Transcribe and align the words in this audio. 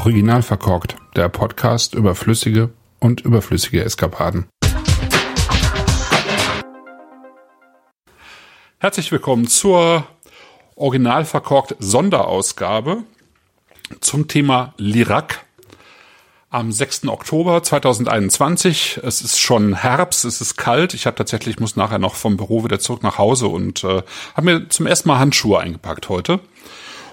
Original 0.00 0.40
verkorkt, 0.40 0.96
der 1.14 1.28
Podcast 1.28 1.94
über 1.94 2.14
flüssige 2.14 2.70
und 3.00 3.20
überflüssige 3.20 3.84
Eskapaden. 3.84 4.46
Herzlich 8.78 9.12
willkommen 9.12 9.46
zur 9.46 10.06
Original 10.74 11.26
verkorkt 11.26 11.76
Sonderausgabe 11.80 13.02
zum 14.00 14.26
Thema 14.26 14.72
Lirak 14.78 15.44
am 16.48 16.72
6. 16.72 17.08
Oktober 17.08 17.62
2021. 17.62 19.00
Es 19.04 19.20
ist 19.20 19.38
schon 19.38 19.74
Herbst, 19.74 20.24
es 20.24 20.40
ist 20.40 20.56
kalt. 20.56 20.94
Ich 20.94 21.04
habe 21.04 21.16
tatsächlich 21.16 21.60
muss 21.60 21.76
nachher 21.76 21.98
noch 21.98 22.14
vom 22.14 22.38
Büro 22.38 22.64
wieder 22.64 22.80
zurück 22.80 23.02
nach 23.02 23.18
Hause 23.18 23.48
und 23.48 23.84
äh, 23.84 24.02
habe 24.34 24.44
mir 24.46 24.68
zum 24.70 24.86
ersten 24.86 25.10
Mal 25.10 25.18
Handschuhe 25.18 25.60
eingepackt 25.60 26.08
heute. 26.08 26.40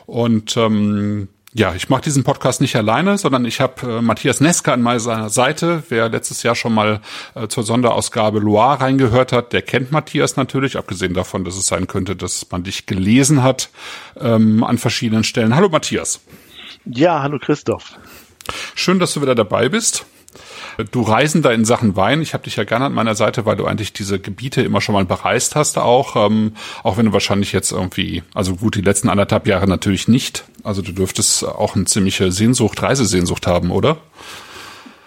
Und 0.05 0.55
ähm, 0.55 1.27
ja, 1.54 1.74
ich 1.74 1.90
mache 1.90 2.02
diesen 2.02 2.24
Podcast 2.24 2.62
nicht 2.62 2.76
alleine, 2.76 3.18
sondern 3.18 3.46
ich 3.46 3.62
habe 3.62 3.98
äh, 3.98 4.02
Matthias 4.02 4.42
Neska 4.42 4.74
an 4.74 4.82
meiner 4.82 5.30
Seite. 5.30 5.84
Wer 5.90 6.10
letztes 6.10 6.44
Jahr 6.44 6.55
schon 6.55 6.74
mal 6.74 7.02
äh, 7.36 7.48
zur 7.48 7.64
Sonderausgabe 7.64 8.40
Loire 8.40 8.82
reingehört 8.82 9.32
hat, 9.32 9.54
der 9.54 9.62
kennt 9.62 9.91
Matthias 9.91 10.36
natürlich, 10.36 10.78
abgesehen 10.78 11.14
davon, 11.14 11.46
dass 11.46 11.55
es 11.55 11.68
sein 11.68 11.88
könnte, 11.88 12.16
dass 12.16 12.50
man 12.52 12.64
dich 12.64 12.86
gelesen 12.86 13.44
hat 13.44 13.70
ähm, 14.20 14.64
an 14.64 14.78
verschiedenen 14.78 15.24
Stellen. 15.24 15.55
Hallo 15.55 15.70
Matthias. 15.70 16.20
Ja, 16.86 17.22
hallo 17.22 17.40
Christoph. 17.40 17.98
Schön, 18.76 19.00
dass 19.00 19.14
du 19.14 19.22
wieder 19.22 19.36
dabei 19.36 19.70
bist. 19.70 20.05
Du 20.91 21.02
Reisender 21.02 21.54
in 21.54 21.66
Sachen 21.66 21.95
Wein, 21.95 22.22
ich 22.22 22.34
habe 22.34 22.44
dich 22.44 22.55
ja 22.55 22.63
gerne 22.63 22.85
an 22.85 22.94
meiner 22.94 23.16
Seite, 23.16 23.45
weil 23.45 23.55
du 23.55 23.66
eigentlich 23.66 23.94
diese 23.94 24.20
Gebiete 24.20 24.62
immer 24.62 24.80
schon 24.80 24.94
mal 24.94 25.05
bereist 25.05 25.55
hast 25.55 25.77
auch, 25.77 26.15
ähm, 26.15 26.54
auch 26.84 26.98
wenn 26.98 27.07
du 27.07 27.13
wahrscheinlich 27.13 27.52
jetzt 27.52 27.71
irgendwie, 27.71 28.21
also 28.35 28.55
gut, 28.57 28.76
die 28.76 28.82
letzten 28.82 29.10
anderthalb 29.10 29.48
Jahre 29.48 29.68
natürlich 29.68 30.07
nicht. 30.07 30.43
Also 30.63 30.84
du 30.84 30.91
dürftest 30.91 31.43
auch 31.46 31.76
eine 31.76 31.85
ziemliche 31.85 32.32
Sehnsucht, 32.32 32.82
Reisesehnsucht 32.84 33.48
haben, 33.48 33.71
oder? 33.71 33.98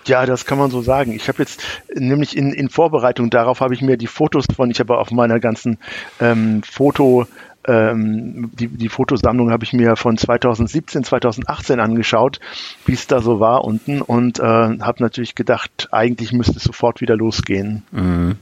Ja, 0.07 0.27
das 0.27 0.45
kann 0.45 0.59
man 0.59 0.71
so 0.71 0.83
sagen. 0.83 1.13
Ich 1.13 1.29
habe 1.29 1.39
jetzt 1.39 1.63
nämlich 1.95 2.37
in, 2.37 2.53
in 2.53 2.69
Vorbereitung 2.69 3.31
darauf 3.31 3.61
habe 3.61 3.75
ich 3.75 3.83
mir 3.83 3.97
die 3.97 4.07
Fotos 4.07 4.47
von, 4.55 4.71
ich 4.71 4.81
habe 4.81 4.99
auf 4.99 5.11
meiner 5.13 5.39
ganzen 5.39 5.79
ähm, 6.21 6.63
Foto 6.63 7.27
ähm, 7.67 8.51
die, 8.55 8.69
die 8.69 8.89
Fotosammlung 8.89 9.51
habe 9.51 9.65
ich 9.65 9.73
mir 9.73 9.97
von 9.97 10.17
2017, 10.17 11.05
2018 11.05 11.81
angeschaut, 11.81 12.41
wie 12.87 12.93
es 12.93 13.07
da 13.07 13.21
so 13.21 13.41
war 13.41 13.65
unten 13.65 14.01
und 14.01 14.39
äh, 14.39 14.43
habe 14.43 15.03
natürlich 15.03 15.35
gedacht, 15.35 15.89
eigentlich 15.93 16.33
müsste 16.33 16.57
es 16.57 16.65
sofort 16.65 17.01
wieder 17.01 17.17
losgehen. 17.17 17.83
Mhm. 17.93 18.37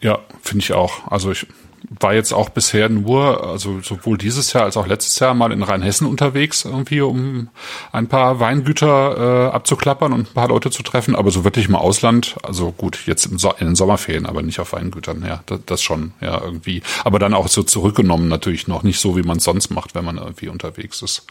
Ja, 0.00 0.18
finde 0.42 0.62
ich 0.62 0.72
auch. 0.72 1.10
Also 1.10 1.32
ich 1.32 1.46
war 1.88 2.14
jetzt 2.14 2.32
auch 2.32 2.48
bisher 2.48 2.88
nur, 2.88 3.46
also 3.46 3.80
sowohl 3.80 4.16
dieses 4.16 4.52
Jahr 4.52 4.64
als 4.64 4.76
auch 4.76 4.86
letztes 4.86 5.18
Jahr 5.18 5.34
mal 5.34 5.52
in 5.52 5.62
Rheinhessen 5.62 6.06
unterwegs, 6.06 6.64
irgendwie, 6.64 7.00
um 7.00 7.48
ein 7.92 8.08
paar 8.08 8.40
Weingüter 8.40 9.48
äh, 9.50 9.54
abzuklappern 9.54 10.12
und 10.12 10.20
ein 10.30 10.34
paar 10.34 10.48
Leute 10.48 10.70
zu 10.70 10.82
treffen, 10.82 11.14
aber 11.14 11.30
so 11.30 11.44
wirklich 11.44 11.68
im 11.68 11.74
Ausland, 11.74 12.36
also 12.42 12.72
gut, 12.72 13.06
jetzt 13.06 13.26
im 13.26 13.38
so 13.38 13.52
in 13.58 13.66
den 13.66 13.74
Sommerferien, 13.74 14.26
aber 14.26 14.42
nicht 14.42 14.60
auf 14.60 14.72
Weingütern, 14.72 15.24
ja, 15.26 15.42
das, 15.46 15.60
das 15.66 15.82
schon, 15.82 16.12
ja, 16.20 16.40
irgendwie. 16.40 16.82
Aber 17.04 17.18
dann 17.18 17.34
auch 17.34 17.48
so 17.48 17.62
zurückgenommen 17.62 18.28
natürlich 18.28 18.66
noch, 18.66 18.82
nicht 18.82 19.00
so, 19.00 19.16
wie 19.16 19.22
man 19.22 19.36
es 19.36 19.44
sonst 19.44 19.70
macht, 19.70 19.94
wenn 19.94 20.04
man 20.04 20.16
irgendwie 20.16 20.48
unterwegs 20.48 21.02
ist. 21.02 21.26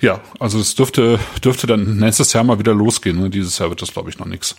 Ja, 0.00 0.20
also 0.40 0.58
es 0.58 0.74
dürfte, 0.74 1.18
dürfte 1.44 1.66
dann 1.66 1.98
nächstes 1.98 2.32
Jahr 2.32 2.44
mal 2.44 2.58
wieder 2.58 2.74
losgehen. 2.74 3.20
Ne? 3.20 3.30
Dieses 3.30 3.58
Jahr 3.58 3.70
wird 3.70 3.82
das, 3.82 3.92
glaube 3.92 4.10
ich, 4.10 4.18
noch 4.18 4.26
nichts. 4.26 4.56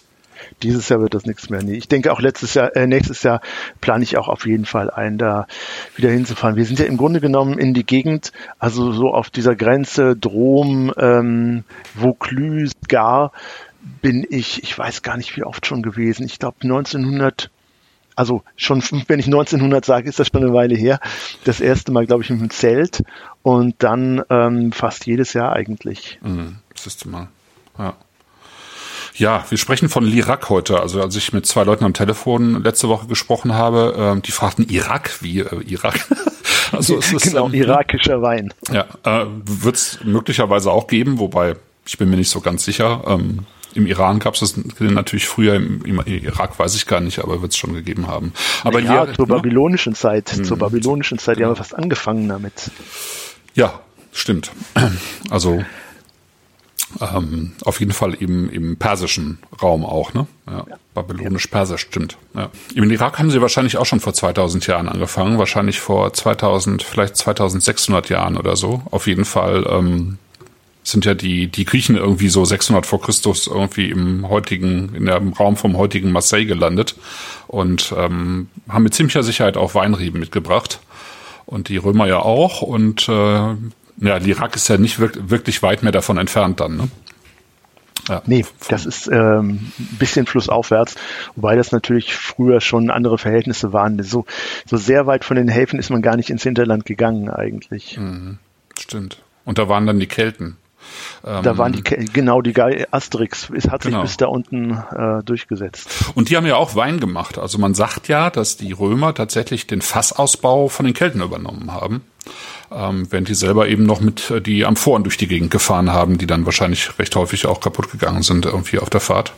Dieses 0.64 0.90
Jahr 0.90 1.00
wird 1.00 1.14
das 1.14 1.26
nichts 1.26 1.50
mehr. 1.50 1.64
Nee, 1.64 1.76
ich 1.76 1.88
denke 1.88 2.12
auch 2.12 2.20
letztes 2.20 2.54
Jahr, 2.54 2.76
äh, 2.76 2.88
nächstes 2.88 3.24
Jahr 3.24 3.42
plane 3.82 4.04
ich 4.04 4.18
auch 4.18 4.28
auf 4.28 4.46
jeden 4.46 4.66
Fall 4.66 4.90
ein, 4.90 5.18
da 5.18 5.48
wieder 5.96 6.10
hinzufahren. 6.10 6.56
Wir 6.56 6.66
sind 6.66 6.80
ja 6.80 6.86
im 6.86 6.98
Grunde 6.98 7.22
genommen 7.22 7.58
in 7.58 7.74
die 7.74 7.86
Gegend, 7.86 8.32
also 8.58 8.92
so 8.92 9.10
auf 9.14 9.30
dieser 9.30 9.56
Grenze 9.56 10.16
Drom, 10.16 10.94
ähm, 10.98 11.64
Vaucluse, 11.96 12.74
Gar, 12.88 13.32
bin 14.02 14.26
ich, 14.30 14.64
ich 14.64 14.78
weiß 14.78 15.02
gar 15.02 15.18
nicht 15.18 15.36
wie 15.38 15.44
oft 15.44 15.66
schon 15.66 15.82
gewesen. 15.82 16.26
Ich 16.26 16.40
glaube 16.40 16.58
1900 16.64 17.50
also 18.20 18.44
schon, 18.58 18.84
wenn 19.08 19.20
ich 19.20 19.28
1900 19.28 19.86
sage, 19.86 20.10
ist 20.10 20.20
das 20.20 20.28
schon 20.28 20.44
eine 20.44 20.54
Weile 20.54 20.76
her. 20.76 21.00
Das 21.46 21.62
erste 21.62 21.94
Mal, 21.94 22.06
glaube 22.06 22.22
ich, 22.22 22.30
mit 22.30 22.42
dem 22.42 22.50
Zelt 22.50 23.02
und 23.44 23.76
dann 23.80 24.22
ähm, 24.30 24.74
fast 24.74 25.06
jedes 25.06 25.32
Jahr 25.32 25.54
eigentlich. 25.54 26.20
Mhm, 26.22 26.58
das 26.74 26.86
ist 26.86 27.06
mal. 27.06 27.30
Ja. 27.78 27.96
Ja, 29.16 29.46
wir 29.50 29.58
sprechen 29.58 29.90
von 29.90 30.06
Lirak 30.06 30.50
heute. 30.50 30.80
Also 30.80 31.02
als 31.02 31.16
ich 31.16 31.34
mit 31.34 31.46
zwei 31.46 31.64
Leuten 31.64 31.86
am 31.86 31.94
Telefon 31.94 32.64
letzte 32.64 32.90
Woche 32.90 33.08
gesprochen 33.08 33.54
habe, 33.54 34.16
äh, 34.18 34.22
die 34.22 34.32
fragten 34.32 34.68
Irak, 34.70 35.18
wie 35.22 35.40
äh, 35.40 35.62
Irak. 35.68 36.08
also 36.72 36.98
es 36.98 37.12
ist 37.12 37.24
genau 37.24 37.48
ähm, 37.48 37.54
irakischer 37.54 38.22
Wein. 38.22 38.54
Ja, 38.72 38.86
äh, 39.04 39.26
wird 39.44 39.76
es 39.76 40.00
möglicherweise 40.04 40.72
auch 40.72 40.88
geben, 40.88 41.20
wobei 41.20 41.56
ich 41.86 41.98
bin 41.98 42.10
mir 42.10 42.18
nicht 42.18 42.30
so 42.30 42.42
ganz 42.42 42.64
sicher. 42.64 43.04
Ähm, 43.08 43.46
Im 43.74 43.88
Iran 43.88 44.20
gab 44.20 44.36
es 44.36 44.42
das 44.42 44.56
natürlich 44.80 45.28
früher, 45.28 45.56
im, 45.56 45.84
im, 45.86 46.02
Irak 46.06 46.58
weiß 46.60 46.76
ich 46.76 46.86
gar 46.86 47.00
nicht, 47.00 47.20
aber 47.20 47.42
wird 47.42 47.52
es 47.52 47.58
schon 47.58 47.74
gegeben 47.74 48.08
haben. 48.08 48.34
Aber 48.64 48.80
ja, 48.80 49.06
hier, 49.06 49.14
zur 49.16 49.28
ne? 49.28 49.36
babylonischen 49.36 49.96
Zeit, 49.96 50.32
hm, 50.32 50.44
zur 50.44 50.58
babylonischen 50.58 51.18
Zeit, 51.18 51.38
genau. 51.38 51.48
die 51.48 51.50
haben 51.50 51.58
fast 51.58 51.76
angefangen 51.76 52.30
damit. 52.30 52.72
Ja, 53.56 53.80
stimmt. 54.12 54.52
Also 55.30 55.64
ähm, 57.02 57.54
auf 57.64 57.80
jeden 57.80 57.92
Fall 57.92 58.16
eben 58.22 58.50
im 58.50 58.78
persischen 58.78 59.40
Raum 59.62 59.86
auch, 59.86 60.14
ne? 60.14 60.28
Ja, 60.48 60.66
ja. 60.70 60.78
Babylonisch-Persisch, 60.94 61.82
stimmt. 61.82 62.18
Ja. 62.34 62.50
Im 62.74 62.90
Irak 62.90 63.20
haben 63.20 63.32
sie 63.32 63.42
wahrscheinlich 63.42 63.78
auch 63.78 63.86
schon 63.86 64.00
vor 64.00 64.14
2000 64.14 64.68
Jahren 64.68 64.90
angefangen, 64.90 65.38
wahrscheinlich 65.38 65.80
vor 65.80 66.12
2000, 66.14 66.84
vielleicht 66.84 67.16
2600 67.16 68.10
Jahren 68.10 68.38
oder 68.38 68.56
so. 68.56 68.82
Auf 68.92 69.08
jeden 69.08 69.26
Fall 69.26 69.66
ähm, 69.70 70.18
sind 70.84 71.06
ja 71.06 71.14
die, 71.14 71.48
die 71.48 71.66
Griechen 71.66 71.96
irgendwie 71.96 72.30
so 72.30 72.44
600 72.44 72.86
vor 72.86 73.02
Christus 73.02 73.48
irgendwie 73.48 73.90
im 73.90 74.28
heutigen, 74.28 74.96
in 74.96 75.06
dem 75.06 75.34
Raum 75.34 75.56
vom 75.56 75.78
heutigen 75.78 76.12
Marseille 76.12 76.46
gelandet 76.46 76.96
und 77.48 77.94
ähm, 77.98 78.48
haben 78.68 78.84
mit 78.84 78.94
ziemlicher 78.94 79.24
Sicherheit 79.24 79.58
auch 79.58 79.76
Weinreben 79.76 80.20
mitgebracht. 80.20 80.80
Und 81.46 81.70
die 81.70 81.78
Römer 81.78 82.06
ja 82.06 82.20
auch. 82.20 82.62
Und 82.62 83.10
äh, 83.10 83.56
ja, 84.00 84.18
Irak 84.18 84.56
ist 84.56 84.68
ja 84.70 84.78
nicht 84.78 85.00
wirklich 85.00 85.62
weit 85.64 85.84
mehr 85.84 85.92
davon 85.92 86.18
entfernt 86.18 86.60
dann, 86.60 86.78
ne? 86.78 86.88
Ja. 88.08 88.24
Nee, 88.26 88.44
das 88.70 88.88
ist 88.88 89.08
ähm, 89.08 89.72
ein 89.78 89.98
bisschen 90.00 90.26
flussaufwärts, 90.26 90.96
wobei 91.36 91.56
das 91.56 91.72
natürlich 91.72 92.16
früher 92.16 92.60
schon 92.60 92.90
andere 92.90 93.20
Verhältnisse 93.20 93.72
waren. 93.72 94.02
So, 94.02 94.26
so 94.66 94.78
sehr 94.78 95.06
weit 95.06 95.24
von 95.26 95.38
den 95.38 95.48
Häfen 95.48 95.78
ist 95.78 95.92
man 95.92 96.02
gar 96.02 96.16
nicht 96.16 96.32
ins 96.32 96.42
Hinterland 96.42 96.86
gegangen 96.86 97.30
eigentlich. 97.30 98.00
Mhm, 98.00 98.40
stimmt. 98.80 99.22
Und 99.46 99.60
da 99.60 99.70
waren 99.70 99.86
dann 99.86 100.00
die 100.00 100.08
Kelten. 100.08 100.58
Da 101.22 101.58
waren 101.58 101.74
die, 101.74 101.84
ähm, 101.94 102.10
genau, 102.14 102.42
die 102.42 102.56
Asterix 102.92 103.50
es 103.50 103.70
hat 103.70 103.84
sich 103.84 103.92
genau. 103.92 104.04
bis 104.04 104.18
da 104.18 104.28
unten 104.28 104.72
äh, 104.72 105.24
durchgesetzt. 105.24 106.12
Und 106.16 106.30
die 106.30 106.38
haben 106.38 106.46
ja 106.46 106.56
auch 106.56 106.76
Wein 106.76 107.00
gemacht. 107.00 107.38
Also 107.38 107.58
man 107.58 107.76
sagt 107.76 108.08
ja, 108.08 108.30
dass 108.30 108.58
die 108.58 108.72
Römer 108.72 109.14
tatsächlich 109.14 109.68
den 109.68 109.82
Fassausbau 109.82 110.70
von 110.70 110.86
den 110.86 110.96
Kelten 110.96 111.22
übernommen 111.22 111.74
haben. 111.74 112.02
Ähm, 112.72 113.08
während 113.10 113.28
die 113.28 113.36
selber 113.36 113.68
eben 113.68 113.86
noch 113.86 114.00
mit 114.00 114.30
äh, 114.30 114.42
die 114.42 114.66
Amphoren 114.66 115.04
durch 115.04 115.18
die 115.18 115.28
Gegend 115.28 115.50
gefahren 115.50 115.92
haben, 115.92 116.18
die 116.18 116.28
dann 116.28 116.46
wahrscheinlich 116.46 117.00
recht 117.00 117.16
häufig 117.16 117.48
auch 117.48 117.62
kaputt 117.62 117.92
gegangen 117.92 118.22
sind 118.22 118.46
irgendwie 118.46 118.80
auf 118.80 118.90
der 118.90 119.02
Fahrt. 119.02 119.34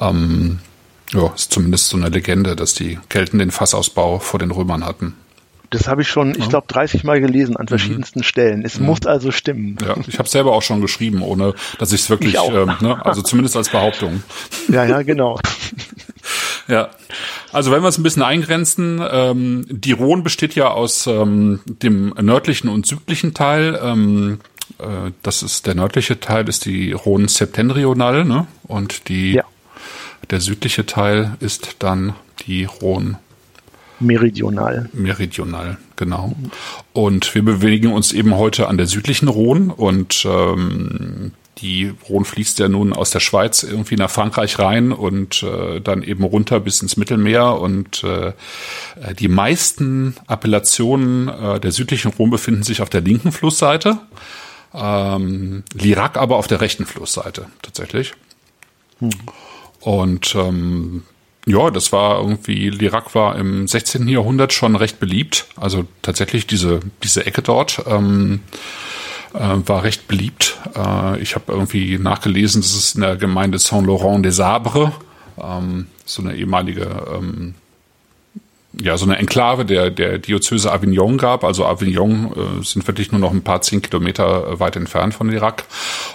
Ähm, 0.00 0.60
ja, 1.12 1.26
ist 1.34 1.52
zumindest 1.52 1.88
so 1.88 1.96
eine 1.96 2.08
Legende, 2.08 2.54
dass 2.54 2.74
die 2.74 2.98
Kelten 3.08 3.38
den 3.38 3.50
Fassausbau 3.50 4.20
vor 4.20 4.38
den 4.38 4.52
Römern 4.52 4.84
hatten. 4.84 5.16
Das 5.70 5.86
habe 5.86 6.02
ich 6.02 6.08
schon, 6.08 6.34
ich 6.36 6.48
glaube, 6.48 6.66
30 6.66 7.04
Mal 7.04 7.20
gelesen 7.20 7.56
an 7.56 7.64
mhm. 7.64 7.68
verschiedensten 7.68 8.20
mhm. 8.20 8.24
Stellen. 8.24 8.64
Es 8.64 8.80
mhm. 8.80 8.86
muss 8.86 9.06
also 9.06 9.30
stimmen. 9.30 9.78
Ja, 9.80 9.96
ich 10.06 10.18
habe 10.18 10.28
selber 10.28 10.52
auch 10.52 10.62
schon 10.62 10.80
geschrieben, 10.80 11.22
ohne 11.22 11.54
dass 11.78 11.92
ich 11.92 12.02
es 12.02 12.10
wirklich, 12.10 12.34
ich 12.34 12.40
ähm, 12.40 12.72
ne, 12.80 13.04
also 13.06 13.22
zumindest 13.22 13.56
als 13.56 13.68
Behauptung. 13.68 14.22
Ja, 14.68 14.84
ja, 14.84 15.02
genau. 15.02 15.38
ja. 16.68 16.90
Also 17.52 17.72
wenn 17.72 17.82
wir 17.82 17.88
es 17.88 17.98
ein 17.98 18.02
bisschen 18.02 18.22
eingrenzen, 18.22 19.00
ähm, 19.10 19.66
die 19.68 19.92
Rhone 19.92 20.22
besteht 20.22 20.54
ja 20.54 20.68
aus 20.68 21.06
ähm, 21.06 21.60
dem 21.66 22.14
nördlichen 22.20 22.68
und 22.68 22.86
südlichen 22.86 23.34
Teil. 23.34 23.78
Ähm, 23.82 24.38
äh, 24.78 25.10
das 25.22 25.42
ist 25.42 25.66
der 25.66 25.74
nördliche 25.74 26.20
Teil 26.20 26.48
ist 26.48 26.64
die 26.64 26.92
Rhone 26.92 27.28
septentrional, 27.28 28.24
ne? 28.24 28.46
Und 28.62 29.08
die 29.08 29.32
ja. 29.32 29.44
der 30.30 30.40
südliche 30.40 30.86
Teil 30.86 31.36
ist 31.40 31.76
dann 31.80 32.14
die 32.46 32.64
Rhone 32.64 33.18
Meridional. 34.00 34.88
Meridional, 34.94 35.76
genau. 35.96 36.34
Und 36.94 37.34
wir 37.34 37.44
bewegen 37.44 37.92
uns 37.92 38.12
eben 38.12 38.34
heute 38.34 38.68
an 38.68 38.78
der 38.78 38.86
südlichen 38.86 39.28
Rhone 39.28 39.74
und 39.74 40.24
ähm, 40.24 41.32
die 41.58 41.92
Rhone 42.08 42.24
fließt 42.24 42.58
ja 42.58 42.68
nun 42.68 42.92
aus 42.92 43.10
der 43.10 43.20
Schweiz 43.20 43.62
irgendwie 43.62 43.96
nach 43.96 44.10
Frankreich 44.10 44.58
rein 44.58 44.92
und 44.92 45.42
äh, 45.42 45.80
dann 45.80 46.02
eben 46.02 46.24
runter 46.24 46.60
bis 46.60 46.80
ins 46.80 46.96
Mittelmeer 46.96 47.58
und 47.58 48.04
äh, 48.04 48.32
die 49.18 49.28
meisten 49.28 50.16
Appellationen 50.26 51.28
äh, 51.28 51.60
der 51.60 51.72
südlichen 51.72 52.12
Rhone 52.12 52.30
befinden 52.30 52.62
sich 52.62 52.80
auf 52.80 52.88
der 52.88 53.02
linken 53.02 53.32
Flussseite, 53.32 53.98
ähm, 54.72 55.64
Lirac 55.74 56.16
aber 56.16 56.36
auf 56.36 56.46
der 56.46 56.60
rechten 56.60 56.86
Flussseite 56.86 57.46
tatsächlich. 57.62 58.14
Hm. 59.00 59.10
Und 59.80 60.34
ähm, 60.34 61.02
ja, 61.46 61.70
das 61.70 61.90
war 61.92 62.20
irgendwie, 62.20 62.70
Lirac 62.70 63.14
war 63.14 63.36
im 63.36 63.66
16. 63.66 64.08
Jahrhundert 64.08 64.52
schon 64.52 64.76
recht 64.76 65.00
beliebt. 65.00 65.46
Also 65.56 65.86
tatsächlich 66.02 66.46
diese, 66.46 66.80
diese 67.02 67.26
Ecke 67.26 67.42
dort. 67.42 67.82
Ähm, 67.86 68.40
äh, 68.44 68.56
war 69.32 69.84
recht 69.84 70.08
beliebt. 70.08 70.58
Äh, 70.76 71.20
ich 71.20 71.34
habe 71.34 71.52
irgendwie 71.52 71.98
nachgelesen, 71.98 72.62
das 72.62 72.74
ist 72.74 72.94
in 72.94 73.02
der 73.02 73.16
Gemeinde 73.16 73.58
Saint-Laurent-des-Arbres, 73.58 74.90
ähm, 75.42 75.86
so 76.04 76.22
eine 76.22 76.36
ehemalige 76.36 76.88
ähm, 77.14 77.54
ja, 78.72 78.96
so 78.96 79.04
eine 79.04 79.16
Enklave 79.16 79.64
der, 79.64 79.90
der 79.90 80.18
Diözese 80.18 80.72
Avignon 80.72 81.18
gab. 81.18 81.44
Also 81.44 81.66
Avignon 81.66 82.32
äh, 82.32 82.64
sind 82.64 82.86
wirklich 82.86 83.10
nur 83.10 83.20
noch 83.20 83.32
ein 83.32 83.42
paar 83.42 83.62
zehn 83.62 83.82
Kilometer 83.82 84.46
äh, 84.46 84.60
weit 84.60 84.76
entfernt 84.76 85.14
von 85.14 85.30
Irak. 85.30 85.64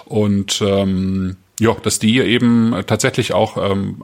Und 0.06 0.62
ähm, 0.66 1.36
ja, 1.60 1.74
dass 1.84 2.00
die 2.00 2.20
eben 2.20 2.76
tatsächlich 2.88 3.34
auch 3.34 3.58
ähm, 3.58 4.02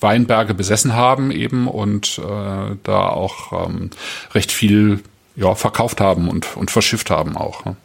Weinberge 0.00 0.54
besessen 0.54 0.94
haben 0.94 1.30
eben 1.30 1.66
und 1.66 2.18
äh, 2.18 2.76
da 2.82 3.08
auch 3.08 3.66
ähm, 3.66 3.90
recht 4.34 4.52
viel 4.52 5.00
ja, 5.36 5.54
verkauft 5.54 6.00
haben 6.00 6.28
und, 6.28 6.56
und 6.56 6.70
verschifft 6.70 7.10
haben 7.10 7.36
auch. 7.36 7.64
Ne? 7.64 7.76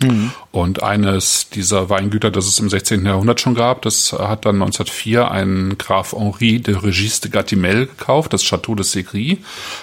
Mhm. 0.00 0.30
Und 0.52 0.82
eines 0.82 1.50
dieser 1.50 1.90
Weingüter, 1.90 2.30
das 2.30 2.46
es 2.46 2.58
im 2.60 2.70
16. 2.70 3.04
Jahrhundert 3.04 3.40
schon 3.40 3.54
gab, 3.54 3.82
das 3.82 4.12
hat 4.12 4.44
dann 4.44 4.56
1904 4.56 5.30
ein 5.30 5.76
Graf 5.76 6.12
Henri 6.12 6.60
de 6.60 6.76
Regis 6.76 7.20
de 7.20 7.30
Gatimel 7.30 7.86
gekauft, 7.86 8.32
das 8.32 8.44
Château 8.44 8.76
de 8.76 8.84
Segri, 8.84 9.38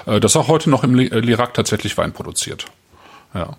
äh, 0.06 0.20
das 0.20 0.36
auch 0.36 0.48
heute 0.48 0.70
noch 0.70 0.84
im 0.84 0.96
Lirac 0.96 1.54
tatsächlich 1.54 1.98
Wein 1.98 2.14
produziert. 2.14 2.66
Ja. 3.34 3.58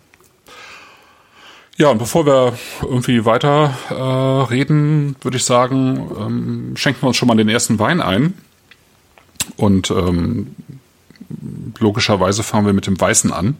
Ja, 1.78 1.90
und 1.90 1.98
bevor 1.98 2.24
wir 2.24 2.54
irgendwie 2.80 3.26
weiter 3.26 3.76
äh, 3.90 4.50
reden, 4.50 5.14
würde 5.20 5.36
ich 5.36 5.44
sagen, 5.44 6.10
ähm, 6.18 6.76
schenken 6.76 7.02
wir 7.02 7.08
uns 7.08 7.18
schon 7.18 7.28
mal 7.28 7.36
den 7.36 7.50
ersten 7.50 7.78
Wein 7.78 8.00
ein. 8.00 8.32
Und 9.56 9.90
ähm, 9.90 10.54
logischerweise 11.78 12.42
fangen 12.42 12.66
wir 12.66 12.72
mit 12.72 12.86
dem 12.86 13.00
Weißen 13.00 13.32
an. 13.32 13.56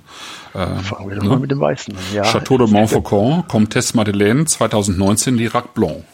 Äh, 0.54 0.76
fangen 0.76 1.08
wir 1.08 1.16
doch 1.16 1.22
ne? 1.22 1.28
mal 1.30 1.38
mit 1.38 1.50
dem 1.50 1.60
Weißen 1.60 1.94
an, 1.96 2.02
ja. 2.14 2.22
Chateau 2.22 2.58
de 2.58 2.68
Montfaucon, 2.68 3.46
Comtesse 3.48 3.96
Madeleine, 3.96 4.44
2019, 4.44 5.36
Lirac 5.36 5.74
Blanc. 5.74 6.04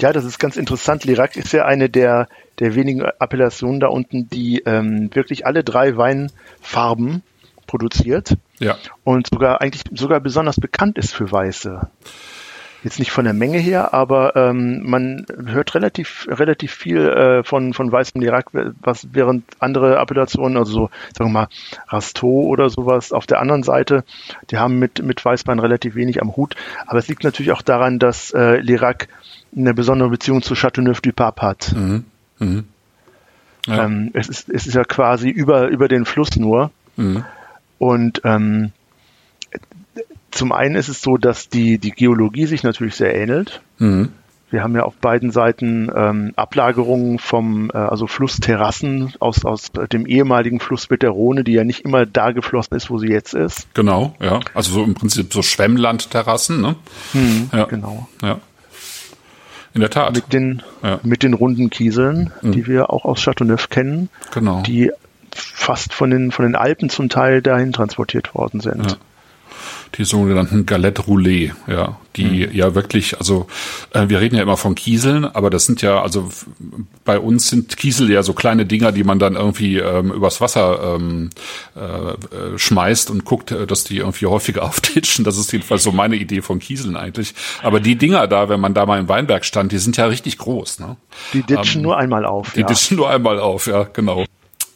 Ja, 0.00 0.12
das 0.12 0.24
ist 0.24 0.38
ganz 0.38 0.56
interessant. 0.56 1.04
Lirac 1.04 1.36
ist 1.36 1.52
ja 1.52 1.64
eine 1.64 1.88
der, 1.88 2.28
der 2.58 2.74
wenigen 2.74 3.02
Appellationen 3.02 3.78
da 3.78 3.86
unten, 3.86 4.28
die 4.28 4.62
ähm, 4.66 5.14
wirklich 5.14 5.46
alle 5.46 5.62
drei 5.62 5.96
Weinfarben 5.96 7.22
produziert. 7.66 8.36
Ja. 8.58 8.76
Und 9.04 9.28
sogar 9.28 9.60
eigentlich 9.60 9.84
sogar 9.92 10.20
besonders 10.20 10.56
bekannt 10.56 10.98
ist 10.98 11.14
für 11.14 11.30
Weiße. 11.30 11.88
Jetzt 12.84 12.98
nicht 12.98 13.12
von 13.12 13.24
der 13.24 13.34
Menge 13.34 13.58
her, 13.58 13.94
aber 13.94 14.34
ähm, 14.34 14.82
man 14.82 15.24
hört 15.46 15.74
relativ 15.74 16.26
relativ 16.28 16.72
viel 16.72 16.98
äh, 16.98 17.44
von 17.44 17.74
von 17.74 17.92
weißem 17.92 18.20
Irak, 18.22 18.46
was 18.80 19.08
während 19.12 19.44
andere 19.60 19.98
Appellationen, 19.98 20.56
also 20.56 20.72
so 20.72 20.90
sagen 21.16 21.30
wir 21.30 21.40
mal 21.42 21.48
Rasteau 21.88 22.42
oder 22.42 22.70
sowas 22.70 23.12
auf 23.12 23.26
der 23.26 23.40
anderen 23.40 23.62
Seite, 23.62 24.04
die 24.50 24.58
haben 24.58 24.80
mit 24.80 25.02
mit 25.02 25.24
Weißwein 25.24 25.60
relativ 25.60 25.94
wenig 25.94 26.20
am 26.20 26.34
Hut. 26.34 26.56
Aber 26.86 26.98
es 26.98 27.06
liegt 27.06 27.22
natürlich 27.22 27.52
auch 27.52 27.62
daran, 27.62 28.00
dass 28.00 28.32
äh, 28.32 28.60
l'Irak 28.60 29.06
eine 29.56 29.74
besondere 29.74 30.08
Beziehung 30.08 30.42
zu 30.42 30.54
Châteauneuf-du-Pape 30.54 31.42
hat. 31.42 31.72
Mhm. 31.76 32.04
Mhm. 32.38 32.64
Ja. 33.66 33.84
Ähm, 33.84 34.10
es 34.14 34.28
ist 34.28 34.48
es 34.48 34.66
ist 34.66 34.74
ja 34.74 34.82
quasi 34.82 35.28
über 35.28 35.68
über 35.68 35.86
den 35.86 36.04
Fluss 36.04 36.34
nur. 36.36 36.72
Mhm. 36.96 37.24
Und 37.78 38.22
ähm, 38.24 38.72
zum 40.32 40.50
einen 40.50 40.74
ist 40.74 40.88
es 40.88 41.00
so, 41.00 41.16
dass 41.16 41.48
die, 41.48 41.78
die 41.78 41.92
Geologie 41.92 42.46
sich 42.46 42.62
natürlich 42.62 42.96
sehr 42.96 43.14
ähnelt. 43.14 43.62
Mhm. 43.78 44.08
Wir 44.50 44.62
haben 44.62 44.74
ja 44.74 44.82
auf 44.82 44.94
beiden 44.96 45.30
Seiten 45.30 45.90
ähm, 45.94 46.32
Ablagerungen 46.36 47.18
vom, 47.18 47.70
äh, 47.72 47.78
also 47.78 48.06
Flussterrassen 48.06 49.14
aus, 49.18 49.46
aus 49.46 49.72
dem 49.90 50.04
ehemaligen 50.04 50.60
Flussbett 50.60 51.02
der 51.02 51.10
Rhone, 51.10 51.42
die 51.42 51.52
ja 51.52 51.64
nicht 51.64 51.86
immer 51.86 52.04
da 52.04 52.32
geflossen 52.32 52.76
ist, 52.76 52.90
wo 52.90 52.98
sie 52.98 53.08
jetzt 53.08 53.32
ist. 53.32 53.72
Genau, 53.72 54.14
ja. 54.20 54.40
Also 54.52 54.72
so 54.72 54.84
im 54.84 54.92
Prinzip 54.92 55.32
so 55.32 55.40
Schwemmlandterrassen, 55.40 56.60
ne? 56.60 56.76
Mhm, 57.14 57.48
ja. 57.50 57.64
Genau. 57.64 58.08
Ja. 58.20 58.40
In 59.72 59.80
der 59.80 59.88
Tat. 59.88 60.14
Mit 60.14 60.34
den, 60.34 60.62
ja. 60.82 61.00
mit 61.02 61.22
den 61.22 61.32
runden 61.32 61.70
Kieseln, 61.70 62.30
mhm. 62.42 62.52
die 62.52 62.66
wir 62.66 62.90
auch 62.90 63.06
aus 63.06 63.22
Chateauneuf 63.22 63.70
kennen. 63.70 64.10
Genau. 64.34 64.60
Die 64.62 64.92
fast 65.34 65.94
von 65.94 66.10
den, 66.10 66.30
von 66.30 66.44
den 66.44 66.56
Alpen 66.56 66.90
zum 66.90 67.08
Teil 67.08 67.40
dahin 67.40 67.72
transportiert 67.72 68.34
worden 68.34 68.60
sind. 68.60 68.90
Ja 68.90 68.96
die 69.94 70.04
sogenannten 70.04 70.64
Galette 70.66 71.02
Roulé, 71.02 71.52
ja, 71.66 71.98
die 72.16 72.46
mhm. 72.46 72.54
ja 72.54 72.74
wirklich, 72.74 73.18
also 73.18 73.46
äh, 73.92 74.08
wir 74.08 74.20
reden 74.20 74.36
ja 74.36 74.42
immer 74.42 74.56
von 74.56 74.74
Kieseln, 74.74 75.24
aber 75.24 75.50
das 75.50 75.66
sind 75.66 75.82
ja, 75.82 76.00
also 76.02 76.30
bei 77.04 77.18
uns 77.18 77.48
sind 77.48 77.76
Kiesel 77.76 78.10
ja 78.10 78.22
so 78.22 78.32
kleine 78.32 78.64
Dinger, 78.64 78.92
die 78.92 79.04
man 79.04 79.18
dann 79.18 79.34
irgendwie 79.34 79.78
ähm, 79.78 80.10
übers 80.10 80.40
Wasser 80.40 80.96
ähm, 80.96 81.30
äh, 81.74 82.58
schmeißt 82.58 83.10
und 83.10 83.24
guckt, 83.24 83.50
äh, 83.50 83.66
dass 83.66 83.84
die 83.84 83.98
irgendwie 83.98 84.26
häufiger 84.26 84.62
auftitschen. 84.68 85.24
Das 85.24 85.36
ist 85.36 85.52
jedenfalls 85.52 85.82
so 85.82 85.92
meine 85.92 86.16
Idee 86.16 86.42
von 86.42 86.58
Kieseln 86.58 86.96
eigentlich. 86.96 87.34
Aber 87.62 87.80
die 87.80 87.96
Dinger 87.96 88.26
da, 88.26 88.48
wenn 88.48 88.60
man 88.60 88.74
da 88.74 88.86
mal 88.86 88.98
im 88.98 89.08
Weinberg 89.08 89.44
stand, 89.44 89.72
die 89.72 89.78
sind 89.78 89.96
ja 89.96 90.06
richtig 90.06 90.38
groß. 90.38 90.80
Ne? 90.80 90.96
Die 91.32 91.42
ditchen 91.42 91.80
ähm, 91.80 91.82
nur 91.82 91.98
einmal 91.98 92.24
auf. 92.24 92.52
Die 92.52 92.60
ja. 92.60 92.66
ditchen 92.66 92.96
nur 92.96 93.10
einmal 93.10 93.38
auf, 93.38 93.66
ja, 93.66 93.84
genau. 93.84 94.24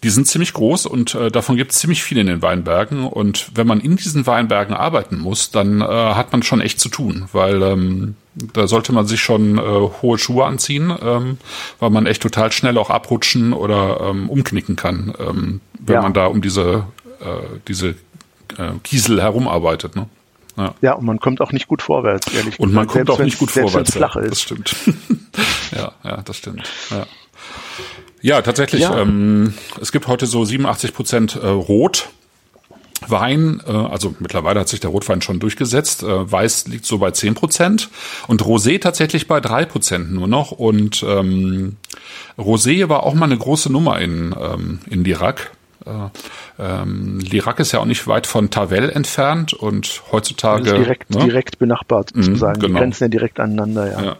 Die 0.02 0.10
sind 0.10 0.26
ziemlich 0.26 0.52
groß 0.52 0.87
und 0.87 1.14
äh, 1.14 1.31
davon 1.31 1.56
gibt 1.56 1.72
es 1.72 1.78
ziemlich 1.78 2.02
viele 2.02 2.20
in 2.20 2.26
den 2.26 2.43
Weinbergen. 2.43 3.04
Und 3.04 3.50
wenn 3.54 3.66
man 3.66 3.81
in 3.81 3.96
diesen 3.96 4.26
Weinbergen 4.26 4.75
arbeiten 4.75 5.19
muss, 5.19 5.50
dann 5.50 5.81
äh, 5.81 5.84
hat 5.84 6.32
man 6.32 6.43
schon 6.43 6.60
echt 6.60 6.81
zu 6.81 6.88
tun, 6.88 7.28
weil 7.32 7.62
ähm, 7.62 8.14
da 8.34 8.66
sollte 8.66 8.93
man 8.93 9.06
sich 9.06 9.20
schon 9.20 9.58
äh, 9.58 9.62
hohe 10.02 10.19
Schuhe 10.19 10.44
anziehen, 10.44 10.94
ähm, 11.02 11.38
weil 11.78 11.90
man 11.90 12.06
echt 12.06 12.22
total 12.22 12.52
schnell 12.52 12.76
auch 12.78 12.90
abrutschen 12.90 13.52
oder 13.52 14.00
ähm, 14.02 14.28
umknicken 14.28 14.76
kann, 14.76 15.14
ähm, 15.19 15.60
wenn 15.78 15.94
ja. 15.94 16.02
man 16.02 16.12
da 16.12 16.26
um 16.26 16.42
diese, 16.42 16.84
äh, 17.20 17.58
diese 17.66 17.90
äh, 18.58 18.72
Kiesel 18.84 19.22
herumarbeitet. 19.22 19.96
Ne? 19.96 20.08
Ja. 20.56 20.75
ja, 20.81 20.92
und 20.94 21.04
man 21.04 21.20
kommt 21.20 21.40
auch 21.40 21.52
nicht 21.52 21.69
gut 21.69 21.82
vorwärts, 21.82 22.28
ehrlich 22.28 22.56
gesagt. 22.56 22.60
Und 22.60 22.72
man 22.72 22.87
kommt 22.87 23.10
auch 23.10 23.19
nicht 23.19 23.38
gut 23.38 23.50
vorwärts. 23.50 23.92
Flach 23.92 24.16
ist. 24.16 24.31
Das 24.31 24.40
stimmt. 24.40 24.75
ja, 25.72 25.92
ja, 26.02 26.22
das 26.22 26.37
stimmt. 26.37 26.70
Ja. 26.90 27.06
Ja, 28.22 28.43
tatsächlich. 28.43 28.82
Ja. 28.82 28.98
Ähm, 28.98 29.54
es 29.81 29.93
gibt 29.93 30.08
heute 30.08 30.26
so 30.26 30.44
87 30.44 30.94
Prozent 30.94 31.37
äh, 31.37 31.46
Rot. 31.46 32.08
Wein, 33.06 33.60
äh, 33.66 33.70
also 33.70 34.14
mittlerweile 34.20 34.60
hat 34.60 34.69
sich 34.69 34.81
der 34.81 34.90
Rotwein 34.90 35.20
schon 35.20 35.38
durchgesetzt. 35.38 36.02
Äh, 36.02 36.32
Weiß 36.32 36.66
liegt 36.66 36.87
so 36.87 36.98
bei 36.98 37.10
10 37.10 37.34
Prozent 37.34 37.90
und 38.26 38.43
Rosé 38.43 38.81
tatsächlich 38.81 39.28
bei 39.28 39.40
3 39.40 39.66
Prozent 39.66 40.12
nur 40.12 40.28
noch. 40.28 40.50
Und 40.50 41.04
ähm, 41.06 41.76
Rosé 42.38 42.88
war 42.88 43.02
auch 43.02 43.14
mal 43.14 43.26
eine 43.26 43.37
große 43.37 43.70
Nummer 43.70 44.00
in, 44.00 44.35
ähm, 44.38 44.78
in 44.88 45.04
Lirac. 45.04 45.52
Äh, 45.85 45.90
ähm, 46.59 47.20
Lirac 47.20 47.61
ist 47.61 47.73
ja 47.73 47.80
auch 47.80 47.85
nicht 47.85 48.06
weit 48.09 48.26
von 48.26 48.50
Tavel 48.50 48.90
entfernt 48.90 49.52
und 49.52 50.02
heutzutage 50.11 50.73
direkt, 50.73 51.11
ne? 51.11 51.25
direkt 51.25 51.59
benachbart 51.59 52.14
mhm, 52.14 52.23
sozusagen. 52.23 52.61
Genau. 52.61 52.75
Die 52.75 52.80
grenzen 52.80 53.04
ja 53.04 53.09
direkt 53.09 53.38
aneinander, 53.38 53.92
ja. 53.92 54.02
ja. 54.02 54.16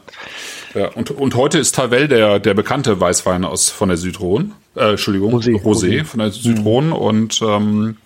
Ja, 0.77 0.89
und, 0.89 1.09
und 1.09 1.33
heute 1.33 1.57
ist 1.57 1.73
Tavel 1.73 2.07
der, 2.07 2.39
der 2.39 2.53
bekannte 2.53 2.99
Weißwein 2.99 3.45
aus 3.45 3.71
von 3.71 3.89
der 3.89 3.97
Südrhone. 3.97 4.51
Äh, 4.75 4.91
Entschuldigung, 4.91 5.33
Rosé, 5.33 5.59
Rosé, 5.59 6.03
von 6.03 6.19
der 6.19 6.29
Südrhone. 6.29 6.87
Mhm. 6.87 6.93
Und, 6.93 7.41
ähm, 7.41 7.97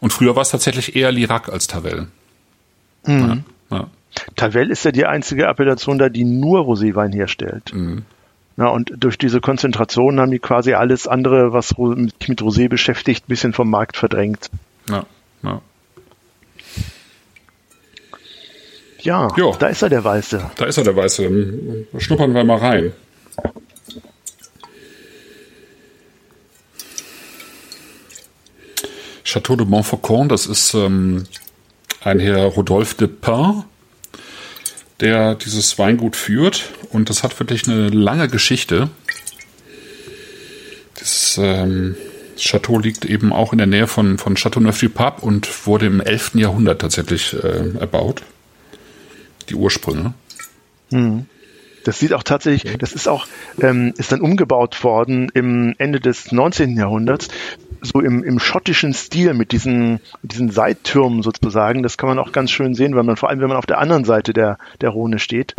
und 0.00 0.12
früher 0.12 0.36
war 0.36 0.42
es 0.42 0.50
tatsächlich 0.50 0.94
eher 0.94 1.10
Lirac 1.10 1.48
als 1.48 1.68
Tavel. 1.68 2.08
Mhm. 3.06 3.44
Ja, 3.70 3.78
ja. 3.78 3.86
Tavel 4.36 4.70
ist 4.70 4.84
ja 4.84 4.92
die 4.92 5.06
einzige 5.06 5.46
Appellation 5.46 5.98
da, 5.98 6.10
die 6.10 6.24
nur 6.24 6.60
Roséwein 6.60 7.14
herstellt. 7.14 7.72
Mhm. 7.72 8.02
Ja, 8.58 8.68
und 8.68 8.92
durch 8.98 9.16
diese 9.16 9.40
Konzentration 9.40 10.20
haben 10.20 10.30
die 10.30 10.38
quasi 10.38 10.74
alles 10.74 11.08
andere, 11.08 11.54
was 11.54 11.68
sich 11.68 11.78
mit 12.28 12.42
Rosé 12.42 12.68
beschäftigt, 12.68 13.24
ein 13.24 13.28
bisschen 13.28 13.54
vom 13.54 13.70
Markt 13.70 13.96
verdrängt. 13.96 14.50
Ja, 14.86 15.06
ja. 15.42 15.62
Ja, 19.02 19.28
jo. 19.36 19.56
da 19.58 19.68
ist 19.68 19.82
er, 19.82 19.88
der 19.88 20.04
Weiße. 20.04 20.50
Da 20.56 20.64
ist 20.66 20.76
er, 20.76 20.84
der 20.84 20.96
Weiße. 20.96 21.86
Schnuppern 21.98 22.34
wir 22.34 22.44
mal 22.44 22.58
rein. 22.58 22.92
Chateau 29.24 29.56
de 29.56 29.66
Montfaucon, 29.66 30.28
das 30.28 30.46
ist 30.46 30.74
ähm, 30.74 31.24
ein 32.02 32.18
Herr 32.18 32.44
Rodolphe 32.46 32.96
de 32.96 33.06
Pin, 33.06 33.62
der 34.98 35.36
dieses 35.36 35.78
Weingut 35.78 36.16
führt. 36.16 36.70
Und 36.90 37.10
das 37.10 37.22
hat 37.22 37.38
wirklich 37.38 37.68
eine 37.68 37.88
lange 37.88 38.28
Geschichte. 38.28 38.90
Das 40.98 41.38
ähm, 41.40 41.96
Chateau 42.36 42.78
liegt 42.78 43.04
eben 43.04 43.32
auch 43.32 43.52
in 43.52 43.58
der 43.58 43.66
Nähe 43.66 43.86
von, 43.86 44.18
von 44.18 44.36
Châteauneuf-du-Pape 44.36 45.24
und 45.24 45.66
wurde 45.66 45.86
im 45.86 46.00
11. 46.00 46.34
Jahrhundert 46.34 46.80
tatsächlich 46.80 47.34
äh, 47.34 47.78
erbaut 47.78 48.22
die 49.50 49.56
Ursprünge. 49.56 50.14
Hm. 50.90 51.26
Das 51.84 51.98
sieht 51.98 52.12
auch 52.12 52.22
tatsächlich, 52.22 52.76
das 52.78 52.92
ist 52.92 53.08
auch, 53.08 53.26
ähm, 53.60 53.94
ist 53.96 54.12
dann 54.12 54.20
umgebaut 54.20 54.84
worden 54.84 55.30
im 55.32 55.74
Ende 55.78 55.98
des 55.98 56.30
19. 56.30 56.76
Jahrhunderts, 56.76 57.28
so 57.80 58.00
im, 58.00 58.22
im 58.22 58.38
schottischen 58.38 58.92
Stil 58.92 59.32
mit 59.32 59.52
diesen, 59.52 60.00
mit 60.22 60.32
diesen 60.32 60.50
Seittürmen 60.50 61.22
sozusagen. 61.22 61.82
Das 61.82 61.96
kann 61.96 62.08
man 62.08 62.18
auch 62.18 62.32
ganz 62.32 62.50
schön 62.50 62.74
sehen, 62.74 62.94
weil 62.94 63.04
man 63.04 63.16
vor 63.16 63.30
allem, 63.30 63.40
wenn 63.40 63.48
man 63.48 63.56
auf 63.56 63.64
der 63.64 63.78
anderen 63.78 64.04
Seite 64.04 64.34
der, 64.34 64.58
der 64.82 64.90
Rhone 64.90 65.18
steht, 65.18 65.54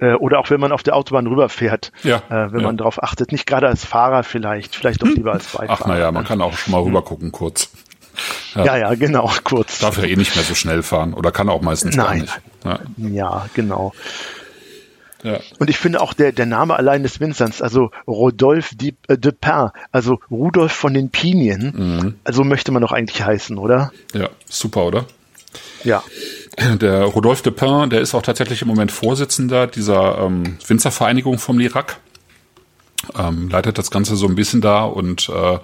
äh, 0.00 0.14
oder 0.14 0.38
auch 0.38 0.48
wenn 0.48 0.60
man 0.60 0.72
auf 0.72 0.82
der 0.82 0.96
Autobahn 0.96 1.26
rüberfährt, 1.26 1.92
ja, 2.02 2.22
äh, 2.30 2.52
wenn 2.52 2.60
ja. 2.60 2.66
man 2.66 2.78
darauf 2.78 3.02
achtet. 3.02 3.32
Nicht 3.32 3.46
gerade 3.46 3.68
als 3.68 3.84
Fahrer 3.84 4.22
vielleicht, 4.22 4.74
vielleicht 4.74 5.02
auch 5.02 5.08
lieber 5.08 5.32
als 5.32 5.48
Beifahrer. 5.52 5.80
Ach 5.82 5.86
naja, 5.86 6.10
man 6.10 6.24
kann 6.24 6.40
auch 6.40 6.56
schon 6.56 6.72
mal 6.72 6.80
rüber 6.80 7.02
gucken 7.02 7.32
kurz. 7.32 7.70
Ja. 8.54 8.64
ja, 8.64 8.76
ja, 8.76 8.94
genau, 8.94 9.30
kurz. 9.44 9.78
Darf 9.78 9.98
ja 9.98 10.04
eh 10.04 10.16
nicht 10.16 10.34
mehr 10.34 10.44
so 10.44 10.54
schnell 10.54 10.82
fahren 10.82 11.14
oder 11.14 11.32
kann 11.32 11.48
auch 11.48 11.62
meistens 11.62 11.96
Nein. 11.96 12.28
gar 12.64 12.74
nicht. 12.74 12.88
Ja, 12.98 13.08
ja 13.08 13.46
genau. 13.54 13.92
Ja. 15.22 15.38
Und 15.58 15.68
ich 15.68 15.78
finde 15.78 16.00
auch 16.00 16.14
der, 16.14 16.32
der 16.32 16.46
Name 16.46 16.76
allein 16.76 17.02
des 17.02 17.20
Winzers, 17.20 17.60
also 17.60 17.90
Rodolphe 18.06 18.74
de, 18.74 18.94
äh, 19.08 19.18
de 19.18 19.32
Pin, 19.32 19.68
also 19.92 20.18
Rudolf 20.30 20.72
von 20.72 20.94
den 20.94 21.10
Pinien, 21.10 21.74
mhm. 21.76 22.14
also 22.24 22.42
möchte 22.44 22.72
man 22.72 22.82
doch 22.82 22.92
eigentlich 22.92 23.22
heißen, 23.22 23.58
oder? 23.58 23.92
Ja, 24.14 24.30
super, 24.48 24.86
oder? 24.86 25.04
Ja. 25.84 26.02
Der 26.58 27.04
Rodolphe 27.04 27.42
de 27.42 27.52
Pin, 27.52 27.90
der 27.90 28.00
ist 28.00 28.14
auch 28.14 28.22
tatsächlich 28.22 28.62
im 28.62 28.68
Moment 28.68 28.92
Vorsitzender 28.92 29.66
dieser 29.66 30.18
ähm, 30.18 30.58
Winzervereinigung 30.66 31.38
vom 31.38 31.58
Lirac. 31.58 31.98
Ähm, 33.18 33.48
leitet 33.48 33.78
das 33.78 33.90
Ganze 33.90 34.16
so 34.16 34.26
ein 34.26 34.34
bisschen 34.34 34.60
da 34.60 34.84
und 34.84 35.28
äh, 35.30 35.58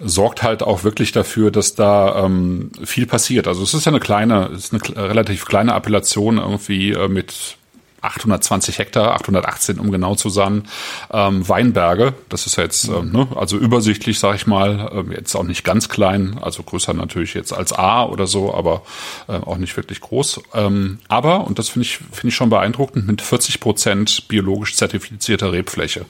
sorgt 0.00 0.42
halt 0.42 0.62
auch 0.62 0.84
wirklich 0.84 1.12
dafür, 1.12 1.50
dass 1.50 1.74
da 1.74 2.24
ähm, 2.24 2.70
viel 2.84 3.06
passiert. 3.06 3.46
Also 3.46 3.62
es 3.62 3.74
ist 3.74 3.84
ja 3.84 3.92
eine 3.92 4.00
kleine, 4.00 4.50
es 4.54 4.72
ist 4.72 4.96
eine 4.96 5.08
relativ 5.08 5.44
kleine 5.44 5.74
Appellation 5.74 6.38
irgendwie 6.38 6.92
äh, 6.92 7.08
mit 7.08 7.56
820 8.02 8.78
Hektar, 8.78 9.14
818 9.14 9.78
um 9.78 9.90
genau 9.90 10.14
zu 10.14 10.28
sein, 10.30 10.64
ähm, 11.12 11.46
Weinberge. 11.48 12.14
Das 12.28 12.46
ist 12.46 12.56
ja 12.56 12.64
jetzt 12.64 12.88
ähm, 12.88 13.12
ne, 13.12 13.28
also 13.34 13.56
übersichtlich, 13.56 14.18
sag 14.18 14.36
ich 14.36 14.46
mal, 14.46 14.90
ähm, 14.94 15.12
jetzt 15.12 15.34
auch 15.34 15.42
nicht 15.42 15.64
ganz 15.64 15.88
klein, 15.88 16.38
also 16.40 16.62
größer 16.62 16.94
natürlich 16.94 17.34
jetzt 17.34 17.52
als 17.52 17.72
A 17.72 18.04
oder 18.04 18.26
so, 18.26 18.54
aber 18.54 18.82
äh, 19.28 19.32
auch 19.32 19.58
nicht 19.58 19.76
wirklich 19.76 20.00
groß. 20.00 20.40
Ähm, 20.54 20.98
aber 21.08 21.46
und 21.46 21.58
das 21.58 21.68
finde 21.68 21.86
ich 21.86 21.98
finde 21.98 22.28
ich 22.28 22.34
schon 22.34 22.50
beeindruckend 22.50 23.06
mit 23.06 23.20
40 23.20 23.60
Prozent 23.60 24.28
biologisch 24.28 24.76
zertifizierter 24.76 25.52
Rebfläche. 25.52 26.06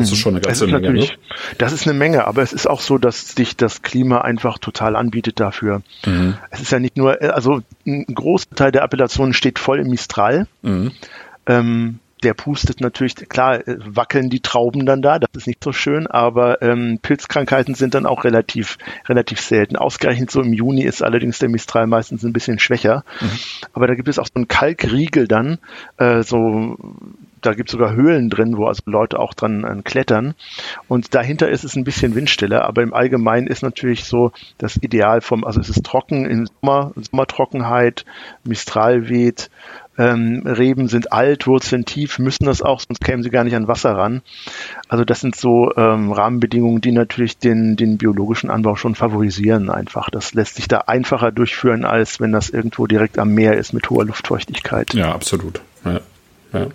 Das 0.00 0.12
ist 0.12 0.18
schon 0.18 0.34
eine 0.34 0.40
ganze 0.40 0.66
Menge. 0.66 0.92
Ne? 0.92 1.08
Das 1.58 1.72
ist 1.72 1.86
eine 1.86 1.96
Menge, 1.96 2.26
aber 2.26 2.42
es 2.42 2.52
ist 2.52 2.66
auch 2.66 2.80
so, 2.80 2.98
dass 2.98 3.34
sich 3.34 3.56
das 3.56 3.82
Klima 3.82 4.22
einfach 4.22 4.58
total 4.58 4.96
anbietet 4.96 5.40
dafür. 5.40 5.82
Mhm. 6.06 6.36
Es 6.50 6.60
ist 6.60 6.72
ja 6.72 6.78
nicht 6.78 6.96
nur, 6.96 7.20
also 7.34 7.60
ein 7.86 8.06
Großteil 8.06 8.72
der 8.72 8.82
Appellationen 8.82 9.34
steht 9.34 9.58
voll 9.58 9.80
im 9.80 9.88
Mistral. 9.88 10.46
Mhm. 10.62 10.92
Ähm, 11.46 11.98
der 12.22 12.34
pustet 12.34 12.80
natürlich, 12.80 13.16
klar, 13.16 13.66
äh, 13.66 13.76
wackeln 13.78 14.30
die 14.30 14.40
Trauben 14.40 14.86
dann 14.86 15.02
da, 15.02 15.18
das 15.18 15.30
ist 15.34 15.46
nicht 15.46 15.62
so 15.62 15.72
schön, 15.72 16.06
aber 16.06 16.62
ähm, 16.62 16.98
Pilzkrankheiten 17.02 17.74
sind 17.74 17.94
dann 17.94 18.06
auch 18.06 18.24
relativ, 18.24 18.78
relativ 19.08 19.40
selten. 19.40 19.76
Ausgerechnet 19.76 20.30
so 20.30 20.40
im 20.40 20.52
Juni 20.52 20.82
ist 20.82 21.02
allerdings 21.02 21.38
der 21.38 21.48
Mistral 21.48 21.86
meistens 21.86 22.22
ein 22.22 22.32
bisschen 22.32 22.58
schwächer. 22.58 23.04
Mhm. 23.20 23.30
Aber 23.72 23.86
da 23.86 23.94
gibt 23.94 24.08
es 24.08 24.18
auch 24.18 24.26
so 24.26 24.34
einen 24.36 24.48
Kalkriegel 24.48 25.26
dann, 25.26 25.58
äh, 25.96 26.22
so 26.22 26.78
da 27.42 27.54
gibt 27.54 27.68
es 27.68 27.72
sogar 27.72 27.92
Höhlen 27.92 28.30
drin, 28.30 28.56
wo 28.56 28.66
also 28.66 28.82
Leute 28.86 29.18
auch 29.18 29.34
dran 29.34 29.64
äh, 29.64 29.82
klettern. 29.82 30.34
Und 30.88 31.14
dahinter 31.14 31.48
ist 31.48 31.64
es 31.64 31.76
ein 31.76 31.84
bisschen 31.84 32.14
windstiller, 32.14 32.64
aber 32.64 32.82
im 32.82 32.94
Allgemeinen 32.94 33.46
ist 33.46 33.62
natürlich 33.62 34.04
so 34.04 34.32
das 34.58 34.76
Ideal 34.76 35.20
vom, 35.20 35.44
also 35.44 35.60
es 35.60 35.68
ist 35.68 35.84
trocken 35.84 36.24
in 36.24 36.46
Sommer, 36.46 36.92
Sommertrockenheit, 36.96 38.04
Mistral 38.44 39.08
weht, 39.08 39.50
ähm, 39.98 40.42
Reben 40.46 40.88
sind 40.88 41.12
alt, 41.12 41.46
Wurzeln 41.46 41.84
tief, 41.84 42.18
müssen 42.18 42.46
das 42.46 42.62
auch, 42.62 42.80
sonst 42.80 43.04
kämen 43.04 43.22
sie 43.22 43.30
gar 43.30 43.44
nicht 43.44 43.56
an 43.56 43.68
Wasser 43.68 43.92
ran. 43.92 44.22
Also 44.88 45.04
das 45.04 45.20
sind 45.20 45.36
so 45.36 45.70
ähm, 45.76 46.12
Rahmenbedingungen, 46.12 46.80
die 46.80 46.92
natürlich 46.92 47.38
den, 47.38 47.76
den 47.76 47.98
biologischen 47.98 48.50
Anbau 48.50 48.76
schon 48.76 48.94
favorisieren 48.94 49.68
einfach. 49.68 50.08
Das 50.08 50.32
lässt 50.32 50.56
sich 50.56 50.68
da 50.68 50.78
einfacher 50.86 51.30
durchführen, 51.30 51.84
als 51.84 52.20
wenn 52.20 52.32
das 52.32 52.48
irgendwo 52.48 52.86
direkt 52.86 53.18
am 53.18 53.34
Meer 53.34 53.58
ist 53.58 53.72
mit 53.72 53.90
hoher 53.90 54.06
Luftfeuchtigkeit. 54.06 54.94
Ja, 54.94 55.12
absolut. 55.12 55.60
Ja. 55.84 56.00
Ja. 56.52 56.66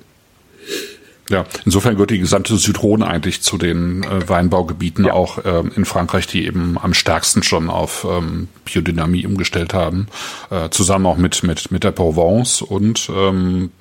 Ja, 1.29 1.45
insofern 1.65 1.95
gehört 1.95 2.11
die 2.11 2.19
gesamte 2.19 2.55
Südrhone 2.55 3.05
eigentlich 3.05 3.41
zu 3.41 3.57
den 3.57 4.03
äh, 4.03 4.29
Weinbaugebieten 4.29 5.05
ja. 5.05 5.13
auch 5.13 5.39
ähm, 5.43 5.71
in 5.75 5.83
Frankreich, 5.83 6.25
die 6.25 6.45
eben 6.45 6.77
am 6.81 6.93
stärksten 6.93 7.43
schon 7.43 7.69
auf 7.69 8.07
ähm, 8.09 8.47
Biodynamie 8.63 9.25
umgestellt 9.25 9.73
haben, 9.73 10.07
äh, 10.51 10.69
zusammen 10.69 11.05
auch 11.05 11.17
mit 11.17 11.43
mit 11.43 11.69
mit 11.69 11.83
der 11.83 11.91
Provence 11.91 12.61
und 12.61 13.09
ähm, 13.13 13.71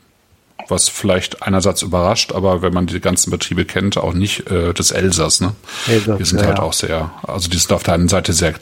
was 0.68 0.88
vielleicht 0.88 1.42
einerseits 1.42 1.82
überrascht, 1.82 2.32
aber 2.32 2.62
wenn 2.62 2.72
man 2.72 2.86
die 2.86 3.00
ganzen 3.00 3.30
Betriebe 3.30 3.64
kennt, 3.64 3.96
auch 3.96 4.14
nicht 4.14 4.50
äh, 4.50 4.72
des 4.72 4.90
Elsass. 4.90 5.40
Ne? 5.40 5.54
Elsass, 5.86 6.18
die 6.18 6.24
sind 6.24 6.40
ja, 6.40 6.46
halt 6.46 6.58
ja. 6.58 6.64
auch 6.64 6.72
sehr, 6.72 7.12
also 7.22 7.48
die 7.48 7.56
sind 7.56 7.72
auf 7.72 7.84
der 7.84 7.94
einen 7.94 8.08
Seite 8.08 8.32
sehr 8.32 8.54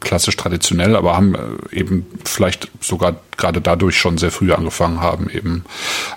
klassisch 0.00 0.36
traditionell, 0.36 0.96
aber 0.96 1.16
haben 1.16 1.34
äh, 1.34 1.76
eben 1.76 2.06
vielleicht 2.24 2.70
sogar 2.80 3.16
gerade 3.36 3.60
dadurch 3.60 3.98
schon 3.98 4.16
sehr 4.16 4.30
früh 4.30 4.52
angefangen 4.52 5.00
haben, 5.00 5.28
eben 5.28 5.64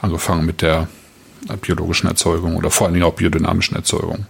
angefangen 0.01 0.45
mit 0.45 0.61
der 0.61 0.87
biologischen 1.61 2.07
Erzeugung 2.07 2.55
oder 2.55 2.71
vor 2.71 2.87
allen 2.87 2.93
Dingen 2.93 3.05
auch 3.05 3.13
biodynamischen 3.13 3.75
Erzeugung. 3.75 4.25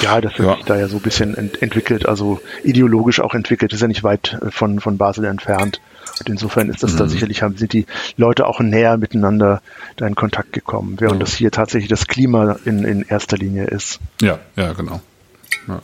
Ja, 0.00 0.20
das 0.20 0.32
hat 0.32 0.40
ja. 0.40 0.56
sich 0.56 0.64
da 0.64 0.76
ja 0.76 0.88
so 0.88 0.96
ein 0.96 1.02
bisschen 1.02 1.36
ent 1.36 1.60
entwickelt, 1.62 2.06
also 2.06 2.40
ideologisch 2.64 3.20
auch 3.20 3.34
entwickelt, 3.34 3.72
ist 3.72 3.80
ja 3.80 3.88
nicht 3.88 4.02
weit 4.02 4.38
äh, 4.40 4.50
von, 4.50 4.80
von 4.80 4.96
Basel 4.96 5.24
entfernt. 5.26 5.80
Und 6.20 6.28
insofern 6.28 6.68
ist 6.68 6.82
das 6.82 6.94
mhm. 6.94 6.98
da 6.98 7.08
sicherlich, 7.08 7.42
haben, 7.42 7.56
sind 7.56 7.72
die 7.72 7.86
Leute 8.16 8.46
auch 8.46 8.60
näher 8.60 8.96
miteinander 8.96 9.62
da 9.96 10.06
in 10.06 10.14
Kontakt 10.14 10.52
gekommen, 10.52 10.96
während 10.98 11.20
ja. 11.20 11.20
das 11.20 11.34
hier 11.34 11.50
tatsächlich 11.50 11.88
das 11.88 12.06
Klima 12.06 12.56
in, 12.64 12.84
in 12.84 13.02
erster 13.02 13.36
Linie 13.36 13.66
ist. 13.66 13.98
Ja, 14.20 14.38
ja, 14.56 14.72
genau. 14.72 15.00
Ja. 15.68 15.80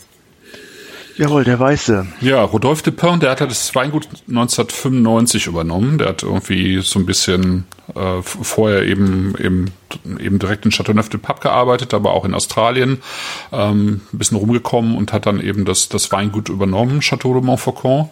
Jawohl, 1.19 1.43
der 1.43 1.59
Weiße. 1.59 2.07
Ja, 2.21 2.45
Rodolphe 2.45 2.85
de 2.85 2.93
Pin, 2.93 3.19
der 3.19 3.31
hat 3.31 3.41
das 3.41 3.75
Weingut 3.75 4.09
1995 4.29 5.49
übernommen. 5.49 5.99
Der 5.99 6.11
hat 6.11 6.23
irgendwie 6.23 6.81
so 6.81 7.01
ein 7.01 7.07
bisschen 7.07 7.67
äh, 7.93 8.23
vorher 8.23 8.85
eben, 8.85 9.35
eben, 9.37 9.73
eben 10.21 10.39
direkt 10.39 10.65
in 10.65 10.71
Chateauneuf 10.71 11.09
de 11.09 11.19
Pape 11.19 11.41
gearbeitet, 11.41 11.93
aber 11.93 12.13
auch 12.13 12.25
in 12.25 12.35
Australien 12.35 13.03
ähm, 13.51 14.01
ein 14.13 14.19
bisschen 14.19 14.37
rumgekommen 14.37 14.97
und 14.97 15.13
hat 15.13 15.27
dann 15.27 15.41
eben 15.41 15.65
das, 15.65 15.89
das 15.89 16.13
Weingut 16.13 16.49
übernommen, 16.51 17.01
Chateau 17.01 17.35
de 17.35 17.43
Montfaucon. 17.43 18.09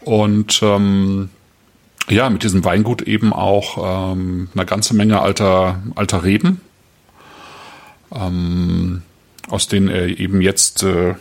Und 0.00 0.60
ähm, 0.62 1.28
ja, 2.08 2.30
mit 2.30 2.42
diesem 2.42 2.64
Weingut 2.64 3.02
eben 3.02 3.34
auch 3.34 4.14
ähm, 4.14 4.48
eine 4.54 4.64
ganze 4.64 4.94
Menge 4.94 5.20
alter, 5.20 5.82
alter 5.94 6.24
Reben, 6.24 6.62
ähm, 8.14 9.02
aus 9.50 9.68
denen 9.68 9.88
er 9.88 10.06
eben 10.18 10.40
jetzt 10.40 10.82
äh, 10.82 11.16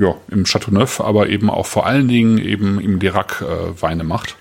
ja, 0.00 0.16
im 0.30 0.44
Chateauneuf, 0.44 1.00
aber 1.00 1.28
eben 1.28 1.50
auch 1.50 1.66
vor 1.66 1.86
allen 1.86 2.08
Dingen 2.08 2.38
eben 2.38 2.80
im 2.80 2.98
Lirac 2.98 3.42
äh, 3.42 3.80
Weine 3.80 4.02
macht. 4.02 4.36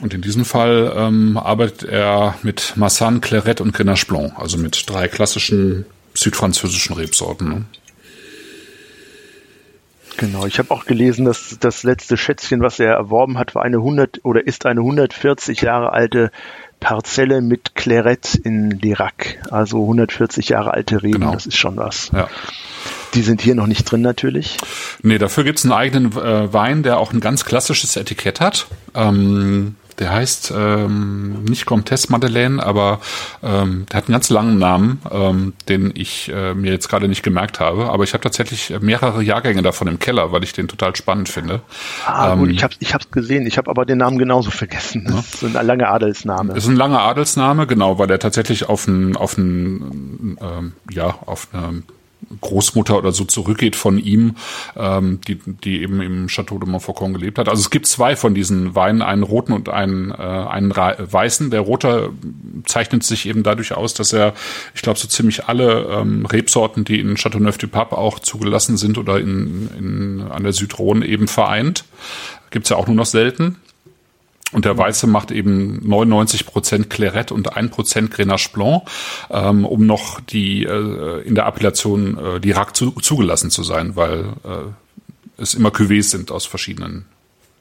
Und 0.00 0.14
in 0.14 0.22
diesem 0.22 0.44
Fall 0.44 0.92
ähm, 0.94 1.36
arbeitet 1.36 1.82
er 1.82 2.36
mit 2.44 2.74
Massan, 2.76 3.20
Clairette 3.20 3.64
und 3.64 3.72
Grenache 3.72 4.06
Blanc, 4.06 4.32
also 4.36 4.56
mit 4.56 4.84
drei 4.88 5.08
klassischen 5.08 5.86
südfranzösischen 6.14 6.94
Rebsorten. 6.94 7.48
Ne? 7.48 7.64
Genau, 10.18 10.46
ich 10.46 10.60
habe 10.60 10.70
auch 10.70 10.84
gelesen, 10.84 11.24
dass 11.24 11.56
das 11.58 11.82
letzte 11.82 12.16
Schätzchen, 12.16 12.60
was 12.60 12.78
er 12.78 12.92
erworben 12.92 13.38
hat, 13.38 13.56
war 13.56 13.62
eine 13.62 13.78
100 13.78 14.24
oder 14.24 14.46
ist 14.46 14.66
eine 14.66 14.80
140 14.80 15.62
Jahre 15.62 15.92
alte 15.92 16.30
Parzelle 16.78 17.40
mit 17.40 17.74
Clairette 17.74 18.38
in 18.42 18.70
Lirac, 18.70 19.38
also 19.50 19.82
140 19.82 20.48
Jahre 20.48 20.74
alte 20.74 21.02
Reben, 21.02 21.20
genau. 21.20 21.32
das 21.32 21.46
ist 21.46 21.56
schon 21.56 21.76
was. 21.76 22.10
Ja. 22.12 22.28
Die 23.14 23.22
sind 23.22 23.40
hier 23.40 23.54
noch 23.54 23.66
nicht 23.66 23.84
drin 23.84 24.00
natürlich. 24.00 24.58
Nee, 25.02 25.18
dafür 25.18 25.44
gibt's 25.44 25.64
einen 25.64 25.72
eigenen 25.72 26.12
äh, 26.12 26.52
Wein, 26.52 26.82
der 26.82 26.98
auch 26.98 27.12
ein 27.12 27.20
ganz 27.20 27.44
klassisches 27.44 27.96
Etikett 27.96 28.40
hat. 28.40 28.66
Ähm, 28.94 29.76
der 29.98 30.12
heißt 30.12 30.52
ähm, 30.56 31.44
nicht 31.44 31.66
Comtesse 31.66 32.12
Madeleine, 32.12 32.62
aber 32.62 33.00
ähm, 33.42 33.86
der 33.90 33.96
hat 33.96 34.04
einen 34.06 34.12
ganz 34.12 34.30
langen 34.30 34.58
Namen, 34.58 35.02
ähm, 35.10 35.54
den 35.68 35.92
ich 35.94 36.30
äh, 36.32 36.54
mir 36.54 36.70
jetzt 36.70 36.88
gerade 36.88 37.08
nicht 37.08 37.22
gemerkt 37.22 37.58
habe. 37.58 37.90
Aber 37.90 38.04
ich 38.04 38.12
habe 38.12 38.22
tatsächlich 38.22 38.72
mehrere 38.80 39.22
Jahrgänge 39.22 39.62
davon 39.62 39.88
im 39.88 39.98
Keller, 39.98 40.30
weil 40.30 40.44
ich 40.44 40.52
den 40.52 40.68
total 40.68 40.94
spannend 40.94 41.28
finde. 41.28 41.62
Ah, 42.06 42.32
ähm, 42.32 42.38
gut, 42.38 42.50
ich 42.50 42.62
habe 42.62 42.74
ich 42.78 42.94
hab's 42.94 43.10
gesehen. 43.10 43.46
Ich 43.46 43.58
habe 43.58 43.70
aber 43.70 43.84
den 43.84 43.98
Namen 43.98 44.18
genauso 44.18 44.50
vergessen. 44.50 45.04
Das 45.08 45.42
ist 45.42 45.56
ein 45.56 45.66
langer 45.66 45.88
Adelsname. 45.88 46.54
Das 46.54 46.64
ist 46.64 46.70
ein 46.70 46.76
langer 46.76 47.00
Adelsname, 47.00 47.66
genau, 47.66 47.98
weil 47.98 48.06
der 48.06 48.20
tatsächlich 48.20 48.68
auf 48.68 48.86
ein, 48.86 49.16
auf 49.16 49.36
ein, 49.36 50.38
ähm, 50.40 50.72
ja, 50.90 51.06
auf 51.26 51.48
eine 51.52 51.82
Großmutter 52.40 52.96
oder 52.96 53.12
so 53.12 53.24
zurückgeht 53.24 53.76
von 53.76 53.98
ihm, 53.98 54.36
ähm, 54.76 55.20
die, 55.26 55.36
die 55.36 55.82
eben 55.82 56.00
im 56.00 56.26
Château 56.28 56.58
de 56.58 56.68
Montfaucon 56.68 57.12
gelebt 57.14 57.38
hat. 57.38 57.48
Also 57.48 57.60
es 57.60 57.70
gibt 57.70 57.86
zwei 57.86 58.16
von 58.16 58.34
diesen 58.34 58.74
Weinen, 58.74 59.02
einen 59.02 59.22
roten 59.22 59.52
und 59.52 59.68
einen, 59.68 60.10
äh, 60.10 60.14
einen 60.14 60.70
weißen. 60.70 61.50
Der 61.50 61.60
rote 61.60 62.10
zeichnet 62.66 63.02
sich 63.02 63.26
eben 63.26 63.42
dadurch 63.42 63.72
aus, 63.72 63.94
dass 63.94 64.12
er, 64.12 64.34
ich 64.74 64.82
glaube, 64.82 64.98
so 64.98 65.08
ziemlich 65.08 65.46
alle 65.46 65.86
ähm, 65.90 66.26
Rebsorten, 66.26 66.84
die 66.84 67.00
in 67.00 67.16
Châteauneuf-du-Pape 67.16 67.96
auch 67.96 68.18
zugelassen 68.18 68.76
sind 68.76 68.98
oder 68.98 69.18
in, 69.18 69.68
in, 69.78 70.22
an 70.30 70.42
der 70.42 70.52
Südrhone 70.52 71.06
eben 71.06 71.28
vereint. 71.28 71.84
Gibt's 72.50 72.70
ja 72.70 72.76
auch 72.76 72.86
nur 72.86 72.96
noch 72.96 73.06
selten. 73.06 73.56
Und 74.52 74.64
der 74.64 74.78
Weiße 74.78 75.06
macht 75.06 75.30
eben 75.30 75.86
99 75.86 76.46
Prozent 76.46 76.88
Clairette 76.88 77.34
und 77.34 77.54
1 77.54 77.70
Prozent 77.70 78.10
Grenache 78.10 78.48
Blanc, 78.52 78.82
ähm, 79.30 79.66
um 79.66 79.84
noch 79.84 80.20
die 80.20 80.64
äh, 80.64 81.22
in 81.22 81.34
der 81.34 81.46
Appellation 81.46 82.18
äh, 82.18 82.40
die 82.40 82.52
RAC 82.52 82.74
zu, 82.74 82.92
zugelassen 82.92 83.50
zu 83.50 83.62
sein, 83.62 83.94
weil 83.94 84.24
äh, 84.44 85.42
es 85.42 85.54
immer 85.54 85.68
Cuvées 85.68 86.02
sind 86.04 86.30
aus 86.30 86.46
verschiedenen 86.46 87.04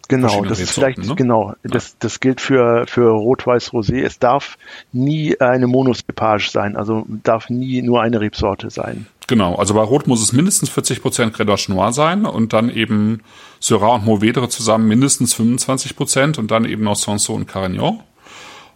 Genau, 0.09 0.45
das 0.45 0.59
ist 0.59 0.71
vielleicht, 0.71 0.99
ne? 0.99 1.15
genau, 1.15 1.53
das, 1.63 1.97
das 1.99 2.19
gilt 2.19 2.39
für, 2.39 2.85
für 2.87 3.09
Rot-Weiß-Rosé. 3.09 4.01
Es 4.03 4.19
darf 4.19 4.57
nie 4.93 5.39
eine 5.41 5.67
Monospepage 5.67 6.49
sein, 6.49 6.77
also 6.77 7.05
darf 7.23 7.49
nie 7.49 7.81
nur 7.81 8.01
eine 8.01 8.21
Rebsorte 8.21 8.69
sein. 8.69 9.07
Genau, 9.27 9.55
also 9.55 9.73
bei 9.73 9.81
Rot 9.81 10.07
muss 10.07 10.23
es 10.23 10.31
mindestens 10.31 10.69
40 10.69 11.01
Prozent 11.01 11.33
Grenache 11.33 11.69
Noir 11.71 11.91
sein 11.91 12.25
und 12.25 12.53
dann 12.53 12.69
eben 12.69 13.21
Syrah 13.59 13.95
und 13.95 14.05
Mourvedre 14.05 14.49
zusammen 14.49 14.87
mindestens 14.87 15.33
25 15.33 15.95
Prozent 15.95 16.37
und 16.37 16.51
dann 16.51 16.65
eben 16.65 16.83
noch 16.83 16.95
Sanson 16.95 17.37
und 17.37 17.47
Carignan. 17.47 18.01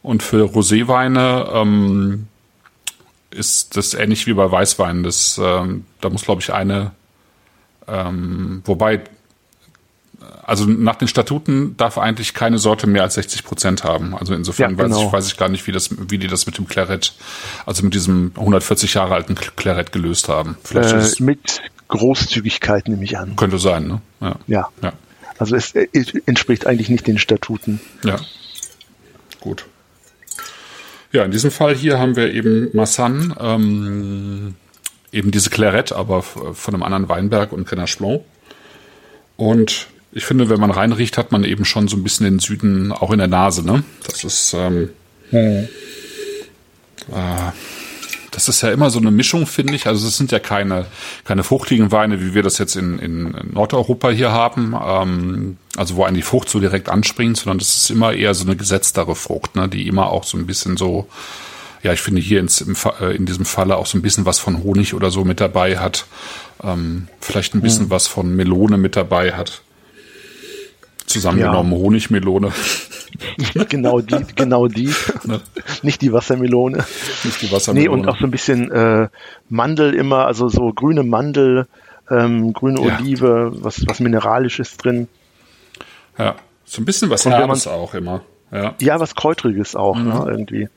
Und 0.01 0.23
für 0.23 0.45
Roséweine 0.45 1.47
ähm, 1.53 2.27
ist 3.29 3.77
das 3.77 3.93
ähnlich 3.93 4.27
wie 4.27 4.33
bei 4.33 4.51
Weißwein. 4.51 5.03
Das, 5.03 5.39
ähm, 5.41 5.85
da 6.01 6.09
muss, 6.09 6.23
glaube 6.23 6.41
ich, 6.41 6.53
eine, 6.53 6.91
ähm, 7.87 8.61
wobei, 8.65 9.01
also 10.43 10.65
nach 10.65 10.95
den 10.95 11.07
Statuten 11.07 11.77
darf 11.77 11.97
eigentlich 11.97 12.33
keine 12.33 12.57
Sorte 12.57 12.87
mehr 12.87 13.03
als 13.03 13.15
60 13.15 13.43
Prozent 13.43 13.83
haben. 13.83 14.15
Also 14.15 14.33
insofern 14.33 14.77
ja, 14.77 14.83
genau. 14.83 14.97
weiß, 14.97 15.05
ich, 15.05 15.13
weiß 15.13 15.27
ich 15.27 15.37
gar 15.37 15.49
nicht, 15.49 15.67
wie, 15.67 15.71
das, 15.71 15.89
wie 16.09 16.17
die 16.17 16.27
das 16.27 16.45
mit 16.45 16.57
dem 16.57 16.67
Claret, 16.67 17.13
also 17.65 17.83
mit 17.83 17.93
diesem 17.93 18.31
140 18.35 18.95
Jahre 18.95 19.13
alten 19.13 19.35
Claret 19.35 19.91
gelöst 19.91 20.29
haben. 20.29 20.57
Vielleicht 20.63 21.19
äh, 21.19 21.23
mit 21.23 21.61
Großzügigkeit 21.91 22.87
nehme 22.87 23.03
ich 23.03 23.17
an. 23.17 23.35
Könnte 23.35 23.59
sein, 23.59 23.87
ne? 23.87 24.01
Ja. 24.19 24.35
ja. 24.47 24.69
ja. 24.81 24.93
Also 25.37 25.55
es, 25.55 25.73
es 25.75 26.13
entspricht 26.25 26.65
eigentlich 26.65 26.89
nicht 26.89 27.05
den 27.05 27.19
Statuten. 27.19 27.79
Ja. 28.03 28.17
Gut. 29.39 29.65
Ja, 31.11 31.25
in 31.25 31.31
diesem 31.31 31.51
Fall 31.51 31.75
hier 31.75 31.99
haben 31.99 32.15
wir 32.15 32.33
eben 32.33 32.69
Massan, 32.73 33.35
ähm, 33.39 34.55
eben 35.11 35.31
diese 35.31 35.49
Claret, 35.49 35.91
aber 35.91 36.21
von 36.21 36.73
einem 36.73 36.83
anderen 36.83 37.09
Weinberg 37.09 37.51
und 37.51 37.67
Grenache 37.67 37.97
Blanc. 37.97 38.21
Und 39.35 39.87
ich 40.13 40.25
finde, 40.25 40.49
wenn 40.49 40.59
man 40.59 40.71
reinriecht, 40.71 41.17
hat 41.17 41.31
man 41.31 41.43
eben 41.43 41.65
schon 41.65 41.87
so 41.87 41.97
ein 41.97 42.03
bisschen 42.03 42.25
den 42.25 42.39
Süden 42.39 42.91
auch 42.91 43.11
in 43.11 43.17
der 43.17 43.27
Nase, 43.27 43.65
ne? 43.65 43.83
Das 44.05 44.23
ist, 44.23 44.53
ähm, 44.53 44.89
hm. 45.31 45.67
äh, 47.11 47.51
das 48.31 48.47
ist 48.47 48.61
ja 48.61 48.71
immer 48.71 48.89
so 48.89 48.99
eine 48.99 49.11
Mischung, 49.11 49.45
finde 49.45 49.75
ich. 49.75 49.87
Also 49.87 50.07
es 50.07 50.17
sind 50.17 50.31
ja 50.31 50.39
keine, 50.39 50.85
keine 51.25 51.43
fruchtigen 51.43 51.91
Weine, 51.91 52.21
wie 52.21 52.33
wir 52.33 52.43
das 52.43 52.57
jetzt 52.57 52.75
in, 52.75 52.97
in 52.97 53.35
Nordeuropa 53.51 54.09
hier 54.09 54.31
haben, 54.31 54.73
ähm, 54.81 55.57
also 55.75 55.97
wo 55.97 56.05
einen 56.05 56.15
die 56.15 56.21
Frucht 56.21 56.49
so 56.49 56.59
direkt 56.59 56.87
anspringt, 56.89 57.37
sondern 57.37 57.59
das 57.59 57.75
ist 57.75 57.91
immer 57.91 58.13
eher 58.13 58.33
so 58.33 58.45
eine 58.45 58.55
gesetztere 58.55 59.15
Frucht, 59.15 59.55
ne, 59.55 59.67
die 59.67 59.87
immer 59.87 60.09
auch 60.09 60.23
so 60.23 60.37
ein 60.37 60.47
bisschen 60.47 60.77
so, 60.77 61.07
ja, 61.83 61.91
ich 61.91 62.01
finde 62.01 62.21
hier 62.21 62.39
ins, 62.39 62.61
im, 62.61 62.75
äh, 63.01 63.15
in 63.15 63.25
diesem 63.25 63.43
Falle 63.43 63.75
auch 63.75 63.85
so 63.85 63.97
ein 63.97 64.01
bisschen 64.01 64.25
was 64.25 64.39
von 64.39 64.63
Honig 64.63 64.93
oder 64.93 65.11
so 65.11 65.25
mit 65.25 65.41
dabei 65.41 65.77
hat, 65.77 66.05
ähm, 66.63 67.09
vielleicht 67.19 67.53
ein 67.53 67.61
bisschen 67.61 67.85
mhm. 67.85 67.91
was 67.91 68.07
von 68.07 68.33
Melone 68.33 68.77
mit 68.77 68.95
dabei 68.95 69.33
hat. 69.33 69.61
Zusammengenommen 71.11 71.73
ja. 71.73 71.77
Honigmelone. 71.77 72.51
genau 73.69 74.01
die, 74.01 74.25
genau 74.35 74.67
die. 74.67 74.93
Ne? 75.23 75.39
Nicht 75.83 76.01
die 76.01 76.11
Wassermelone. 76.11 76.83
Nicht 77.23 77.41
die 77.41 77.51
Wassermelone. 77.51 77.89
Nee, 77.89 78.01
und 78.01 78.07
auch 78.07 78.17
so 78.17 78.25
ein 78.25 78.31
bisschen 78.31 78.71
äh, 78.71 79.09
Mandel 79.49 79.93
immer, 79.93 80.25
also 80.25 80.47
so 80.47 80.73
grüne 80.73 81.03
Mandel, 81.03 81.67
ähm, 82.09 82.53
grüne 82.53 82.81
ja. 82.85 82.97
Olive, 82.97 83.51
was, 83.55 83.85
was 83.87 83.99
Mineralisches 83.99 84.77
drin. 84.77 85.07
Ja, 86.17 86.35
so 86.65 86.81
ein 86.81 86.85
bisschen 86.85 87.09
was 87.09 87.25
Herbes 87.25 87.67
auch 87.67 87.93
immer. 87.93 88.23
Ja. 88.51 88.75
ja, 88.79 88.99
was 88.99 89.15
Kräutriges 89.15 89.75
auch, 89.75 89.95
mhm. 89.95 90.07
ne, 90.07 90.25
irgendwie. 90.27 90.69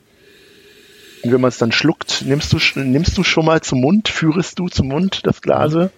Und 1.23 1.33
wenn 1.33 1.41
man 1.41 1.49
es 1.49 1.59
dann 1.59 1.73
schluckt, 1.73 2.23
nimmst 2.27 2.53
du, 2.53 2.59
nimmst 2.81 3.17
du 3.17 3.25
schon 3.25 3.47
mal 3.47 3.63
zum 3.63 3.81
Mund, 3.81 4.09
führest 4.09 4.59
du 4.59 4.69
zum 4.69 4.89
Mund 4.89 5.21
das 5.25 5.41
Glase? 5.41 5.91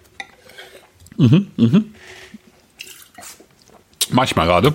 Mhm, 1.17 1.49
mhm. 1.57 1.95
Mach 4.11 4.25
ich 4.25 4.37
mal 4.37 4.47
gerade. 4.47 4.75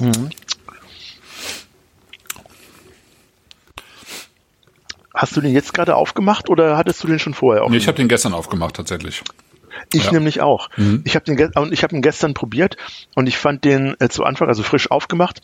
Mhm. 0.00 0.30
Hast 5.14 5.36
du 5.36 5.40
den 5.40 5.52
jetzt 5.52 5.72
gerade 5.72 5.94
aufgemacht 5.94 6.50
oder 6.50 6.76
hattest 6.76 7.02
du 7.04 7.06
den 7.06 7.20
schon 7.20 7.34
vorher 7.34 7.62
aufgemacht? 7.62 7.78
Nee, 7.78 7.82
ich 7.82 7.88
habe 7.88 7.96
den 7.96 8.08
gestern 8.08 8.34
aufgemacht 8.34 8.74
tatsächlich. 8.74 9.22
Ich 9.92 10.06
ja. 10.06 10.12
nämlich 10.12 10.40
auch. 10.40 10.70
Mhm. 10.76 11.02
Ich 11.04 11.14
habe 11.14 11.24
den, 11.24 11.52
und 11.54 11.72
ich 11.72 11.82
habe 11.82 11.94
ihn 11.94 12.02
gestern 12.02 12.34
probiert 12.34 12.76
und 13.14 13.28
ich 13.28 13.38
fand 13.38 13.64
den 13.64 13.94
äh, 14.00 14.08
zu 14.08 14.24
Anfang, 14.24 14.48
also 14.48 14.62
frisch 14.62 14.90
aufgemacht, 14.90 15.40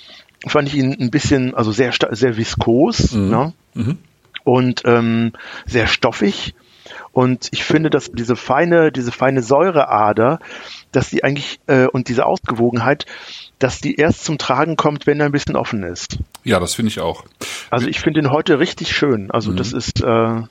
fand 0.46 0.68
ich 0.68 0.74
ihn 0.74 0.96
ein 1.00 1.10
bisschen, 1.10 1.54
also 1.54 1.72
sehr 1.72 1.92
sehr 2.10 2.36
viskos 2.36 3.12
mhm. 3.12 3.30
Ne? 3.30 3.52
Mhm. 3.74 3.98
und 4.44 4.82
ähm, 4.84 5.32
sehr 5.66 5.86
stoffig. 5.86 6.54
Und 7.12 7.48
ich 7.52 7.64
finde, 7.64 7.90
dass 7.90 8.10
diese 8.12 8.36
feine, 8.36 8.92
diese 8.92 9.12
feine 9.12 9.42
Säureader, 9.42 10.38
dass 10.92 11.10
die 11.10 11.24
eigentlich 11.24 11.60
äh, 11.66 11.86
und 11.86 12.08
diese 12.08 12.26
Ausgewogenheit, 12.26 13.06
dass 13.58 13.80
die 13.80 13.96
erst 13.96 14.24
zum 14.24 14.38
Tragen 14.38 14.76
kommt, 14.76 15.06
wenn 15.06 15.20
er 15.20 15.26
ein 15.26 15.32
bisschen 15.32 15.56
offen 15.56 15.82
ist. 15.82 16.18
Ja, 16.44 16.58
das 16.60 16.74
finde 16.74 16.90
ich 16.90 17.00
auch. 17.00 17.24
Also 17.70 17.86
ich 17.86 18.00
finde 18.00 18.20
ihn 18.20 18.30
heute 18.30 18.58
richtig 18.58 18.96
schön. 18.96 19.30
Also 19.30 19.52
mhm. 19.52 19.56
das 19.56 19.72
ist 19.72 20.02
äh, 20.02 20.42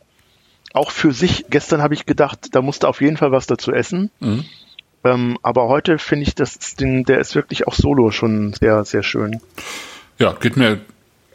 auch 0.74 0.92
für 0.92 1.14
sich, 1.14 1.46
gestern 1.50 1.82
habe 1.82 1.94
ich 1.94 2.06
gedacht, 2.06 2.50
da 2.52 2.62
musste 2.62 2.88
auf 2.88 3.02
jeden 3.02 3.18
Fall 3.18 3.32
was 3.32 3.48
dazu 3.48 3.72
essen. 3.72 4.12
Mhm. 4.20 4.46
Ähm, 5.04 5.38
aber 5.42 5.68
heute 5.68 5.98
finde 5.98 6.24
ich, 6.24 6.36
dass 6.36 6.58
den, 6.76 7.04
der 7.04 7.20
ist 7.20 7.36
wirklich 7.36 7.68
auch 7.68 7.74
solo 7.74 8.12
schon 8.12 8.54
sehr, 8.54 8.84
sehr 8.86 9.04
schön. 9.04 9.40
Ja, 10.18 10.34
geht 10.34 10.58
mir 10.58 10.82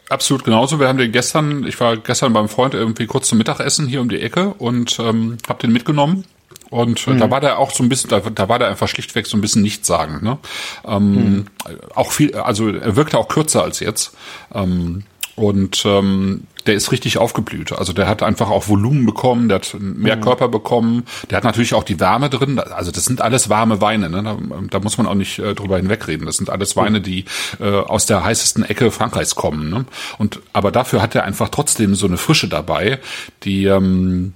absolut 0.09 0.43
genauso. 0.43 0.79
Wir 0.79 0.87
haben 0.87 0.99
den 0.99 1.11
gestern, 1.11 1.65
ich 1.65 1.79
war 1.79 1.97
gestern 1.97 2.33
beim 2.33 2.47
Freund 2.47 2.73
irgendwie 2.73 3.07
kurz 3.07 3.27
zum 3.27 3.37
Mittagessen 3.37 3.87
hier 3.87 4.01
um 4.01 4.09
die 4.09 4.21
Ecke 4.21 4.53
und 4.53 4.99
ähm, 4.99 5.37
habe 5.47 5.59
den 5.61 5.73
mitgenommen. 5.73 6.25
Und 6.69 7.07
mhm. 7.07 7.19
da 7.19 7.29
war 7.29 7.39
der 7.39 7.59
auch 7.59 7.71
so 7.71 7.83
ein 7.83 7.89
bisschen, 7.89 8.09
da, 8.09 8.19
da 8.19 8.49
war 8.49 8.59
der 8.59 8.69
einfach 8.69 8.87
schlichtweg 8.87 9.27
so 9.27 9.37
ein 9.37 9.41
bisschen 9.41 9.61
nichtssagend. 9.61 10.23
Ne? 10.23 10.37
Ähm, 10.85 11.13
mhm. 11.13 11.45
Auch 11.93 12.11
viel, 12.11 12.35
also 12.35 12.69
er 12.69 12.95
wirkte 12.95 13.17
auch 13.17 13.27
kürzer 13.27 13.63
als 13.63 13.79
jetzt. 13.79 14.15
Ähm, 14.53 15.03
und 15.35 15.83
ähm, 15.85 16.43
der 16.65 16.75
ist 16.75 16.91
richtig 16.91 17.17
aufgeblüht. 17.17 17.73
Also 17.73 17.93
der 17.93 18.07
hat 18.07 18.23
einfach 18.23 18.49
auch 18.49 18.67
Volumen 18.69 19.05
bekommen, 19.05 19.49
der 19.49 19.57
hat 19.57 19.75
mehr 19.79 20.15
mhm. 20.15 20.21
Körper 20.21 20.47
bekommen, 20.47 21.03
der 21.29 21.37
hat 21.37 21.43
natürlich 21.43 21.73
auch 21.73 21.83
die 21.83 21.99
Wärme 21.99 22.29
drin. 22.29 22.57
Also 22.57 22.91
das 22.91 23.05
sind 23.05 23.21
alles 23.21 23.49
warme 23.49 23.81
Weine, 23.81 24.09
ne? 24.09 24.23
da, 24.23 24.37
da 24.69 24.79
muss 24.79 24.97
man 24.97 25.07
auch 25.07 25.13
nicht 25.13 25.39
äh, 25.39 25.53
drüber 25.53 25.77
hinwegreden. 25.77 26.25
Das 26.25 26.37
sind 26.37 26.49
alles 26.49 26.75
Weine, 26.75 27.01
die 27.01 27.25
äh, 27.59 27.69
aus 27.69 28.05
der 28.05 28.23
heißesten 28.23 28.63
Ecke 28.63 28.91
Frankreichs 28.91 29.35
kommen. 29.35 29.69
Ne? 29.69 29.85
Und 30.17 30.39
aber 30.53 30.71
dafür 30.71 31.01
hat 31.01 31.15
er 31.15 31.25
einfach 31.25 31.49
trotzdem 31.49 31.95
so 31.95 32.07
eine 32.07 32.17
Frische 32.17 32.47
dabei, 32.47 32.99
die 33.43 33.65
ähm, 33.65 34.33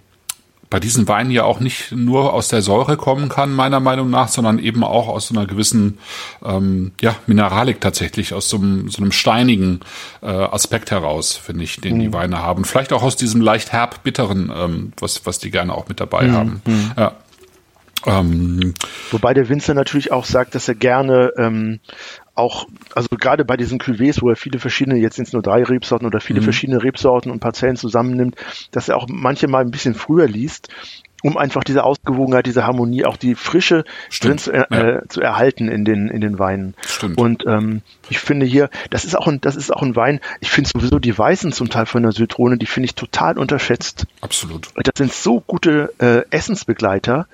bei 0.70 0.80
diesen 0.80 1.08
Weinen 1.08 1.32
ja 1.32 1.46
auch 1.46 1.60
nicht 1.60 1.92
nur 1.92 2.34
aus 2.34 2.48
der 2.48 2.62
Säure 2.62 2.96
kommen 2.96 3.28
kann, 3.28 3.52
meiner 3.54 3.80
Meinung 3.80 4.10
nach, 4.10 4.28
sondern 4.28 4.60
eben 4.60 4.84
auch 4.84 5.08
aus 5.08 5.28
so 5.28 5.36
einer 5.36 5.48
gewissen 5.48 5.98
ähm, 6.46 6.92
ja, 7.02 7.16
Mineralik 7.26 7.82
tatsächlich, 7.82 8.34
aus 8.34 8.50
so 8.50 8.58
einem, 8.58 8.90
so 8.90 9.02
einem 9.02 9.12
steinigen 9.12 9.80
äh, 10.22 10.28
Aspekt 10.28 10.92
heraus, 10.92 11.36
finde 11.36 11.64
ich, 11.64 11.82
den 11.82 11.96
mhm. 11.96 12.00
die 12.02 12.14
Weine 12.14 12.40
haben. 12.40 12.66
Vielleicht 12.66 12.94
auch 12.94 13.02
aus 13.02 13.16
diesem 13.16 13.42
leicht 13.42 13.72
herb-bitteren, 13.72 14.52
ähm, 14.56 14.94
was, 15.00 15.26
was 15.26 15.40
die 15.40 15.50
gerne 15.50 15.74
auch 15.74 15.88
mit 15.88 16.00
dabei 16.00 16.28
mhm. 16.28 16.34
haben. 16.34 16.62
Mhm. 16.66 16.92
Ja. 16.96 17.14
Ähm, 18.06 18.74
Wobei 19.12 19.34
der 19.34 19.50
Winzer 19.50 19.74
natürlich 19.74 20.12
auch 20.12 20.26
sagt, 20.26 20.56
dass 20.56 20.68
er 20.68 20.76
gerne 20.76 21.34
ähm, 21.38 21.80
auch, 22.40 22.68
also 22.96 23.10
gerade 23.12 23.46
bei 23.46 23.58
diesen 23.58 23.80
Cuvées, 23.80 24.22
wo 24.22 24.30
er 24.30 24.36
viele 24.36 24.60
verschiedene, 24.60 24.98
jetzt 24.98 25.18
sind 25.18 25.28
es 25.28 25.34
nur 25.34 25.42
drei 25.42 25.64
Rebsorten 25.64 26.08
oder 26.08 26.20
viele 26.20 26.40
mhm. 26.40 26.46
verschiedene 26.46 26.82
Rebsorten 26.82 27.32
und 27.32 27.40
Parzellen 27.40 27.76
zusammennimmt, 27.76 28.36
dass 28.72 28.90
er 28.90 28.98
auch 28.98 29.08
manche 29.08 29.48
mal 29.48 29.62
ein 29.62 29.72
bisschen 29.72 29.94
früher 29.94 30.28
liest, 30.28 30.70
um 31.22 31.38
einfach 31.38 31.64
diese 31.64 31.84
Ausgewogenheit, 31.84 32.46
diese 32.46 32.66
Harmonie, 32.66 33.06
auch 33.06 33.18
die 33.18 33.36
Frische 33.36 33.84
drin 34.22 34.38
zu, 34.38 34.52
äh, 34.52 34.66
ja. 34.72 35.02
zu, 35.08 35.22
erhalten 35.22 35.68
in 35.68 35.84
den 35.84 36.08
in 36.08 36.22
den 36.22 36.40
Weinen. 36.40 36.76
Stimmt. 36.86 37.18
Und 37.18 37.46
ähm, 37.46 37.82
ich 38.10 38.20
finde 38.20 38.46
hier, 38.46 38.70
das 38.90 39.06
ist 39.06 39.16
auch 39.18 39.28
ein, 39.28 39.42
das 39.42 39.56
ist 39.56 39.72
auch 39.72 39.82
ein 39.82 39.96
Wein. 39.96 40.22
Ich 40.40 40.50
finde 40.50 40.70
sowieso 40.70 41.00
die 41.00 41.18
Weißen 41.18 41.52
zum 41.52 41.70
Teil 41.70 41.86
von 41.86 42.04
der 42.04 42.14
Zitrone, 42.14 42.58
die 42.58 42.66
finde 42.66 42.86
ich 42.86 42.96
total 42.96 43.38
unterschätzt. 43.38 44.06
Absolut. 44.22 44.70
Das 44.76 44.94
sind 44.98 45.12
so 45.12 45.42
gute 45.42 45.94
äh, 46.00 46.24
Essensbegleiter 46.30 47.28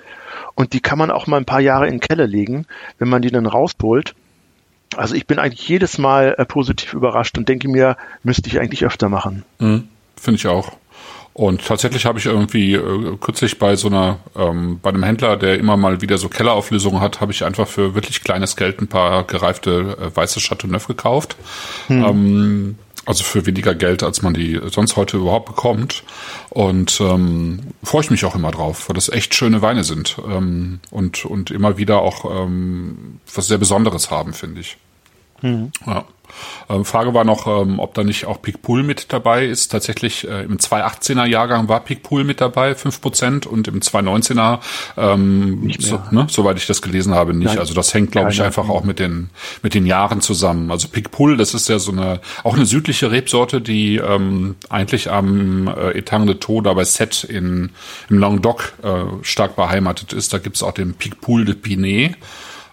und 0.54 0.72
die 0.72 0.80
kann 0.80 0.98
man 0.98 1.10
auch 1.10 1.26
mal 1.26 1.36
ein 1.36 1.44
paar 1.44 1.60
Jahre 1.60 1.86
in 1.86 1.94
den 1.94 2.00
Keller 2.00 2.26
legen, 2.26 2.66
wenn 2.98 3.08
man 3.08 3.22
die 3.22 3.30
dann 3.30 3.46
rausholt 3.46 4.14
also 4.94 5.14
ich 5.14 5.26
bin 5.26 5.38
eigentlich 5.38 5.68
jedes 5.68 5.98
Mal 5.98 6.34
äh, 6.38 6.44
positiv 6.44 6.94
überrascht 6.94 7.36
und 7.38 7.48
denke 7.48 7.68
mir, 7.68 7.96
müsste 8.22 8.48
ich 8.48 8.60
eigentlich 8.60 8.84
öfter 8.84 9.08
machen. 9.08 9.44
Mhm, 9.58 9.88
Finde 10.16 10.38
ich 10.38 10.46
auch. 10.46 10.72
Und 11.32 11.66
tatsächlich 11.66 12.06
habe 12.06 12.18
ich 12.18 12.24
irgendwie 12.24 12.74
äh, 12.74 13.16
kürzlich 13.20 13.58
bei 13.58 13.76
so 13.76 13.88
einer, 13.88 14.20
ähm, 14.36 14.80
bei 14.80 14.88
einem 14.88 15.02
Händler, 15.02 15.36
der 15.36 15.58
immer 15.58 15.76
mal 15.76 16.00
wieder 16.00 16.16
so 16.16 16.30
Kellerauflösungen 16.30 17.00
hat, 17.00 17.20
habe 17.20 17.30
ich 17.30 17.44
einfach 17.44 17.68
für 17.68 17.94
wirklich 17.94 18.24
kleines 18.24 18.56
Geld 18.56 18.80
ein 18.80 18.86
paar 18.86 19.24
gereifte 19.24 19.98
äh, 20.00 20.16
weiße 20.16 20.40
Chateauneuf 20.40 20.86
gekauft. 20.86 21.36
Hm. 21.88 22.04
Ähm, 22.04 22.78
also 23.06 23.24
für 23.24 23.46
weniger 23.46 23.74
Geld, 23.74 24.02
als 24.02 24.22
man 24.22 24.34
die 24.34 24.60
sonst 24.70 24.96
heute 24.96 25.16
überhaupt 25.16 25.46
bekommt. 25.46 26.02
Und 26.50 27.00
ähm, 27.00 27.60
freue 27.82 28.02
ich 28.02 28.10
mich 28.10 28.24
auch 28.24 28.34
immer 28.34 28.50
drauf, 28.50 28.88
weil 28.88 28.94
das 28.94 29.08
echt 29.08 29.34
schöne 29.34 29.62
Weine 29.62 29.84
sind 29.84 30.16
ähm, 30.28 30.80
und, 30.90 31.24
und 31.24 31.50
immer 31.50 31.78
wieder 31.78 32.02
auch 32.02 32.24
ähm, 32.44 33.20
was 33.32 33.46
sehr 33.46 33.58
Besonderes 33.58 34.10
haben, 34.10 34.34
finde 34.34 34.60
ich. 34.60 34.76
Mhm. 35.42 35.70
Ja. 35.86 36.04
Ähm, 36.68 36.84
Frage 36.84 37.14
war 37.14 37.24
noch, 37.24 37.46
ähm, 37.46 37.78
ob 37.78 37.94
da 37.94 38.04
nicht 38.04 38.26
auch 38.26 38.42
Picpool 38.42 38.82
mit 38.82 39.12
dabei 39.12 39.46
ist. 39.46 39.68
Tatsächlich 39.68 40.28
äh, 40.28 40.42
im 40.42 40.58
218er 40.58 41.24
Jahrgang 41.26 41.68
war 41.68 41.80
Picpool 41.80 42.24
mit 42.24 42.40
dabei, 42.40 42.72
5% 42.72 43.46
und 43.46 43.68
im 43.68 43.80
219er, 43.80 44.60
ähm, 44.96 45.72
so, 45.78 46.00
ne, 46.10 46.26
soweit 46.28 46.56
ich 46.56 46.66
das 46.66 46.82
gelesen 46.82 47.14
habe, 47.14 47.34
nicht. 47.34 47.46
Nein. 47.48 47.58
Also 47.58 47.74
das 47.74 47.94
hängt, 47.94 48.12
glaube 48.12 48.30
ich, 48.30 48.42
einfach 48.42 48.68
auch 48.68 48.84
mit 48.84 48.98
den, 48.98 49.30
mit 49.62 49.74
den 49.74 49.86
Jahren 49.86 50.20
zusammen. 50.20 50.70
Also 50.70 50.88
Picpool, 50.88 51.36
das 51.36 51.54
ist 51.54 51.68
ja 51.68 51.78
so 51.78 51.92
eine, 51.92 52.20
auch 52.44 52.54
eine 52.54 52.66
südliche 52.66 53.10
Rebsorte, 53.10 53.60
die 53.60 53.96
ähm, 53.96 54.56
eigentlich 54.68 55.10
am 55.10 55.68
äh, 55.68 55.98
Etang 55.98 56.26
de 56.26 56.36
Taux 56.36 56.62
da 56.64 56.74
bei 56.74 56.84
Set 56.84 57.24
in, 57.24 57.70
im 58.08 58.18
Languedoc 58.18 58.74
äh, 58.82 59.04
stark 59.22 59.56
beheimatet 59.56 60.12
ist. 60.12 60.32
Da 60.32 60.38
gibt's 60.38 60.62
auch 60.62 60.72
den 60.72 60.94
Picpoul 60.94 61.44
de 61.44 61.54
Pinet. 61.54 62.16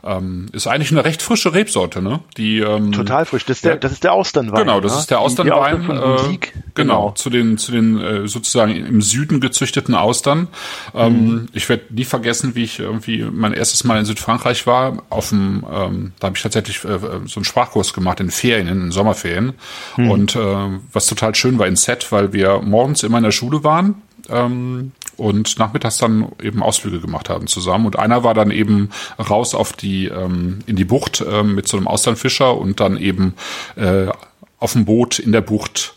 Ähm, 0.06 0.48
ist 0.52 0.68
eigentlich 0.68 0.92
eine 0.92 1.06
recht 1.06 1.22
frische 1.22 1.54
Rebsorte, 1.54 2.02
ne? 2.02 2.20
Die 2.36 2.60
ähm, 2.60 2.92
total 2.92 3.26
frisch. 3.26 3.46
Das 3.46 3.58
ist 3.58 3.66
der, 3.66 3.78
das 3.78 3.94
ist 3.94 4.04
der 4.04 4.12
Austernwein. 4.12 4.62
Genau, 4.62 4.82
das 4.82 4.94
ne? 4.94 5.00
ist 5.00 5.12
der 5.12 5.20
Austernwein. 5.20 5.82
Die, 5.82 5.88
die 5.88 5.94
äh, 5.94 6.52
genau, 6.74 7.06
genau, 7.06 7.12
zu 7.12 7.30
den 7.30 7.58
zu 7.58 7.72
den 7.72 8.02
äh, 8.02 8.28
sozusagen 8.28 8.76
im 8.76 9.02
Süden 9.02 9.40
gezüchteten 9.40 9.96
Austern. 9.96 10.50
Ähm, 10.94 11.14
mhm. 11.14 11.46
Ich 11.54 11.70
werde 11.70 11.86
nie 11.90 12.04
vergessen, 12.04 12.54
wie 12.56 12.64
ich 12.64 12.80
irgendwie 12.80 13.24
mein 13.32 13.54
erstes 13.54 13.86
Mal 13.86 13.98
in 13.98 14.06
Südfrankreich 14.06 14.68
war. 14.68 15.04
Auf 15.10 15.30
dem, 15.30 15.66
ähm, 15.72 16.12
da 16.20 16.28
habe 16.28 16.36
ich 16.36 16.44
tatsächlich 16.44 16.84
äh, 16.84 17.00
so 17.00 17.38
einen 17.38 17.46
Sprachkurs 17.46 17.94
gemacht 17.94 18.20
in 18.20 18.30
Ferien, 18.30 18.68
in 18.68 18.92
Sommerferien. 18.92 19.54
Mhm. 19.96 20.12
Und 20.12 20.36
äh, 20.36 20.40
was 20.92 21.08
total 21.08 21.34
schön 21.36 21.60
war 21.60 21.68
in 21.68 21.78
Set, 21.78 22.12
weil 22.12 22.34
wir 22.34 22.60
morgens 22.60 23.04
immer 23.04 23.20
in 23.20 23.24
der 23.24 23.32
Schule 23.32 23.64
waren. 23.64 24.02
Ähm, 24.30 24.92
und 25.18 25.60
nachmittags 25.60 25.98
dann 25.98 26.32
eben 26.42 26.64
Ausflüge 26.64 27.00
gemacht 27.00 27.30
haben 27.30 27.48
zusammen. 27.48 27.86
Und 27.86 28.00
einer 28.00 28.24
war 28.24 28.34
dann 28.34 28.52
eben 28.52 28.90
raus 29.20 29.54
auf 29.54 29.74
die 29.74 30.08
ähm, 30.08 30.60
in 30.66 30.76
die 30.76 30.86
Bucht 30.86 31.24
ähm, 31.28 31.56
mit 31.56 31.68
so 31.68 31.78
einem 31.78 31.88
Austernfischer 31.88 32.58
und 32.58 32.80
dann 32.80 32.98
eben 32.98 33.36
äh, 33.76 34.08
auf 34.60 34.74
dem 34.74 34.86
Boot 34.86 35.20
in 35.20 35.32
der 35.32 35.42
Bucht 35.42 35.96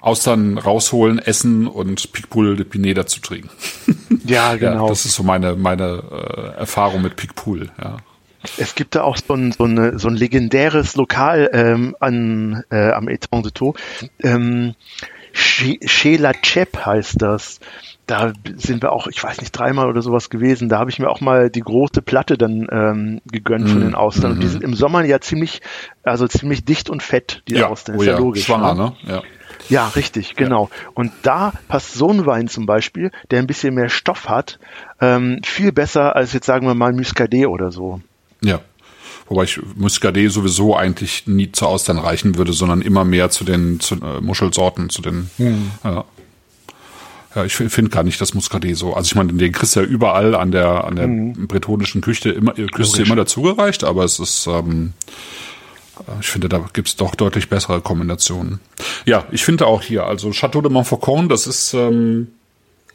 Austern 0.00 0.58
rausholen, 0.58 1.18
essen 1.18 1.66
und 1.66 2.12
Picpoul 2.12 2.56
de 2.56 2.66
Pinet 2.66 2.98
dazu 2.98 3.20
trinken. 3.20 3.50
Ja, 4.26 4.56
genau. 4.56 4.84
Ja, 4.84 4.88
das 4.88 5.04
ist 5.04 5.16
so 5.16 5.22
meine 5.22 5.54
meine 5.54 6.02
äh, 6.10 6.58
Erfahrung 6.60 7.02
mit 7.02 7.16
Picpoul. 7.16 7.70
Ja. 7.82 7.98
Es 8.58 8.74
gibt 8.74 8.94
da 8.94 9.02
auch 9.02 9.16
so 9.16 9.34
ein, 9.34 9.52
so, 9.52 9.64
eine, 9.64 9.98
so 9.98 10.08
ein 10.08 10.16
legendäres 10.16 10.96
Lokal 10.96 11.50
ähm, 11.52 11.96
an, 12.00 12.64
äh, 12.70 12.90
am 12.90 13.08
Etang 13.08 13.42
de 13.42 13.52
Taux. 13.52 13.78
Ähm, 14.22 14.74
Chez 15.34 16.18
La 16.18 16.32
Chep 16.32 16.86
heißt 16.86 17.20
das 17.20 17.60
da 18.06 18.32
sind 18.56 18.82
wir 18.82 18.92
auch, 18.92 19.06
ich 19.06 19.22
weiß 19.22 19.40
nicht, 19.40 19.52
dreimal 19.52 19.88
oder 19.88 20.02
sowas 20.02 20.28
gewesen. 20.28 20.68
Da 20.68 20.78
habe 20.78 20.90
ich 20.90 20.98
mir 20.98 21.08
auch 21.08 21.20
mal 21.20 21.48
die 21.48 21.60
große 21.60 22.02
Platte 22.02 22.36
dann 22.36 22.66
ähm, 22.70 23.20
gegönnt 23.30 23.68
von 23.68 23.78
mhm. 23.78 23.84
den 23.84 23.94
Austern. 23.94 24.32
Und 24.32 24.40
die 24.40 24.46
mhm. 24.46 24.50
sind 24.50 24.64
im 24.64 24.74
Sommer 24.74 25.04
ja 25.04 25.20
ziemlich, 25.20 25.62
also 26.02 26.28
ziemlich 26.28 26.64
dicht 26.64 26.90
und 26.90 27.02
fett, 27.02 27.42
die 27.48 27.54
ja, 27.54 27.68
Austern. 27.68 27.94
Ist 27.96 28.02
oh 28.02 28.04
ja, 28.04 28.12
ja 28.12 28.18
logisch. 28.18 28.44
Schwanger, 28.44 28.74
ne? 28.74 28.92
Ja. 29.04 29.22
Ja, 29.70 29.88
richtig, 29.88 30.36
genau. 30.36 30.68
Ja. 30.70 30.90
Und 30.92 31.12
da 31.22 31.54
passt 31.68 31.94
so 31.94 32.10
ein 32.10 32.26
Wein 32.26 32.48
zum 32.48 32.66
Beispiel, 32.66 33.10
der 33.30 33.38
ein 33.38 33.46
bisschen 33.46 33.74
mehr 33.74 33.88
Stoff 33.88 34.28
hat, 34.28 34.58
ähm, 35.00 35.40
viel 35.42 35.72
besser 35.72 36.14
als 36.16 36.34
jetzt 36.34 36.44
sagen 36.44 36.66
wir 36.66 36.74
mal 36.74 36.92
Muscadet 36.92 37.46
oder 37.46 37.70
so. 37.70 38.02
Ja. 38.42 38.60
Wobei 39.26 39.44
ich 39.44 39.58
Muscadet 39.76 40.30
sowieso 40.30 40.76
eigentlich 40.76 41.26
nie 41.26 41.50
zu 41.50 41.66
Austern 41.66 41.98
reichen 41.98 42.36
würde, 42.36 42.52
sondern 42.52 42.82
immer 42.82 43.04
mehr 43.04 43.30
zu 43.30 43.44
den 43.44 43.80
zu, 43.80 43.96
äh, 43.96 44.20
Muschelsorten, 44.20 44.90
zu 44.90 45.02
den. 45.02 45.30
Mhm. 45.38 45.70
Ja. 45.82 46.04
Ja, 47.34 47.44
ich 47.44 47.54
finde 47.56 47.90
gar 47.90 48.04
nicht 48.04 48.20
das 48.20 48.34
Muscadet 48.34 48.76
so. 48.76 48.94
Also 48.94 49.08
ich 49.08 49.14
meine, 49.16 49.32
den 49.32 49.50
kriegst 49.50 49.74
du 49.74 49.80
ja 49.80 49.86
überall 49.86 50.36
an 50.36 50.52
der 50.52 50.84
an 50.84 50.94
der 50.94 51.08
mhm. 51.08 51.48
bretonischen 51.48 52.00
Küche 52.00 52.30
immer 52.30 52.52
Küste 52.52 53.02
immer 53.02 53.16
dazugereicht, 53.16 53.82
aber 53.82 54.04
es 54.04 54.20
ist 54.20 54.46
ähm, 54.46 54.92
ich 56.20 56.28
finde, 56.28 56.48
da 56.48 56.64
gibt's 56.72 56.96
doch 56.96 57.14
deutlich 57.14 57.48
bessere 57.48 57.80
Kombinationen. 57.80 58.60
Ja, 59.04 59.24
ich 59.30 59.44
finde 59.44 59.66
auch 59.66 59.82
hier, 59.82 60.06
also 60.06 60.30
Chateau 60.30 60.60
de 60.60 60.70
Montfaucon, 60.70 61.28
das 61.28 61.46
ist 61.46 61.74
ähm, 61.74 62.28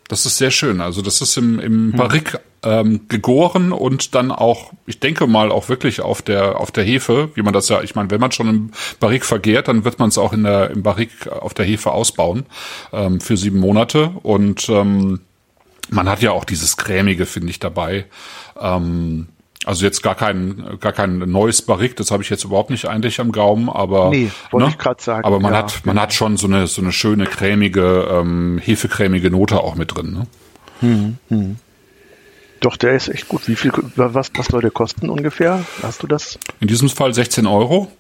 das 0.08 0.26
ist 0.26 0.38
sehr 0.38 0.52
schön. 0.52 0.82
Also 0.82 1.02
das 1.02 1.22
ist 1.22 1.38
im, 1.38 1.60
im 1.60 1.92
hm. 1.92 1.92
Barrique 1.94 2.40
ähm, 2.64 3.08
gegoren 3.08 3.72
und 3.72 4.16
dann 4.16 4.32
auch, 4.32 4.72
ich 4.86 5.00
denke 5.00 5.28
mal, 5.28 5.52
auch 5.52 5.70
wirklich 5.70 6.02
auf 6.02 6.22
der 6.22 6.60
auf 6.60 6.72
der 6.72 6.84
Hefe, 6.84 7.30
wie 7.36 7.42
man 7.42 7.54
das 7.54 7.70
ja, 7.70 7.82
ich 7.82 7.96
meine, 7.96 8.12
wenn 8.12 8.20
man 8.20 8.32
schon 8.32 8.50
im 8.50 8.72
Barrique 9.00 9.26
vergehrt, 9.26 9.68
dann 9.68 9.86
wird 9.86 10.00
man 10.00 10.10
es 10.10 10.18
auch 10.18 10.34
in 10.34 10.44
der 10.44 10.72
im 10.72 10.84
Barrique 10.84 11.32
auf 11.42 11.54
der 11.54 11.66
Hefe 11.66 11.92
ausbauen 11.92 12.46
ähm, 12.92 13.22
für 13.22 13.38
sieben 13.38 13.60
Monate. 13.60 14.12
Und 14.24 14.68
ähm, 14.70 15.22
man 15.90 16.10
hat 16.10 16.22
ja 16.22 16.32
auch 16.32 16.46
dieses 16.46 16.78
cremige, 16.78 17.26
finde 17.26 17.50
ich, 17.50 17.60
dabei. 17.60 18.06
Ähm, 18.60 19.28
also 19.66 19.86
jetzt 19.86 20.02
gar 20.02 20.16
kein 20.16 20.78
gar 20.80 20.94
kein 20.94 21.20
neues 21.20 21.62
Barrique, 21.62 21.96
das 21.96 22.12
habe 22.12 22.24
ich 22.24 22.30
jetzt 22.30 22.46
überhaupt 22.46 22.70
nicht 22.70 22.86
eigentlich 22.86 23.20
am 23.20 23.32
Gaumen, 23.32 23.70
aber 23.70 24.10
nee, 24.10 24.32
wollte 24.52 24.68
ne? 24.68 24.72
ich 24.72 24.78
gerade 24.78 25.02
sagen. 25.02 25.26
Aber 25.26 25.40
man 25.40 25.52
ja, 25.52 25.60
hat 25.60 25.86
man 25.86 26.00
hat 26.00 26.14
schon 26.14 26.38
so 26.38 26.48
eine 26.48 26.68
so 26.68 26.82
eine 26.82 26.94
schöne 26.94 27.26
cremige 27.26 28.08
ähm, 28.10 28.58
hefecremige 28.64 29.30
Note 29.30 29.60
auch 29.60 29.76
mit 29.76 29.96
drin. 29.96 30.14
Ne? 30.14 30.28
Hm, 30.80 31.18
hm. 31.28 31.58
Doch, 32.60 32.78
der 32.78 32.96
ist 32.96 33.08
echt 33.08 33.28
gut. 33.28 33.48
Wie 33.48 33.56
viel 33.56 33.72
was 33.96 34.32
was 34.36 34.48
soll 34.48 34.62
der 34.62 34.72
kosten 34.72 35.10
ungefähr? 35.10 35.66
Hast 35.82 36.04
du 36.04 36.08
das? 36.08 36.38
In 36.60 36.68
diesem 36.68 36.90
Fall 36.90 37.14
16 37.14 37.48
Euro. 37.48 37.92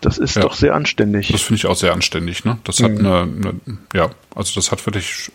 Das 0.00 0.16
ist 0.16 0.36
ja. 0.36 0.42
doch 0.42 0.54
sehr 0.54 0.74
anständig. 0.74 1.28
Das 1.28 1.42
finde 1.42 1.58
ich 1.58 1.66
auch 1.66 1.76
sehr 1.76 1.92
anständig. 1.92 2.44
Ne? 2.44 2.58
Das 2.64 2.82
hat 2.82 2.92
mhm. 2.92 3.06
eine, 3.06 3.20
eine, 3.20 3.60
ja, 3.94 4.10
also 4.34 4.54
das 4.54 4.72
hat 4.72 4.84
wirklich 4.86 5.30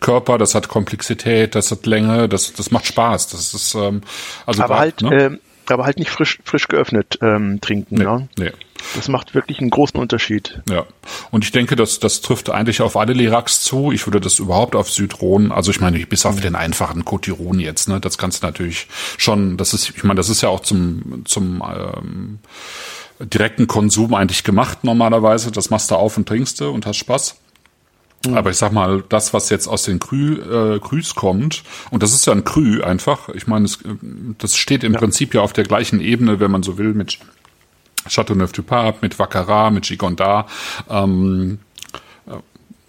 Körper, 0.00 0.38
das 0.38 0.54
hat 0.56 0.68
Komplexität, 0.68 1.54
das 1.54 1.70
hat 1.70 1.86
Länge, 1.86 2.28
das, 2.28 2.52
das 2.52 2.70
macht 2.72 2.86
Spaß. 2.86 3.28
Das 3.28 3.54
ist 3.54 3.74
ähm, 3.74 4.02
also 4.44 4.62
aber 4.62 4.74
grad, 4.74 4.80
halt, 4.80 5.02
ne? 5.02 5.22
äh, 5.22 5.38
aber 5.72 5.84
halt 5.84 5.98
nicht 5.98 6.10
frisch, 6.10 6.40
frisch 6.44 6.66
geöffnet 6.66 7.18
ähm, 7.22 7.60
trinken. 7.60 7.94
Nee, 7.96 8.04
ne? 8.04 8.28
nee. 8.36 8.50
Das 8.94 9.08
macht 9.08 9.34
wirklich 9.34 9.60
einen 9.60 9.70
großen 9.70 9.98
Unterschied. 9.98 10.62
Ja, 10.68 10.86
und 11.30 11.44
ich 11.44 11.52
denke, 11.52 11.76
das, 11.76 11.98
das 11.98 12.20
trifft 12.20 12.50
eigentlich 12.50 12.80
auf 12.80 12.96
alle 12.96 13.12
Liracs 13.12 13.62
zu. 13.62 13.92
Ich 13.92 14.06
würde 14.06 14.20
das 14.20 14.38
überhaupt 14.38 14.76
auf 14.76 14.90
Südron, 14.90 15.52
also 15.52 15.70
ich 15.70 15.80
meine, 15.80 15.98
bis 16.06 16.24
auf 16.26 16.40
den 16.40 16.54
einfachen 16.54 17.04
Cotiron 17.04 17.60
jetzt, 17.60 17.88
ne, 17.88 18.00
das 18.00 18.18
kannst 18.18 18.42
du 18.42 18.46
natürlich 18.46 18.86
schon, 19.16 19.56
das 19.56 19.74
ist, 19.74 19.90
ich 19.90 20.04
meine, 20.04 20.16
das 20.16 20.28
ist 20.28 20.42
ja 20.42 20.48
auch 20.48 20.60
zum, 20.60 21.22
zum 21.24 21.62
ähm, 21.62 22.38
direkten 23.20 23.66
Konsum 23.66 24.14
eigentlich 24.14 24.44
gemacht 24.44 24.84
normalerweise. 24.84 25.50
Das 25.50 25.70
machst 25.70 25.90
du 25.90 25.96
auf 25.96 26.16
und 26.16 26.28
trinkst 26.28 26.60
du 26.60 26.70
und 26.70 26.86
hast 26.86 26.98
Spaß. 26.98 27.36
Mhm. 28.26 28.36
Aber 28.36 28.50
ich 28.50 28.56
sag 28.56 28.72
mal, 28.72 29.02
das, 29.08 29.32
was 29.32 29.50
jetzt 29.50 29.66
aus 29.66 29.84
den 29.84 29.98
Krü, 29.98 30.34
äh, 30.34 30.78
Krüs 30.80 31.14
kommt, 31.14 31.62
und 31.90 32.02
das 32.02 32.12
ist 32.12 32.26
ja 32.26 32.32
ein 32.32 32.44
Krü 32.44 32.82
einfach, 32.82 33.28
ich 33.30 33.46
meine, 33.46 33.64
das, 33.64 33.78
das 34.38 34.56
steht 34.56 34.84
im 34.84 34.94
ja. 34.94 34.98
Prinzip 34.98 35.34
ja 35.34 35.40
auf 35.40 35.52
der 35.52 35.64
gleichen 35.64 36.00
Ebene, 36.00 36.40
wenn 36.40 36.50
man 36.50 36.62
so 36.62 36.78
will, 36.78 36.94
mit 36.94 37.18
Chateauneuf-du-Pape, 38.06 38.98
mit 39.00 39.18
Vaccarat, 39.18 39.72
mit 39.72 39.86
Gigonda. 39.86 40.46
Ähm, 40.88 41.58
äh, 42.26 42.32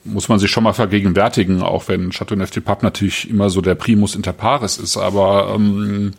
muss 0.03 0.29
man 0.29 0.39
sich 0.39 0.51
schon 0.51 0.63
mal 0.63 0.73
vergegenwärtigen, 0.73 1.61
auch 1.61 1.87
wenn 1.87 2.11
Chateauneuf-du-Pape 2.11 2.85
natürlich 2.85 3.29
immer 3.29 3.49
so 3.49 3.61
der 3.61 3.75
Primus 3.75 4.15
inter 4.15 4.33
pares 4.33 4.77
ist, 4.77 4.97
aber 4.97 5.53
ähm, 5.55 6.13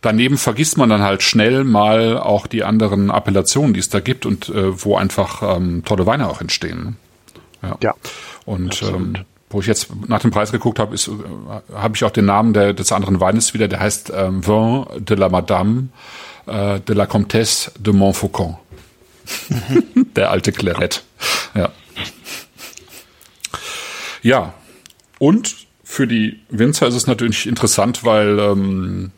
daneben 0.00 0.38
vergisst 0.38 0.78
man 0.78 0.88
dann 0.88 1.02
halt 1.02 1.22
schnell 1.22 1.64
mal 1.64 2.18
auch 2.18 2.46
die 2.46 2.64
anderen 2.64 3.10
Appellationen, 3.10 3.74
die 3.74 3.80
es 3.80 3.88
da 3.88 4.00
gibt 4.00 4.26
und 4.26 4.48
äh, 4.48 4.84
wo 4.84 4.96
einfach 4.96 5.56
ähm, 5.56 5.82
tolle 5.84 6.06
Weine 6.06 6.28
auch 6.28 6.40
entstehen. 6.40 6.96
Ja. 7.62 7.76
ja 7.82 7.94
und 8.44 8.82
ähm, 8.82 9.14
wo 9.50 9.60
ich 9.60 9.66
jetzt 9.66 9.88
nach 10.08 10.20
dem 10.20 10.30
Preis 10.30 10.52
geguckt 10.52 10.78
habe, 10.78 10.94
ist, 10.94 11.08
äh, 11.08 11.12
habe 11.74 11.96
ich 11.96 12.04
auch 12.04 12.10
den 12.10 12.26
Namen 12.26 12.52
der, 12.52 12.72
des 12.72 12.92
anderen 12.92 13.20
Weines 13.20 13.54
wieder. 13.54 13.68
Der 13.68 13.80
heißt 13.80 14.12
ähm, 14.14 14.46
Vin 14.46 14.86
de 14.98 15.16
la 15.16 15.28
Madame 15.28 15.88
äh, 16.46 16.80
de 16.80 16.94
la 16.94 17.06
Comtesse 17.06 17.72
de 17.78 17.92
Montfaucon. 17.92 18.56
der 20.16 20.30
alte 20.30 20.52
Claret. 20.52 21.02
Ja. 21.54 21.72
Ja. 24.22 24.54
Und 25.18 25.54
für 25.82 26.06
die 26.06 26.40
Winzer 26.50 26.88
ist 26.88 26.94
es 26.94 27.06
natürlich 27.06 27.46
interessant, 27.46 28.04
weil 28.04 28.38
ähm, 28.38 29.12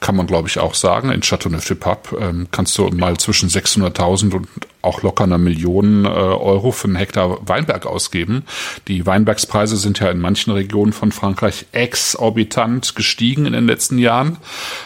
kann 0.00 0.16
man 0.16 0.26
glaube 0.26 0.48
ich 0.48 0.58
auch 0.58 0.74
sagen. 0.74 1.10
In 1.10 1.22
Châteauneuf-du-Pape 1.22 2.16
ähm, 2.18 2.48
kannst 2.50 2.76
du 2.78 2.88
mal 2.88 3.16
zwischen 3.16 3.48
600.000 3.48 4.34
und 4.34 4.48
auch 4.84 5.02
locker 5.02 5.24
einer 5.24 5.38
Million 5.38 6.04
äh, 6.04 6.08
Euro 6.08 6.72
für 6.72 6.88
einen 6.88 6.96
Hektar 6.96 7.38
Weinberg 7.48 7.86
ausgeben. 7.86 8.44
Die 8.88 9.06
Weinbergspreise 9.06 9.76
sind 9.76 10.00
ja 10.00 10.10
in 10.10 10.20
manchen 10.20 10.52
Regionen 10.52 10.92
von 10.92 11.12
Frankreich 11.12 11.66
exorbitant 11.72 12.94
gestiegen 12.94 13.46
in 13.46 13.52
den 13.52 13.66
letzten 13.66 13.98
Jahren, 13.98 14.38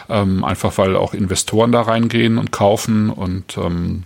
ähm, 0.09 0.43
einfach 0.43 0.77
weil 0.77 0.95
auch 0.95 1.13
Investoren 1.13 1.71
da 1.71 1.81
reingehen 1.81 2.37
und 2.37 2.51
kaufen 2.51 3.09
und 3.09 3.57
ähm, 3.57 4.03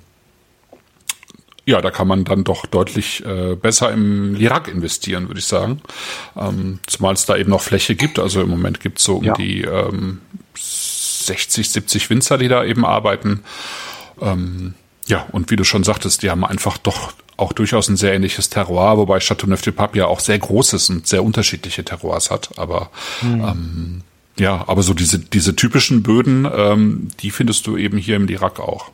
ja, 1.66 1.82
da 1.82 1.92
kann 1.92 2.08
man 2.08 2.26
dann 2.26 2.44
doch 2.44 2.66
deutlich 2.66 3.26
äh, 3.26 3.56
besser 3.56 3.92
im 3.92 4.36
Lirac 4.36 4.68
investieren, 4.68 5.30
würde 5.30 5.40
ich 5.40 5.46
sagen. 5.46 5.82
Ähm, 6.36 6.80
zumal 6.88 7.14
es 7.14 7.26
da 7.26 7.38
eben 7.38 7.50
noch 7.50 7.62
Fläche 7.62 7.96
gibt. 7.96 8.20
Also 8.20 8.42
im 8.42 8.50
Moment 8.50 8.82
gibt 8.82 9.00
es 9.00 9.06
so 9.06 9.18
um 9.18 9.24
ja. 9.24 9.34
die 9.34 9.62
ähm, 9.62 10.20
60, 10.56 11.70
70 11.70 12.10
Winzer, 12.10 12.38
die 12.38 12.50
da 12.50 12.66
eben 12.66 12.86
arbeiten. 12.86 13.44
Ähm, 14.22 14.74
ja, 15.08 15.26
und 15.32 15.52
wie 15.52 15.56
du 15.56 15.64
schon 15.64 15.84
sagtest, 15.84 16.24
die 16.24 16.30
haben 16.30 16.46
einfach 16.46 16.78
doch 16.78 17.14
auch 17.36 17.54
durchaus 17.54 17.90
ein 17.90 17.98
sehr 17.98 18.14
ähnliches 18.14 18.50
Terroir, 18.50 18.98
wobei 18.98 19.20
Chateauneuf-du-Pape 19.20 19.98
ja 19.98 20.06
auch 20.06 20.20
sehr 20.20 20.40
großes 20.40 20.90
und 20.90 21.08
sehr 21.08 21.24
unterschiedliche 21.24 21.84
Terroirs 21.84 22.32
hat. 22.32 22.58
Aber 22.58 22.90
mhm. 23.22 23.42
ähm, 23.42 24.02
ja, 24.38 24.64
aber 24.68 24.84
so 24.84 24.94
diese, 24.94 25.20
diese 25.20 25.56
typischen 25.56 26.04
Böden, 26.04 26.48
ähm, 26.52 27.10
die 27.20 27.32
findest 27.32 27.68
du 27.68 27.78
eben 27.78 27.98
hier 27.98 28.16
im 28.16 28.28
Irak 28.28 28.60
auch. 28.60 28.92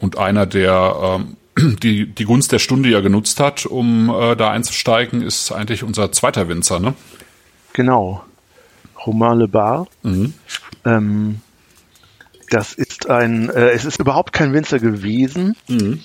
und 0.00 0.18
einer, 0.18 0.46
der 0.46 1.20
ähm, 1.20 1.36
die, 1.82 2.06
die 2.06 2.24
Gunst 2.24 2.52
der 2.52 2.58
Stunde 2.58 2.88
ja 2.88 3.00
genutzt 3.00 3.40
hat, 3.40 3.66
um 3.66 4.10
äh, 4.10 4.36
da 4.36 4.50
einzusteigen, 4.50 5.22
ist 5.22 5.52
eigentlich 5.52 5.82
unser 5.82 6.12
zweiter 6.12 6.48
Winzer, 6.48 6.80
ne? 6.80 6.94
Genau. 7.72 8.24
Romain 9.06 9.38
Le 9.38 9.48
Bar. 9.48 9.86
Mhm. 10.02 10.34
Ähm, 10.84 11.40
das 12.50 12.72
ist 12.72 13.08
ein, 13.08 13.50
äh, 13.50 13.70
es 13.70 13.84
ist 13.84 14.00
überhaupt 14.00 14.32
kein 14.32 14.52
Winzer 14.52 14.78
gewesen, 14.78 15.56
mhm. 15.68 16.00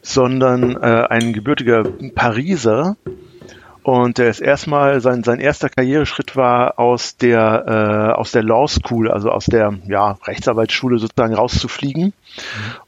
sondern 0.00 0.76
äh, 0.76 1.06
ein 1.08 1.32
gebürtiger 1.32 1.84
Pariser, 2.14 2.96
und 3.82 4.18
der 4.18 4.28
ist 4.28 4.40
erstmal, 4.40 5.00
sein, 5.00 5.24
sein 5.24 5.40
erster 5.40 5.68
Karriereschritt 5.68 6.36
war 6.36 6.78
aus 6.78 7.16
der, 7.16 7.64
äh, 7.66 8.12
aus 8.18 8.30
der 8.30 8.44
Law 8.44 8.68
School, 8.68 9.10
also 9.10 9.30
aus 9.30 9.46
der 9.46 9.74
ja, 9.88 10.18
Rechtsanwaltsschule 10.24 10.98
sozusagen 10.98 11.34
rauszufliegen 11.34 12.04
mhm. 12.04 12.12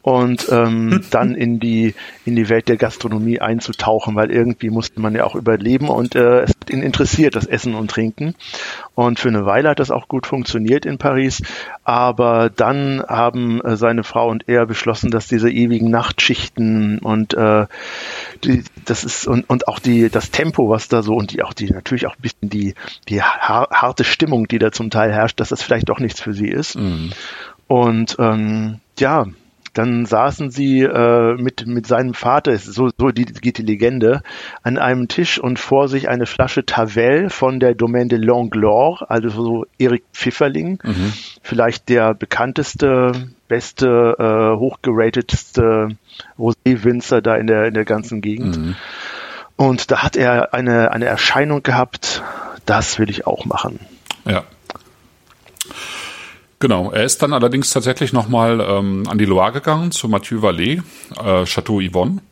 Und 0.05 0.49
ähm, 0.51 1.03
dann 1.11 1.35
in 1.35 1.59
die, 1.59 1.95
in 2.27 2.37
die 2.37 2.51
Welt 2.51 2.69
der 2.69 2.77
Gastronomie 2.77 3.41
einzutauchen, 3.41 4.15
weil 4.15 4.31
irgendwie 4.31 4.69
musste 4.69 5.01
man 5.01 5.15
ja 5.15 5.25
auch 5.25 5.35
überleben 5.35 5.89
und 5.89 6.15
äh, 6.15 6.43
es 6.43 6.51
hat 6.51 6.69
ihn 6.69 6.83
interessiert, 6.83 7.37
das 7.37 7.47
Essen 7.47 7.75
und 7.75 7.91
Trinken. 7.91 8.35
Und 8.95 9.19
für 9.19 9.29
eine 9.29 9.47
Weile 9.47 9.71
hat 9.71 9.79
das 9.79 9.91
auch 9.91 10.07
gut 10.07 10.27
funktioniert 10.27 10.85
in 10.85 10.99
Paris, 10.99 11.43
aber 11.85 12.51
dann 12.51 13.03
haben 13.09 13.63
äh, 13.63 13.79
seine 13.79 14.05
Frau 14.05 14.29
und 14.29 14.47
er 14.47 14.67
beschlossen, 14.67 15.11
dass 15.11 15.27
diese 15.27 15.51
ewigen 15.51 15.89
Nachtschichten 15.89 16.99
und 16.99 17.33
äh, 17.33 17.65
die, 18.45 18.63
das 18.85 19.05
ist 19.05 19.27
und, 19.27 19.49
und 19.49 19.69
auch 19.69 19.79
die 19.79 20.11
das 20.11 20.31
Tempo, 20.31 20.69
was 20.69 20.89
da 20.89 21.03
so 21.03 21.15
und 21.15 21.33
die 21.33 21.43
auch 21.43 21.55
die 21.55 21.71
natürlich 21.71 22.07
auch 22.07 22.17
ein 22.17 22.21
bisschen 22.21 22.51
die 22.51 22.75
die 23.09 23.23
harte 23.23 24.05
Stimmung, 24.05 24.49
die 24.49 24.59
da 24.59 24.71
zum 24.71 24.91
Teil 24.91 25.11
herrscht, 25.11 25.41
dass 25.41 25.49
das 25.49 25.63
vielleicht 25.63 25.89
doch 25.89 25.99
nichts 25.99 26.21
für 26.21 26.35
sie 26.35 26.49
ist. 26.49 26.77
Mhm. 26.77 27.13
Und 27.69 28.17
ähm, 28.19 28.81
ja, 28.99 29.25
dann 29.75 30.07
saßen 30.07 30.51
sie 30.51 30.83
äh, 30.83 31.35
mit, 31.35 31.67
mit 31.67 31.87
seinem 31.87 32.15
Vater, 32.15 32.57
so, 32.57 32.91
so 32.97 33.11
die, 33.11 33.25
geht 33.25 33.59
die 33.59 33.63
Legende, 33.63 34.23
an 34.63 34.79
einem 34.79 35.09
Tisch 35.09 35.39
und 35.39 35.59
vor 35.59 35.89
sich 35.89 36.09
eine 36.09 36.27
Flasche 36.27 36.65
Tavel 36.65 37.29
von 37.29 37.61
der 37.61 37.75
Domaine 37.75 38.09
de 38.09 38.19
Langlore, 38.19 39.11
also 39.11 39.29
so 39.29 39.67
Erik 39.79 40.05
Pfifferling, 40.13 40.79
mhm. 40.83 41.13
vielleicht 41.43 41.89
der 41.89 42.15
bekannteste, 42.15 43.13
beste, 43.49 44.17
äh, 44.19 44.59
hochgeratetste 44.59 45.89
Rosé-Winzer 46.39 47.21
da 47.21 47.35
in 47.35 47.47
der, 47.47 47.67
in 47.67 47.75
der 47.75 47.85
ganzen 47.85 48.21
Gegend. 48.21 48.57
Mhm. 48.57 48.77
Und 49.57 49.91
da 49.91 50.03
hat 50.03 50.17
er 50.17 50.55
eine, 50.55 50.93
eine 50.93 51.05
Erscheinung 51.05 51.63
gehabt, 51.63 52.23
das 52.67 52.99
will 52.99 53.11
ich 53.11 53.27
auch 53.27 53.45
machen. 53.45 53.81
Ja. 54.25 54.45
Genau, 56.65 56.91
er 56.91 57.05
ist 57.05 57.21
dann 57.21 57.35
allerdings 57.35 57.69
tatsächlich 57.69 58.15
nochmal 58.15 58.59
ähm, 58.59 59.03
an 59.07 59.19
die 59.19 59.27
Loire 59.27 59.53
gegangen, 59.53 59.91
zu 59.91 60.09
Mathieu 60.09 60.39
Vallée, 60.39 60.81
äh, 61.23 61.45
Chateau 61.45 61.79
Yvonne. 61.79 62.23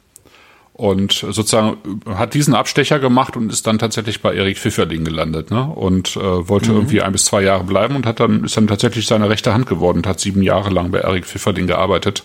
Und 0.73 1.13
sozusagen 1.13 1.77
hat 2.07 2.33
diesen 2.33 2.55
Abstecher 2.55 2.99
gemacht 2.99 3.37
und 3.37 3.53
ist 3.53 3.67
dann 3.67 3.79
tatsächlich 3.79 4.23
bei 4.23 4.35
Erik 4.35 4.57
Pfifferling 4.57 5.05
gelandet, 5.05 5.51
ne? 5.51 5.65
Und 5.65 6.17
äh, 6.17 6.49
wollte 6.49 6.71
mhm. 6.71 6.77
irgendwie 6.79 7.03
ein 7.03 7.13
bis 7.13 7.27
zwei 7.27 7.43
Jahre 7.43 7.65
bleiben 7.65 7.95
und 7.95 8.07
hat 8.07 8.21
dann 8.21 8.45
ist 8.45 8.57
dann 8.57 8.69
tatsächlich 8.69 9.07
seine 9.07 9.29
rechte 9.29 9.53
Hand 9.53 9.67
geworden 9.67 9.99
und 9.99 10.07
hat 10.07 10.19
sieben 10.19 10.41
Jahre 10.41 10.71
lang 10.71 10.93
bei 10.93 11.01
Erik 11.01 11.27
Pfifferling 11.27 11.67
gearbeitet. 11.67 12.25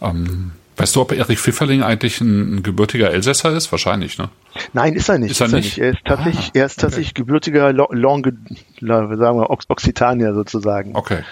Ähm, 0.00 0.52
Weißt 0.76 0.96
du, 0.96 1.02
ob 1.02 1.12
Erich 1.12 1.38
Pfifferling 1.38 1.82
eigentlich 1.82 2.20
ein, 2.20 2.56
ein, 2.56 2.62
gebürtiger 2.62 3.10
Elsässer 3.10 3.52
ist? 3.52 3.70
Wahrscheinlich, 3.70 4.18
ne? 4.18 4.30
Nein, 4.72 4.94
ist 4.94 5.08
er 5.08 5.18
nicht. 5.18 5.32
Ist 5.32 5.40
er, 5.40 5.46
ist 5.46 5.52
nicht? 5.52 5.78
er 5.78 5.90
ist 5.90 6.04
tatsächlich, 6.04 6.46
ah, 6.46 6.58
er 6.58 6.66
ist 6.66 6.80
tatsächlich 6.80 7.10
okay. 7.10 7.22
gebürtiger 7.22 7.72
Longue, 7.72 8.32
sagen 8.80 9.38
wir, 9.38 9.50
Occitanier 9.50 10.34
sozusagen. 10.34 10.96
Okay. 10.96 11.22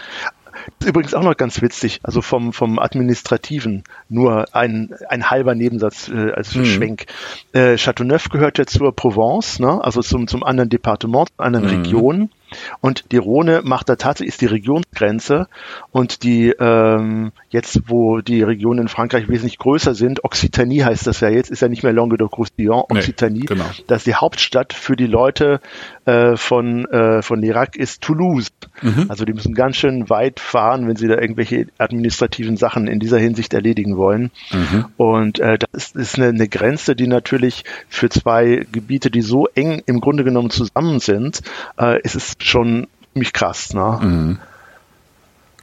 Übrigens 0.85 1.14
auch 1.14 1.22
noch 1.22 1.37
ganz 1.37 1.62
witzig, 1.62 2.01
also 2.03 2.20
vom, 2.20 2.53
vom 2.53 2.79
Administrativen 2.79 3.85
nur 4.09 4.55
ein, 4.55 4.94
ein 5.09 5.31
halber 5.31 5.55
Nebensatz 5.55 6.09
äh, 6.09 6.33
als 6.33 6.55
mhm. 6.55 6.64
Schwenk. 6.64 7.07
Äh, 7.53 7.77
Châteauneuf 7.77 8.29
gehört 8.29 8.59
ja 8.59 8.66
zur 8.66 8.94
Provence, 8.94 9.61
ne? 9.61 9.83
also 9.83 10.03
zum, 10.03 10.29
zum 10.29 10.44
anderen 10.44 10.68
Departement, 10.68 11.29
anderen 11.37 11.66
mhm. 11.66 11.83
Region. 11.83 12.31
Und 12.80 13.12
die 13.12 13.16
Rhone 13.16 13.62
macht 13.64 13.88
da 13.88 13.96
tatsächlich 13.96 14.28
ist 14.28 14.40
die 14.40 14.46
Regionsgrenze 14.46 15.48
und 15.90 16.22
die 16.22 16.50
ähm, 16.50 17.32
jetzt, 17.50 17.80
wo 17.87 18.20
die 18.20 18.42
Regionen 18.42 18.82
in 18.82 18.88
Frankreich 18.88 19.28
wesentlich 19.28 19.58
größer 19.58 19.94
sind, 19.94 20.24
Occitanie 20.24 20.84
heißt 20.84 21.06
das 21.06 21.20
ja 21.20 21.28
jetzt, 21.28 21.50
ist 21.50 21.62
ja 21.62 21.68
nicht 21.68 21.82
mehr 21.82 21.92
Languedoc-Roussillon, 21.92 22.84
Occitanie. 22.88 23.40
Nee, 23.40 23.46
genau. 23.46 23.64
Das 23.87 23.98
ist 23.98 24.06
die 24.06 24.14
Hauptstadt 24.14 24.72
für 24.72 24.96
die 24.96 25.06
Leute 25.06 25.61
äh, 26.04 26.37
von 26.37 26.84
äh, 26.87 27.22
von 27.22 27.42
Irak 27.42 27.76
ist 27.76 28.02
Toulouse. 28.02 28.48
Mhm. 28.82 29.06
Also 29.08 29.24
die 29.24 29.32
müssen 29.32 29.54
ganz 29.54 29.76
schön 29.76 30.08
weit 30.11 30.40
fahren, 30.40 30.88
wenn 30.88 30.96
sie 30.96 31.08
da 31.08 31.18
irgendwelche 31.18 31.66
administrativen 31.78 32.56
Sachen 32.56 32.87
in 32.87 33.00
dieser 33.00 33.18
Hinsicht 33.18 33.54
erledigen 33.54 33.96
wollen. 33.96 34.30
Mhm. 34.52 34.87
Und 34.96 35.38
äh, 35.40 35.58
das 35.58 35.70
ist, 35.72 35.96
ist 35.96 36.16
eine, 36.16 36.28
eine 36.28 36.48
Grenze, 36.48 36.96
die 36.96 37.06
natürlich 37.06 37.64
für 37.88 38.08
zwei 38.08 38.66
Gebiete, 38.70 39.11
die 39.11 39.22
so 39.22 39.46
eng 39.54 39.82
im 39.87 40.00
Grunde 40.00 40.24
genommen 40.24 40.50
zusammen 40.50 41.00
sind, 41.00 41.40
äh, 41.78 42.00
ist 42.02 42.14
es 42.14 42.38
schon 42.38 42.87
ziemlich 43.12 43.33
krass. 43.33 43.72
Ne? 43.74 43.98
Mhm. 44.03 44.38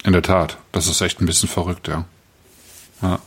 In 0.04 0.14
der 0.14 0.22
Tat, 0.22 0.58
das 0.72 0.88
ist 0.88 1.02
echt 1.02 1.22
ein 1.22 1.26
bisschen 1.26 1.50
verrückt, 1.50 1.88
ja. 1.88 2.06
Ja, 3.02 3.20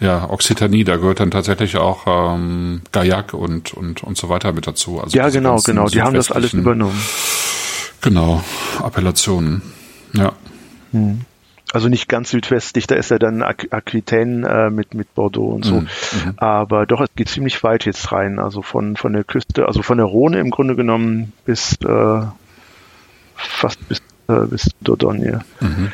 ja 0.00 0.30
Occitanie, 0.30 0.84
da 0.84 0.96
gehört 0.96 1.20
dann 1.20 1.30
tatsächlich 1.30 1.76
auch 1.76 2.02
ähm, 2.06 2.82
Gaillac 2.92 3.32
und, 3.32 3.72
und, 3.72 4.02
und 4.02 4.16
so 4.16 4.28
weiter 4.28 4.52
mit 4.52 4.66
dazu. 4.66 5.00
Also 5.00 5.16
ja, 5.16 5.30
genau, 5.30 5.56
genau, 5.64 5.88
die 5.88 6.02
haben 6.02 6.14
das 6.14 6.30
alles 6.30 6.52
übernommen. 6.52 7.00
Genau, 8.00 8.42
Appellationen, 8.80 9.62
ja. 10.12 10.32
Hm. 10.90 11.24
Also 11.72 11.88
nicht 11.88 12.06
ganz 12.06 12.28
südwestlich, 12.30 12.86
da 12.86 12.96
ist 12.96 13.10
ja 13.10 13.18
dann 13.18 13.42
Aquitaine 13.42 14.46
äh, 14.46 14.70
mit, 14.70 14.92
mit 14.92 15.14
Bordeaux 15.14 15.54
und 15.54 15.64
so. 15.64 15.76
Mhm, 15.76 15.80
mhm. 15.80 16.34
Aber 16.36 16.84
doch, 16.84 17.00
es 17.00 17.08
geht 17.16 17.30
ziemlich 17.30 17.64
weit 17.64 17.86
jetzt 17.86 18.12
rein. 18.12 18.38
Also 18.38 18.60
von, 18.60 18.96
von 18.96 19.14
der 19.14 19.24
Küste, 19.24 19.66
also 19.66 19.80
von 19.80 19.96
der 19.96 20.06
Rhone 20.06 20.38
im 20.38 20.50
Grunde 20.50 20.76
genommen 20.76 21.32
bis 21.46 21.78
äh, 21.80 22.22
fast 23.34 23.88
bis, 23.88 24.02
äh, 24.28 24.46
bis 24.50 24.68
Dordogne. 24.82 25.40
Mhm. 25.60 25.92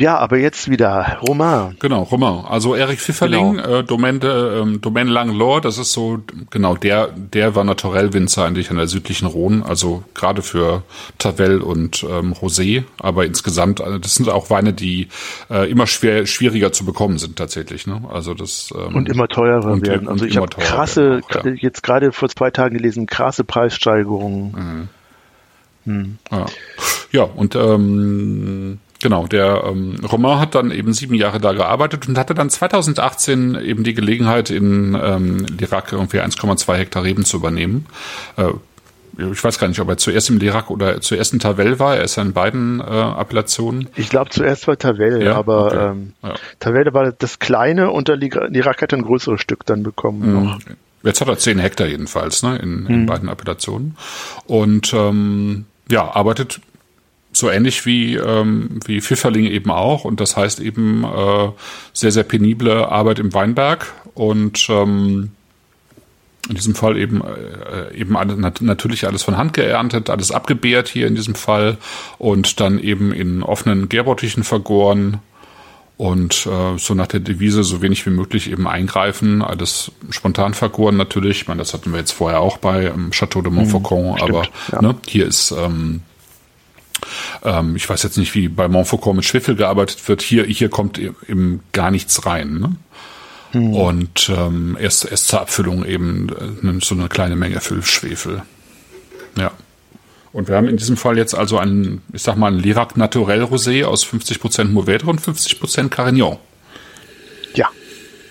Ja, 0.00 0.18
aber 0.18 0.38
jetzt 0.38 0.70
wieder 0.70 1.18
Romain. 1.28 1.76
Genau, 1.78 2.02
Romain. 2.04 2.44
Also 2.46 2.74
Eric 2.74 2.98
Pfifferling, 2.98 3.56
genau. 3.56 3.68
äh, 3.68 3.84
Domaine, 3.84 4.18
ähm, 4.26 4.80
Domaine 4.80 5.10
Langlore, 5.10 5.60
das 5.60 5.76
ist 5.78 5.92
so, 5.92 6.18
genau, 6.50 6.74
der, 6.76 7.08
der 7.08 7.54
war 7.54 7.62
Naturellwinzer 7.62 8.44
eigentlich 8.44 8.70
an 8.70 8.78
der 8.78 8.88
südlichen 8.88 9.26
Rhone, 9.26 9.64
also 9.64 10.02
gerade 10.14 10.40
für 10.40 10.82
Tavel 11.18 11.60
und 11.60 12.04
ähm, 12.04 12.32
Rosé, 12.32 12.84
aber 12.98 13.26
insgesamt, 13.26 13.80
also 13.80 13.98
das 13.98 14.14
sind 14.14 14.28
auch 14.30 14.48
Weine, 14.48 14.72
die 14.72 15.08
äh, 15.50 15.70
immer 15.70 15.86
schwer, 15.86 16.26
schwieriger 16.26 16.72
zu 16.72 16.84
bekommen 16.84 17.18
sind 17.18 17.36
tatsächlich. 17.36 17.86
Ne? 17.86 18.02
Also 18.10 18.32
das 18.32 18.72
ähm, 18.74 18.94
Und 18.96 19.08
immer 19.10 19.28
teurer 19.28 19.70
und, 19.70 19.86
werden. 19.86 20.08
Also 20.08 20.24
ich 20.24 20.36
habe 20.38 20.48
krasse, 20.48 21.20
auch, 21.22 21.44
ja. 21.44 21.52
jetzt 21.52 21.82
gerade 21.82 22.12
vor 22.12 22.30
zwei 22.30 22.50
Tagen 22.50 22.76
gelesen, 22.76 23.06
krasse 23.06 23.44
Preissteigerungen. 23.44 24.52
Mhm. 24.52 24.88
Hm. 25.84 26.18
Ja. 26.30 26.46
ja, 27.10 27.22
und 27.24 27.56
ähm, 27.56 28.78
Genau, 29.02 29.26
der 29.26 29.64
ähm, 29.66 29.96
Romain 30.10 30.38
hat 30.38 30.54
dann 30.54 30.70
eben 30.70 30.92
sieben 30.92 31.14
Jahre 31.14 31.40
da 31.40 31.52
gearbeitet 31.52 32.08
und 32.08 32.16
hatte 32.16 32.34
dann 32.34 32.48
2018 32.48 33.56
eben 33.56 33.82
die 33.82 33.94
Gelegenheit, 33.94 34.50
in 34.50 34.96
ähm, 35.00 35.44
Lirac 35.58 35.92
irgendwie 35.92 36.20
1,2 36.20 36.74
Hektar 36.74 37.02
Reben 37.02 37.24
zu 37.24 37.38
übernehmen. 37.38 37.86
Äh, 38.36 38.52
ich 39.18 39.42
weiß 39.42 39.58
gar 39.58 39.66
nicht, 39.66 39.80
ob 39.80 39.88
er 39.88 39.98
zuerst 39.98 40.30
im 40.30 40.38
Lirac 40.38 40.70
oder 40.70 41.00
zuerst 41.00 41.32
in 41.32 41.40
Tavel 41.40 41.80
war. 41.80 41.96
Er 41.96 42.04
ist 42.04 42.16
ja 42.16 42.22
in 42.22 42.32
beiden 42.32 42.80
äh, 42.80 42.84
Appellationen. 42.84 43.88
Ich 43.96 44.08
glaube, 44.08 44.30
zuerst 44.30 44.68
war 44.68 44.78
Tavel, 44.78 45.22
ja, 45.22 45.34
aber 45.34 45.66
okay. 45.66 45.90
ähm, 45.90 46.12
ja. 46.22 46.34
Tavel 46.60 46.94
war 46.94 47.12
das 47.12 47.40
kleine 47.40 47.90
und 47.90 48.06
der 48.06 48.16
Lirac 48.16 48.82
hat 48.82 48.94
ein 48.94 49.02
größeres 49.02 49.40
Stück 49.40 49.66
dann 49.66 49.82
bekommen. 49.82 50.28
Mhm. 50.28 50.44
Noch. 50.44 50.60
Jetzt 51.02 51.20
hat 51.20 51.28
er 51.28 51.38
zehn 51.38 51.58
Hektar 51.58 51.88
jedenfalls, 51.88 52.44
ne, 52.44 52.56
in, 52.58 52.86
in 52.86 53.00
mhm. 53.02 53.06
beiden 53.06 53.28
Appellationen. 53.28 53.96
Und 54.46 54.94
ähm, 54.94 55.66
ja, 55.90 56.08
arbeitet 56.14 56.60
so 57.32 57.50
ähnlich 57.50 57.86
wie, 57.86 58.16
ähm, 58.16 58.80
wie 58.84 59.00
Pfifferling 59.00 59.46
eben 59.46 59.70
auch. 59.70 60.04
Und 60.04 60.20
das 60.20 60.36
heißt 60.36 60.60
eben 60.60 61.04
äh, 61.04 61.48
sehr, 61.92 62.12
sehr 62.12 62.24
penible 62.24 62.88
Arbeit 62.88 63.18
im 63.18 63.32
Weinberg 63.32 63.92
und 64.14 64.66
ähm, 64.68 65.30
in 66.48 66.56
diesem 66.56 66.74
Fall 66.74 66.96
eben 66.98 67.22
äh, 67.22 67.94
eben 67.94 68.16
alles, 68.16 68.36
natürlich 68.60 69.06
alles 69.06 69.22
von 69.22 69.36
Hand 69.36 69.54
geerntet, 69.54 70.10
alles 70.10 70.32
abgebärt 70.32 70.88
hier 70.88 71.06
in 71.06 71.14
diesem 71.14 71.34
Fall 71.34 71.78
und 72.18 72.60
dann 72.60 72.78
eben 72.78 73.12
in 73.12 73.42
offenen 73.42 73.88
Gärbottichen 73.88 74.42
vergoren 74.42 75.20
und 75.96 76.46
äh, 76.46 76.78
so 76.78 76.94
nach 76.94 77.06
der 77.06 77.20
Devise 77.20 77.62
so 77.62 77.80
wenig 77.80 78.04
wie 78.06 78.10
möglich 78.10 78.50
eben 78.50 78.66
eingreifen, 78.66 79.40
alles 79.40 79.92
spontan 80.10 80.52
vergoren 80.52 80.96
natürlich. 80.96 81.42
Ich 81.42 81.48
meine, 81.48 81.60
das 81.60 81.74
hatten 81.74 81.92
wir 81.92 82.00
jetzt 82.00 82.12
vorher 82.12 82.40
auch 82.40 82.58
bei 82.58 82.86
ähm, 82.86 83.10
Chateau 83.12 83.40
de 83.40 83.52
Montfaucon, 83.52 84.16
mhm, 84.16 84.20
aber 84.20 84.48
ja. 84.72 84.82
ne, 84.82 84.96
hier 85.06 85.26
ist 85.26 85.52
ähm, 85.52 86.02
ähm, 87.44 87.76
ich 87.76 87.88
weiß 87.88 88.02
jetzt 88.02 88.18
nicht, 88.18 88.34
wie 88.34 88.48
bei 88.48 88.68
Montfaucon 88.68 89.16
mit 89.16 89.24
Schwefel 89.24 89.56
gearbeitet 89.56 90.06
wird. 90.08 90.22
Hier, 90.22 90.44
hier 90.44 90.68
kommt 90.68 90.98
eben 90.98 91.60
gar 91.72 91.90
nichts 91.90 92.26
rein. 92.26 92.58
Ne? 92.58 92.76
Hm. 93.52 93.74
Und 93.74 94.30
ähm, 94.34 94.76
erst, 94.80 95.10
erst 95.10 95.28
zur 95.28 95.40
Abfüllung 95.40 95.84
eben 95.84 96.28
äh, 96.28 96.84
so 96.84 96.94
eine 96.94 97.08
kleine 97.08 97.36
Menge 97.36 97.60
Füllschwefel. 97.60 98.42
Ja. 99.36 99.52
Und 100.32 100.48
wir 100.48 100.56
haben 100.56 100.68
in 100.68 100.78
diesem 100.78 100.96
Fall 100.96 101.18
jetzt 101.18 101.34
also 101.34 101.58
einen, 101.58 102.00
ich 102.12 102.22
sag 102.22 102.36
mal, 102.36 102.50
ein 102.50 102.58
Lirac 102.58 102.96
Naturel 102.96 103.44
Rosé 103.44 103.84
aus 103.84 104.06
50% 104.06 104.72
Mourvèdre 104.72 105.04
und 105.04 105.20
50% 105.20 105.88
Carignan. 105.90 106.38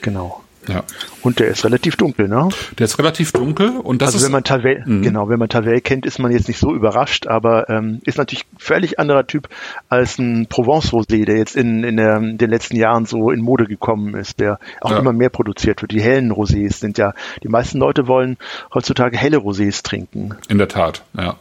Genau. 0.02 0.41
Ja. 0.68 0.84
Und 1.22 1.40
der 1.40 1.48
ist 1.48 1.66
relativ 1.66 1.96
dunkel, 1.96 2.28
ne? 2.28 2.50
Der 2.78 2.86
ist 2.86 2.98
relativ 3.00 3.32
dunkel 3.32 3.70
und 3.78 4.02
das 4.02 4.10
also 4.10 4.20
ist 4.20 4.26
wenn 4.26 4.32
man 4.32 4.44
Tavel, 4.44 4.84
Mhm. 4.86 5.02
genau, 5.02 5.28
wenn 5.30 5.40
man 5.40 5.50
Tavel 5.50 5.82
kennt, 5.82 6.06
ist 6.06 6.20
man 6.20 6.32
jetzt 6.32 6.48
nicht 6.48 6.60
so 6.60 6.74
überrascht, 6.74 7.28
aber 7.28 7.70
ähm, 7.70 8.00
ist 8.06 8.18
natürlich 8.18 8.46
völlig 8.58 9.00
anderer 9.00 9.26
Typ 9.26 9.50
als 9.90 10.20
ein 10.20 10.48
Provence 10.48 10.92
Rosé, 10.92 11.26
der 11.26 11.38
jetzt 11.38 11.56
in, 11.56 11.84
in, 11.84 11.98
der, 11.98 12.18
in 12.18 12.38
den 12.38 12.50
letzten 12.50 12.76
Jahren 12.76 13.06
so 13.06 13.32
in 13.32 13.42
Mode 13.42 13.66
gekommen 13.66 14.14
ist, 14.16 14.40
der 14.40 14.60
auch 14.82 14.92
Ja. 14.92 15.00
immer 15.00 15.14
mehr 15.14 15.30
produziert 15.30 15.82
wird. 15.82 15.92
Die 15.92 16.02
hellen 16.02 16.32
Rosés 16.32 16.74
sind 16.80 16.98
ja, 16.98 17.14
die 17.44 17.48
meisten 17.50 17.80
Leute 17.80 18.08
wollen 18.08 18.38
heutzutage 18.74 19.18
helle 19.18 19.38
Rosés 19.38 19.84
trinken. 19.84 20.36
In 20.48 20.58
der 20.58 20.68
Tat, 20.68 21.04
ja. 21.18 21.36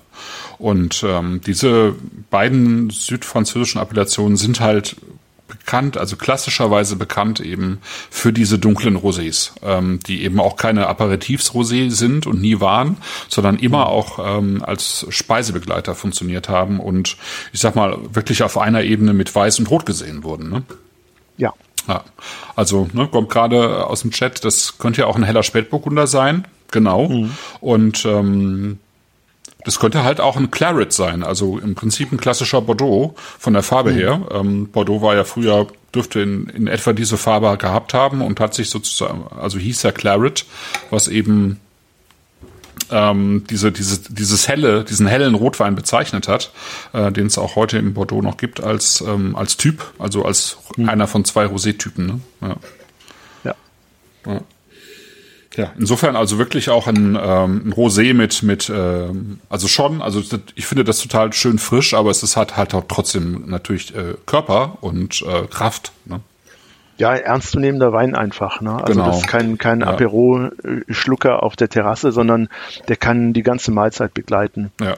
Und 0.59 1.05
ähm, 1.07 1.41
diese 1.47 1.95
beiden 2.31 2.91
südfranzösischen 2.91 3.81
Appellationen 3.81 4.37
sind 4.37 4.61
halt 4.61 4.97
bekannt, 5.51 5.99
also 5.99 6.17
klassischerweise 6.17 6.97
bekannt 6.97 7.41
eben 7.41 7.81
für 8.11 8.33
diese 8.33 8.59
dunklen 8.59 8.97
Rosés, 8.97 9.53
ähm, 9.63 10.01
die 10.07 10.25
eben 10.25 10.41
auch 10.41 10.57
keine 10.57 10.87
Aperitifs-Rosé 10.87 11.91
sind 11.91 12.27
und 12.27 12.41
nie 12.41 12.61
waren, 12.61 12.97
sondern 13.29 13.59
immer 13.59 13.89
auch 13.89 14.19
ähm, 14.39 14.63
als 14.65 15.07
Speisebegleiter 15.11 15.95
funktioniert 15.95 16.49
haben 16.49 16.81
und 16.81 17.17
ich 17.53 17.61
sag 17.61 17.77
mal 17.77 17.99
wirklich 18.13 18.43
auf 18.43 18.57
einer 18.57 18.83
Ebene 18.83 19.13
mit 19.13 19.35
Weiß 19.35 19.59
und 19.59 19.71
Rot 19.71 19.87
gesehen 19.87 20.25
wurden. 20.25 20.49
Ne? 20.51 20.63
Ja. 21.37 21.53
Ja, 21.89 22.05
also 22.57 22.89
ne, 22.93 23.09
kommt 23.09 23.31
gerade 23.31 23.87
aus 23.87 24.03
dem 24.03 24.11
Chat, 24.11 24.45
das 24.45 24.79
könnte 24.79 25.01
ja 25.01 25.07
auch 25.07 25.17
ein 25.17 25.23
heller 25.23 25.43
Spätburgunder 25.43 26.07
sein, 26.07 26.47
genau. 26.71 27.07
Und 27.61 28.05
ähm, 28.05 28.79
das 29.65 29.79
könnte 29.79 30.05
halt 30.05 30.21
auch 30.21 30.37
ein 30.37 30.51
Claret 30.51 30.93
sein, 30.93 31.23
also 31.23 31.59
im 31.59 31.75
Prinzip 31.75 32.13
ein 32.13 32.19
klassischer 32.19 32.61
Bordeaux 32.61 33.15
von 33.39 33.53
der 33.53 33.63
Farbe 33.63 33.93
her. 33.93 34.21
Ähm, 34.33 34.69
Bordeaux 34.69 35.03
war 35.03 35.15
ja 35.15 35.25
früher, 35.25 35.67
dürfte 35.95 36.21
in, 36.21 36.49
in 36.49 36.67
etwa 36.67 36.93
diese 36.93 37.17
Farbe 37.17 37.57
gehabt 37.59 37.95
haben 37.95 38.23
und 38.23 38.41
hat 38.41 38.55
sich 38.55 38.71
sozusagen, 38.71 39.25
also 39.37 39.59
hieß 39.59 39.83
ja 39.83 39.93
Claret, 39.93 40.47
was 40.91 41.09
eben 41.09 41.61
ähm, 42.91 43.45
diese, 43.49 43.73
diese, 43.73 44.13
dieses 44.13 44.49
helle, 44.49 44.85
diesen 44.85 45.07
hellen 45.07 45.35
Rotwein 45.35 45.75
bezeichnet 45.75 46.29
hat, 46.29 46.53
äh, 46.93 47.13
den 47.13 47.27
es 47.27 47.39
auch 47.39 47.57
heute 47.57 47.79
im 47.79 47.95
Bordeaux 47.95 48.23
noch 48.23 48.37
gibt 48.37 48.63
als, 48.63 49.01
ähm, 49.01 49.37
als 49.37 49.57
Typ, 49.57 49.93
also 49.99 50.25
als 50.25 50.59
einer 50.77 51.07
von 51.07 51.25
zwei 51.25 51.45
Rosé-Typen. 51.45 52.07
Ne? 52.07 52.21
Ja. 52.41 52.57
Ja. 53.45 53.55
Ja. 54.27 54.41
Ja, 55.57 55.73
insofern 55.77 56.15
also 56.15 56.39
wirklich 56.39 56.71
auch 56.71 56.87
ein, 56.87 57.19
ähm, 57.21 57.63
ein 57.67 57.73
Rosé 57.73 58.15
mit, 58.15 58.43
mit 58.45 58.71
ähm, 58.73 59.41
also 59.49 59.67
schon, 59.67 60.01
also 60.01 60.23
ich 60.55 60.67
finde 60.67 60.85
das 60.85 60.99
total 61.01 61.33
schön 61.33 61.59
frisch, 61.59 61.93
aber 61.93 62.11
es 62.11 62.23
ist 62.23 62.37
halt 62.37 62.57
halt 62.57 62.73
auch 62.73 62.85
trotzdem 62.87 63.45
natürlich 63.49 63.95
äh, 63.97 64.15
Körper 64.27 64.79
und 64.81 65.23
äh, 65.23 65.47
Kraft. 65.49 65.91
Ne? 66.05 66.21
Ja, 66.99 67.15
ernstzunehmender 67.15 67.93
Wein 67.93 68.15
einfach. 68.15 68.61
Ne? 68.61 68.75
Also 68.75 68.93
Genau. 68.93 69.07
das 69.07 69.21
ist 69.23 69.27
kein, 69.27 69.59
kein 69.59 69.81
Ja. 69.81 69.89
Apero-Schlucker 69.89 71.43
auf 71.43 71.57
der 71.57 71.69
Terrasse, 71.69 72.13
sondern 72.13 72.49
der 72.89 72.97
kann 72.97 73.33
die 73.33 73.43
ganze 73.43 73.71
Mahlzeit 73.73 74.15
begleiten. 74.15 74.71
Ja. 74.81 74.97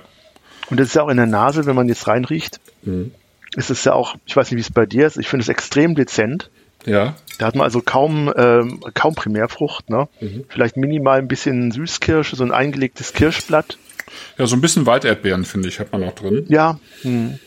Und 0.69 0.81
das 0.81 0.89
ist 0.89 0.95
ja 0.95 1.03
auch 1.03 1.09
in 1.09 1.17
der 1.17 1.27
Nase, 1.27 1.65
wenn 1.67 1.77
man 1.77 1.89
jetzt 1.89 2.07
reinriecht, 2.09 2.61
ist 3.57 3.71
es 3.71 3.85
ja 3.85 3.93
auch, 3.93 4.17
ich 4.27 4.35
weiß 4.37 4.51
nicht, 4.51 4.57
wie 4.57 4.63
es 4.63 4.73
bei 4.73 4.87
dir 4.87 5.07
ist, 5.07 5.17
ich 5.19 5.29
finde 5.29 5.43
es 5.43 5.49
extrem 5.49 5.95
dezent. 5.95 6.51
Ja. 6.85 7.15
Da 7.39 7.47
hat 7.47 7.55
man 7.55 7.65
also 7.65 7.81
kaum, 7.81 8.33
ähm, 8.37 8.81
kaum 8.95 9.15
Primärfrucht, 9.15 9.91
ne? 9.91 10.09
Vielleicht 10.49 10.77
minimal 10.77 11.19
ein 11.19 11.29
bisschen 11.29 11.71
Süßkirsche, 11.73 12.37
so 12.37 12.45
ein 12.45 12.53
eingelegtes 12.53 13.13
Kirschblatt. 13.13 13.79
Ja, 14.39 14.47
so 14.47 14.55
ein 14.57 14.61
bisschen 14.61 14.85
Walderdbeeren, 14.87 15.45
finde 15.45 15.69
ich, 15.69 15.81
hat 15.81 15.93
man 15.93 16.03
noch 16.03 16.15
drin. 16.15 16.45
Ja, 16.49 16.79
hm, 17.03 17.39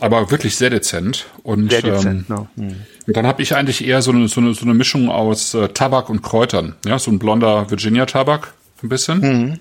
Aber 0.00 0.30
wirklich 0.30 0.56
sehr 0.56 0.70
dezent. 0.70 1.26
Und, 1.42 1.70
sehr 1.70 1.82
dezent, 1.82 2.30
Ähm, 2.30 2.36
ne? 2.36 2.48
Hm. 2.70 2.76
und 3.08 3.16
dann 3.16 3.26
habe 3.26 3.42
ich 3.42 3.54
eigentlich 3.56 3.84
eher 3.86 4.02
so 4.02 4.12
eine, 4.12 4.28
so 4.28 4.40
eine, 4.40 4.54
so 4.54 4.62
eine 4.64 4.74
Mischung 4.74 5.08
aus 5.10 5.54
äh, 5.54 5.68
Tabak 5.68 6.08
und 6.10 6.22
Kräutern. 6.22 6.76
Ja, 6.86 6.98
so 6.98 7.10
ein 7.10 7.18
blonder 7.18 7.68
Virginia-Tabak, 7.70 8.54
ein 8.82 8.88
bisschen. 8.88 9.60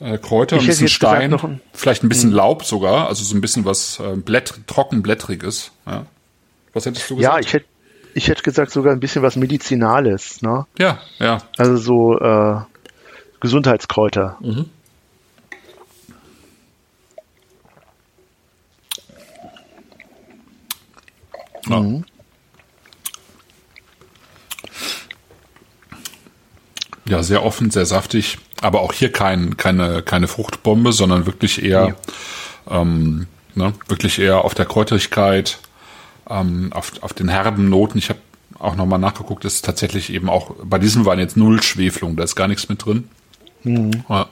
Äh, 0.00 0.16
Kräuter, 0.18 0.56
Ich 0.56 0.62
ein 0.62 0.66
bisschen 0.68 0.88
Stein, 0.88 1.34
ein- 1.34 1.60
vielleicht 1.74 2.02
ein 2.04 2.08
bisschen 2.08 2.30
Laub 2.32 2.64
sogar, 2.64 3.08
also 3.08 3.22
so 3.22 3.34
ein 3.34 3.40
bisschen 3.42 3.64
was 3.66 4.00
äh, 4.00 4.16
blätt, 4.16 4.54
trockenblättriges. 4.66 5.72
Ja. 5.86 6.06
Was 6.72 6.86
hättest 6.86 7.10
du 7.10 7.16
gesagt? 7.16 7.34
Ja, 7.34 7.40
ich 7.40 7.52
hätte, 7.52 7.66
ich 8.14 8.28
hätte 8.28 8.42
gesagt 8.42 8.70
sogar 8.70 8.92
ein 8.92 9.00
bisschen 9.00 9.22
was 9.22 9.36
Medizinales, 9.36 10.42
ne? 10.42 10.66
ja, 10.78 10.98
ja. 11.18 11.38
Also 11.56 11.76
so 11.76 12.18
äh, 12.18 12.56
Gesundheitskräuter. 13.40 14.38
Ja. 21.68 21.84
Ja, 27.06 27.22
sehr 27.24 27.44
offen, 27.44 27.70
sehr 27.70 27.86
saftig, 27.86 28.38
aber 28.60 28.82
auch 28.82 28.92
hier 28.92 29.10
kein, 29.10 29.56
keine, 29.56 30.02
keine 30.02 30.28
Fruchtbombe, 30.28 30.92
sondern 30.92 31.26
wirklich 31.26 31.64
eher, 31.64 31.96
ähm, 32.68 33.26
ne, 33.56 33.72
wirklich 33.88 34.20
eher 34.20 34.44
auf 34.44 34.54
der 34.54 34.66
Kräuterigkeit, 34.66 35.58
ähm, 36.30 36.72
auf, 36.72 36.92
auf 37.02 37.12
den 37.12 37.28
herben 37.28 37.68
Noten. 37.68 37.98
Ich 37.98 38.08
habe 38.08 38.20
auch 38.58 38.76
nochmal 38.76 38.98
nachgeguckt, 38.98 39.44
ist 39.44 39.64
tatsächlich 39.64 40.12
eben 40.12 40.28
auch 40.28 40.52
bei 40.62 40.78
diesem 40.78 41.04
Wein 41.06 41.18
jetzt 41.18 41.36
null 41.36 41.62
Schwefelung, 41.62 42.16
da 42.16 42.24
ist 42.24 42.36
gar 42.36 42.48
nichts 42.48 42.68
mit 42.68 42.84
drin. 42.84 43.08
Ja, 43.64 44.26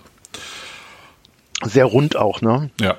Sehr 1.62 1.84
rund 1.84 2.16
auch, 2.16 2.40
ne? 2.40 2.70
ja, 2.80 2.96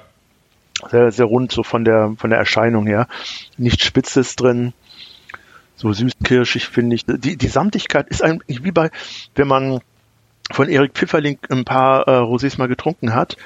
Sehr, 0.90 1.12
sehr 1.12 1.26
rund, 1.26 1.52
so 1.52 1.64
von 1.64 1.86
der, 1.86 2.16
von 2.18 2.30
der 2.30 2.40
Erscheinung 2.40 2.86
her. 2.88 3.08
Nichts 3.58 3.86
Spitzes 3.86 4.36
drin. 4.36 4.74
So 5.76 5.94
süßkirschig 5.94 6.68
finde 6.68 6.96
ich. 6.96 7.06
Die, 7.06 7.38
die 7.38 7.48
Samtigkeit 7.48 8.10
ist 8.10 8.22
eigentlich 8.22 8.64
wie 8.64 8.72
bei, 8.72 8.92
wenn 9.36 9.48
man 9.48 9.80
von 10.52 10.68
Erik 10.70 10.94
Pfifferling 10.94 11.38
ein 11.50 11.66
paar 11.66 12.08
äh, 12.08 12.12
Rosés 12.12 12.58
mal 12.58 12.68
getrunken 12.68 13.14
hat, 13.14 13.38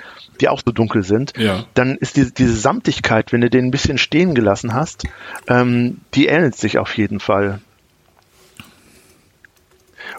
die 0.42 0.50
auch 0.50 0.62
so 0.66 0.72
dunkel 0.72 1.04
sind, 1.04 1.34
Ja. 1.38 1.66
dann 1.74 1.96
ist 1.98 2.16
diese, 2.18 2.32
diese 2.32 2.56
Samtigkeit, 2.56 3.32
wenn 3.34 3.42
du 3.42 3.50
den 3.50 3.66
ein 3.66 3.72
bisschen 3.72 3.98
stehen 3.98 4.34
gelassen 4.36 4.74
hast, 4.74 5.04
ähm, 5.48 6.00
die 6.14 6.28
ähnelt 6.28 6.56
sich 6.56 6.78
auf 6.80 6.96
jeden 6.98 7.20
Fall. 7.20 7.60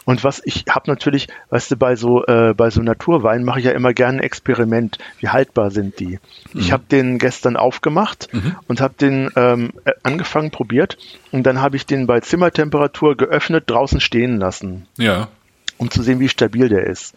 Und 0.07 0.23
was 0.23 0.43
ich 0.45 0.65
habe 0.69 0.91
natürlich, 0.91 1.29
weißt 1.51 1.71
du, 1.71 1.77
bei 1.77 1.97
so 1.97 2.25
äh, 2.27 2.53
bei 2.55 2.69
so 2.71 2.83
Naturwein 2.83 3.43
mache 3.43 3.61
ich 3.61 3.65
ja 3.65 3.73
immer 3.73 3.95
gerne 3.95 4.19
ein 4.19 4.23
Experiment. 4.25 4.99
Wie 5.19 5.29
haltbar 5.29 5.71
sind 5.71 5.99
die? 5.99 6.19
Ich 6.53 6.73
habe 6.73 6.85
den 6.91 7.19
gestern 7.19 7.57
aufgemacht 7.57 8.29
und 8.69 8.81
habe 8.83 8.95
den 9.01 9.31
ähm, 9.37 9.73
äh, 9.85 9.93
angefangen 10.03 10.51
probiert 10.51 10.99
und 11.33 11.45
dann 11.45 11.61
habe 11.63 11.77
ich 11.77 11.87
den 11.87 12.07
bei 12.07 12.21
Zimmertemperatur 12.21 13.17
geöffnet 13.17 13.65
draußen 13.69 14.01
stehen 14.01 14.39
lassen, 14.39 14.87
ja, 14.99 15.29
um 15.79 15.91
zu 15.91 16.03
sehen, 16.03 16.21
wie 16.21 16.29
stabil 16.29 16.69
der 16.69 16.87
ist. 16.87 17.15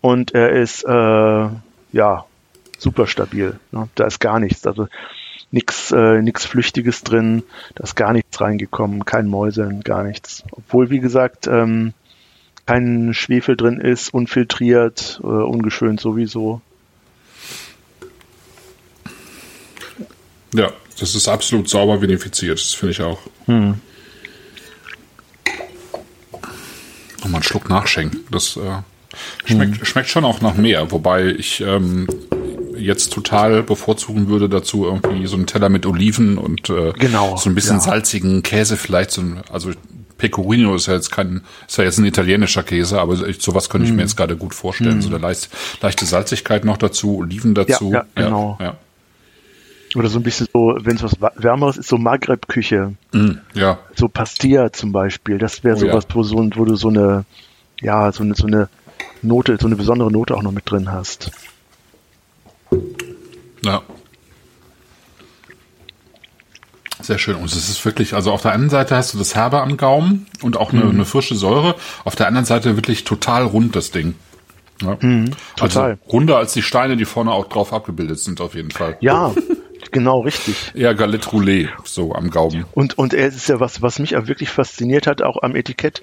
Und 0.00 0.34
er 0.34 0.50
ist 0.50 0.84
äh, 0.84 1.48
ja 1.92 2.24
super 2.78 3.06
stabil. 3.06 3.58
Ne? 3.72 3.88
Da 3.94 4.06
ist 4.06 4.20
gar 4.20 4.40
nichts. 4.40 4.66
Also 4.66 4.88
nix, 5.50 5.90
äh, 5.90 6.22
nix 6.22 6.46
Flüchtiges 6.46 7.02
drin, 7.02 7.42
da 7.74 7.84
ist 7.84 7.96
gar 7.96 8.12
nichts 8.12 8.40
reingekommen, 8.40 9.04
kein 9.04 9.26
Mäuseln, 9.26 9.80
gar 9.82 10.04
nichts. 10.04 10.44
Obwohl, 10.52 10.90
wie 10.90 11.00
gesagt, 11.00 11.46
ähm, 11.46 11.92
kein 12.66 13.14
Schwefel 13.14 13.56
drin 13.56 13.80
ist, 13.80 14.14
unfiltriert, 14.14 15.20
äh, 15.22 15.26
ungeschönt 15.26 16.00
sowieso. 16.00 16.60
ja. 20.54 20.70
Das 21.00 21.14
ist 21.14 21.28
absolut 21.28 21.66
sauber 21.66 22.02
vinifiziert, 22.02 22.60
das 22.60 22.74
finde 22.74 22.92
ich 22.92 23.00
auch. 23.00 23.18
Nochmal 27.20 27.36
einen 27.36 27.42
Schluck 27.42 27.68
nachschenken. 27.68 28.20
Das 28.30 28.56
äh, 28.56 28.82
schmeckt, 29.44 29.86
schmeckt 29.86 30.08
schon 30.08 30.24
auch 30.24 30.40
nach 30.40 30.54
mehr, 30.54 30.90
wobei 30.90 31.26
ich 31.26 31.60
ähm, 31.60 32.06
jetzt 32.76 33.12
total 33.12 33.62
bevorzugen 33.62 34.28
würde 34.28 34.48
dazu 34.48 34.84
irgendwie 34.84 35.26
so 35.26 35.36
einen 35.36 35.46
Teller 35.46 35.68
mit 35.68 35.86
Oliven 35.86 36.38
und 36.38 36.70
äh, 36.70 36.92
Genau, 36.98 37.36
so 37.36 37.50
ein 37.50 37.54
bisschen 37.54 37.76
ja. 37.76 37.80
salzigen 37.82 38.42
Käse 38.42 38.76
vielleicht. 38.76 39.10
So 39.10 39.22
ein, 39.22 39.42
also 39.52 39.70
Pecorino 40.18 40.74
ist 40.74 40.86
ja 40.86 40.94
jetzt 40.94 41.10
kein, 41.10 41.42
ist 41.66 41.78
ja 41.78 41.84
jetzt 41.84 41.98
ein 41.98 42.04
italienischer 42.04 42.62
Käse, 42.62 43.00
aber 43.00 43.26
ich, 43.26 43.40
sowas 43.40 43.68
könnte 43.68 43.86
ich 43.86 43.92
mir 43.92 44.02
jetzt 44.02 44.16
gerade 44.16 44.36
gut 44.36 44.54
vorstellen. 44.54 45.00
So 45.02 45.08
eine 45.08 45.18
leicht, 45.18 45.48
leichte 45.80 46.04
Salzigkeit 46.04 46.64
noch 46.64 46.76
dazu, 46.76 47.18
Oliven 47.18 47.54
dazu. 47.54 47.92
ja, 47.92 48.04
genau. 48.14 48.58
Ja, 48.60 48.76
Oder 49.96 50.08
so 50.08 50.18
ein 50.18 50.22
bisschen 50.22 50.46
so, 50.52 50.76
wenn 50.80 50.96
es 50.96 51.02
was 51.02 51.20
wa- 51.20 51.32
Wärmeres 51.36 51.76
ist, 51.76 51.88
so 51.88 51.98
Maghreb-Küche. 51.98 52.94
Mm, 53.12 53.30
ja, 53.54 53.78
So 53.96 54.08
Pastilla 54.08 54.72
zum 54.72 54.92
Beispiel. 54.92 55.38
Das 55.38 55.64
wäre 55.64 55.76
Oh 55.76 55.84
ja. 55.84 55.92
sowas, 55.92 56.06
wo, 56.12 56.22
so, 56.22 56.36
wo 56.54 56.64
du 56.64 56.76
so 56.76 56.88
eine, 56.88 57.24
ja, 57.80 58.12
so 58.12 58.22
eine, 58.22 58.34
so 58.34 58.46
eine 58.46 58.68
Note, 59.22 59.56
so 59.60 59.66
eine 59.66 59.76
besondere 59.76 60.10
Note 60.12 60.34
auch 60.36 60.42
noch 60.42 60.52
mit 60.52 60.70
drin 60.70 60.92
hast. 60.92 61.30
Ja. 63.62 63.82
Sehr 67.02 67.18
schön. 67.18 67.34
Und 67.36 67.46
es 67.46 67.68
ist 67.68 67.84
wirklich, 67.84 68.14
also 68.14 68.30
auf 68.30 68.42
der 68.42 68.52
einen 68.52 68.68
Seite 68.70 68.94
hast 68.94 69.14
du 69.14 69.18
das 69.18 69.34
Herbe 69.34 69.60
am 69.62 69.76
Gaumen 69.76 70.26
und 70.42 70.56
auch 70.56 70.72
eine, 70.72 70.84
eine 70.84 71.04
frische 71.04 71.34
Säure. 71.34 71.74
Auf 72.04 72.14
der 72.14 72.26
anderen 72.26 72.44
Seite 72.44 72.76
wirklich 72.76 73.04
total 73.04 73.44
rund 73.44 73.74
das 73.74 73.90
Ding. 73.90 74.14
Ja. 74.82 74.94
total. 75.56 75.90
Also 75.92 75.98
runder 76.10 76.36
als 76.38 76.52
die 76.54 76.62
Steine, 76.62 76.96
die 76.96 77.04
vorne 77.04 77.32
auch 77.32 77.48
drauf 77.48 77.72
abgebildet 77.72 78.18
sind, 78.18 78.40
auf 78.40 78.54
jeden 78.54 78.70
Fall. 78.70 78.96
Ja, 79.00 79.34
Genau, 79.90 80.20
richtig. 80.20 80.72
Eher 80.74 80.94
Galette 80.94 81.28
Roulé, 81.30 81.68
so 81.84 82.14
am 82.14 82.30
Gaumen. 82.30 82.64
Und, 82.72 82.96
und 82.98 83.14
er 83.14 83.28
ist 83.28 83.48
ja 83.48 83.60
was, 83.60 83.82
was 83.82 83.98
mich 83.98 84.16
auch 84.16 84.28
wirklich 84.28 84.50
fasziniert 84.50 85.06
hat, 85.06 85.22
auch 85.22 85.42
am 85.42 85.56
Etikett. 85.56 86.02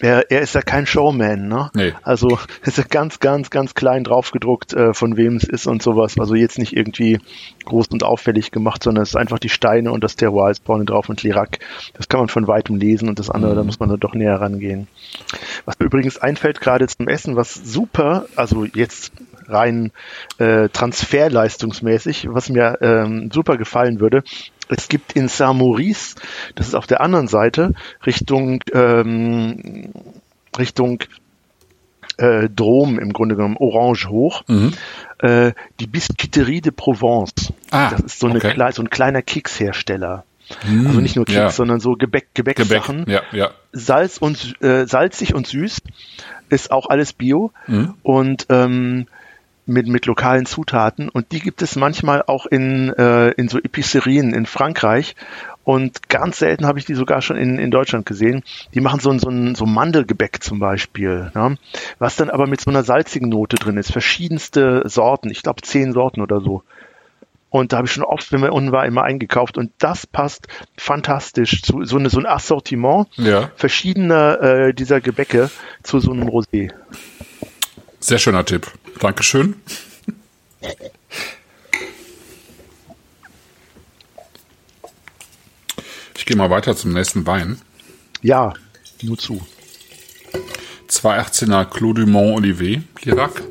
Er, 0.00 0.30
er 0.30 0.42
ist 0.42 0.54
ja 0.54 0.62
kein 0.62 0.86
Showman, 0.86 1.48
ne? 1.48 1.70
Nee. 1.74 1.92
Also 2.02 2.38
ist 2.64 2.78
ja 2.78 2.84
ganz, 2.88 3.18
ganz, 3.20 3.50
ganz 3.50 3.74
klein 3.74 4.04
draufgedruckt, 4.04 4.72
äh, 4.72 4.94
von 4.94 5.16
wem 5.16 5.36
es 5.36 5.44
ist 5.44 5.66
und 5.66 5.82
sowas. 5.82 6.18
Also 6.18 6.34
jetzt 6.34 6.58
nicht 6.58 6.76
irgendwie 6.76 7.20
groß 7.64 7.88
und 7.88 8.04
auffällig 8.04 8.50
gemacht, 8.50 8.82
sondern 8.82 9.02
es 9.02 9.10
ist 9.10 9.16
einfach 9.16 9.38
die 9.38 9.48
Steine 9.48 9.90
und 9.92 10.04
das 10.04 10.16
Terroir 10.16 10.50
ist 10.50 10.64
vorne 10.64 10.84
drauf 10.84 11.08
und 11.08 11.22
Lirac. 11.22 11.58
Das 11.94 12.08
kann 12.08 12.20
man 12.20 12.28
von 12.28 12.46
weitem 12.46 12.76
lesen 12.76 13.08
und 13.08 13.18
das 13.18 13.30
andere, 13.30 13.54
da 13.54 13.64
muss 13.64 13.80
man 13.80 13.88
dann 13.88 14.00
doch 14.00 14.14
näher 14.14 14.40
rangehen. 14.40 14.86
Was 15.64 15.78
mir 15.78 15.86
übrigens 15.86 16.18
einfällt 16.18 16.60
gerade 16.60 16.86
zum 16.86 17.08
Essen, 17.08 17.36
was 17.36 17.54
super, 17.54 18.26
also 18.36 18.64
jetzt 18.64 19.12
rein 19.48 19.92
äh, 20.38 20.68
transferleistungsmäßig, 20.68 22.26
was 22.30 22.48
mir 22.48 22.78
ähm, 22.80 23.30
super 23.32 23.56
gefallen 23.56 24.00
würde. 24.00 24.22
Es 24.68 24.88
gibt 24.88 25.12
in 25.12 25.28
Saint-Maurice, 25.28 26.16
das 26.54 26.68
ist 26.68 26.74
auf 26.74 26.86
der 26.86 27.00
anderen 27.00 27.26
Seite, 27.28 27.72
Richtung 28.04 28.62
ähm, 28.74 29.92
Richtung 30.58 31.02
äh, 32.18 32.48
Drôme 32.48 32.98
im 33.00 33.12
Grunde 33.12 33.36
genommen, 33.36 33.56
Orange 33.58 34.08
hoch, 34.08 34.42
Mhm. 34.48 34.72
äh, 35.20 35.52
die 35.80 35.86
Biscuiterie 35.86 36.60
de 36.60 36.72
Provence. 36.72 37.52
Ah, 37.70 37.90
das 37.90 38.00
ist 38.00 38.20
so, 38.20 38.26
eine 38.26 38.36
okay. 38.38 38.72
so 38.72 38.82
ein 38.82 38.90
kleiner 38.90 39.22
Kekshersteller. 39.22 40.24
Also 40.66 41.00
nicht 41.00 41.14
nur 41.16 41.26
Keks, 41.26 41.36
ja. 41.36 41.50
sondern 41.50 41.78
so 41.78 41.92
Gebäck, 41.92 42.28
Gebäck. 42.34 42.56
Gebäcksachen. 42.56 43.04
Ja, 43.06 43.20
ja. 43.32 43.50
Salz 43.72 44.16
und 44.16 44.60
äh, 44.62 44.86
salzig 44.86 45.34
und 45.34 45.46
süß 45.46 45.82
ist 46.48 46.70
auch 46.70 46.88
alles 46.88 47.12
Bio 47.12 47.52
Mhm. 47.66 47.94
und 48.02 48.46
ähm, 48.48 49.06
mit 49.68 49.86
mit 49.86 50.06
lokalen 50.06 50.46
Zutaten 50.46 51.08
und 51.08 51.32
die 51.32 51.40
gibt 51.40 51.62
es 51.62 51.76
manchmal 51.76 52.22
auch 52.26 52.46
in 52.46 52.88
äh, 52.94 53.30
in 53.32 53.48
so 53.48 53.58
Epicerien 53.58 54.34
in 54.34 54.46
Frankreich 54.46 55.14
und 55.68 56.08
ganz 56.08 56.38
selten 56.38 56.64
habe 56.64 56.78
ich 56.78 56.86
die 56.86 56.94
sogar 56.94 57.20
schon 57.20 57.36
in, 57.36 57.58
in 57.58 57.70
Deutschland 57.70 58.06
gesehen. 58.06 58.42
Die 58.72 58.80
machen 58.80 59.00
so 59.00 59.10
ein, 59.10 59.18
so 59.18 59.28
ein 59.28 59.54
so 59.54 59.66
Mandelgebäck 59.66 60.42
zum 60.42 60.60
Beispiel, 60.60 61.30
ne? 61.34 61.58
was 61.98 62.16
dann 62.16 62.30
aber 62.30 62.46
mit 62.46 62.62
so 62.62 62.70
einer 62.70 62.84
salzigen 62.84 63.28
Note 63.28 63.56
drin 63.56 63.76
ist. 63.76 63.92
Verschiedenste 63.92 64.80
Sorten, 64.86 65.28
ich 65.30 65.42
glaube 65.42 65.60
zehn 65.60 65.92
Sorten 65.92 66.22
oder 66.22 66.40
so. 66.40 66.62
Und 67.50 67.74
da 67.74 67.76
habe 67.76 67.86
ich 67.86 67.92
schon 67.92 68.02
oft, 68.02 68.32
wenn 68.32 68.40
man 68.40 68.48
unten 68.48 68.72
war, 68.72 68.86
immer 68.86 69.02
eingekauft. 69.02 69.58
Und 69.58 69.70
das 69.76 70.06
passt 70.06 70.48
fantastisch 70.78 71.60
zu 71.60 71.84
so, 71.84 71.98
eine, 71.98 72.08
so 72.08 72.18
ein 72.18 72.24
Assortiment 72.24 73.08
Ja. 73.16 73.50
verschiedener 73.56 74.40
äh, 74.40 74.72
dieser 74.72 75.02
Gebäcke 75.02 75.50
zu 75.82 76.00
so 76.00 76.12
einem 76.12 76.28
Rosé. 76.30 76.70
Sehr 78.00 78.18
schöner 78.18 78.46
Tipp. 78.46 78.72
Dankeschön. 78.98 79.54
Ich 86.16 86.26
gehe 86.26 86.36
mal 86.36 86.50
weiter 86.50 86.76
zum 86.76 86.92
nächsten 86.92 87.26
Wein. 87.26 87.60
Ja, 88.22 88.52
nur 89.02 89.16
zu. 89.16 89.40
218er 90.88 91.64
Clos 91.66 91.94
du 91.94 92.06
Mont 92.06 92.38
Olivet, 92.38 92.82
Lirac. 93.04 93.42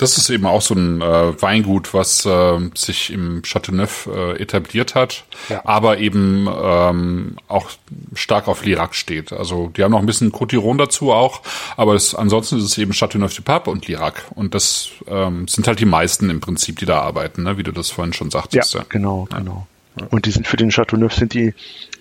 Das 0.00 0.16
ist 0.16 0.30
eben 0.30 0.46
auch 0.46 0.62
so 0.62 0.74
ein 0.74 1.02
äh, 1.02 1.42
Weingut, 1.42 1.92
was 1.92 2.24
äh, 2.24 2.58
sich 2.74 3.12
im 3.12 3.42
Chateauneuf 3.42 4.08
äh, 4.12 4.40
etabliert 4.40 4.94
hat, 4.94 5.24
Ja. 5.50 5.60
aber 5.64 5.98
eben 5.98 6.48
ähm, 6.50 7.36
auch 7.48 7.68
stark 8.14 8.48
auf 8.48 8.64
Lirac 8.64 8.94
steht. 8.94 9.30
Also 9.32 9.68
die 9.76 9.84
haben 9.84 9.90
noch 9.90 10.00
ein 10.00 10.06
bisschen 10.06 10.32
Cotiron 10.32 10.78
dazu 10.78 11.12
auch, 11.12 11.42
aber 11.76 11.94
es, 11.94 12.14
ansonsten 12.14 12.56
ist 12.58 12.64
es 12.64 12.78
eben 12.78 12.92
Chateauneuf 12.92 13.34
du 13.34 13.42
Pape 13.42 13.70
und 13.70 13.86
Lirac. 13.88 14.24
Und 14.34 14.54
das 14.54 14.88
ähm, 15.06 15.46
sind 15.48 15.68
halt 15.68 15.80
die 15.80 15.84
meisten 15.84 16.30
im 16.30 16.40
Prinzip, 16.40 16.78
die 16.78 16.86
da 16.86 17.00
arbeiten, 17.02 17.42
ne? 17.42 17.58
wie 17.58 17.62
du 17.62 17.72
das 17.72 17.90
vorhin 17.90 18.14
schon 18.14 18.28
Ja, 18.28 18.40
sagtest. 18.40 18.78
genau, 18.88 19.28
genau. 19.30 19.66
Und 20.10 20.24
die 20.24 20.30
sind 20.30 20.46
für 20.46 20.56
den 20.56 20.70
Chateauneuf 20.70 21.12
sind 21.12 21.34
die 21.34 21.52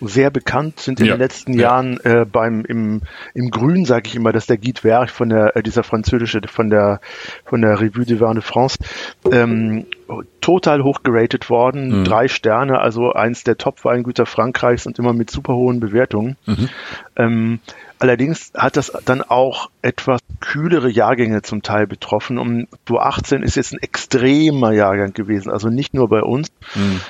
sehr 0.02 0.30
bekannt, 0.32 0.80
sind 0.80 1.00
in 1.00 1.08
Ja, 1.08 1.14
den 1.16 1.20
letzten 1.20 1.54
ja. 1.54 1.62
Jahren 1.62 2.00
äh, 2.02 2.26
beim 2.26 2.64
im, 2.66 3.02
im 3.34 3.50
Grün, 3.52 3.86
sage 3.86 4.08
ich 4.08 4.16
immer, 4.16 4.32
dass 4.32 4.46
der 4.48 4.58
Guide 4.58 4.82
Vert 4.82 5.12
von 5.12 5.30
der 5.30 5.56
äh, 5.56 5.64
dieser 5.64 5.84
französische 5.84 6.42
von 6.48 6.70
der 6.70 7.00
von 7.46 7.62
der 7.62 7.80
Revue 7.80 8.06
de 8.06 8.20
Vin 8.20 8.34
de 8.34 8.42
France 8.42 8.78
ähm, 9.32 9.86
total 10.42 10.84
hoch 10.84 11.04
geratet 11.04 11.50
worden, 11.50 12.04
drei 12.04 12.28
Sterne, 12.28 12.80
also 12.80 13.12
eins 13.14 13.44
der 13.44 13.58
Top-Weingüter 13.58 14.26
Frankreichs 14.26 14.88
und 14.88 14.98
immer 14.98 15.14
mit 15.14 15.30
super 15.30 15.54
hohen 15.54 15.80
Bewertungen. 15.80 16.36
Ähm, 17.16 17.60
allerdings 18.00 18.52
hat 18.56 18.76
das 18.78 18.92
dann 19.06 19.22
auch 19.22 19.70
etwas 19.84 20.22
kühlere 20.40 20.90
Jahrgänge 20.90 21.42
zum 21.44 21.62
Teil 21.62 21.86
betroffen. 21.86 22.40
Um 22.40 22.66
2018 22.88 23.44
ist 23.44 23.56
jetzt 23.56 23.74
ein 23.74 23.80
extremer 23.84 24.72
Jahrgang 24.72 25.14
gewesen, 25.14 25.52
also 25.52 25.70
nicht 25.70 25.94
nur 25.94 26.08
bei 26.10 26.24
uns, 26.24 26.48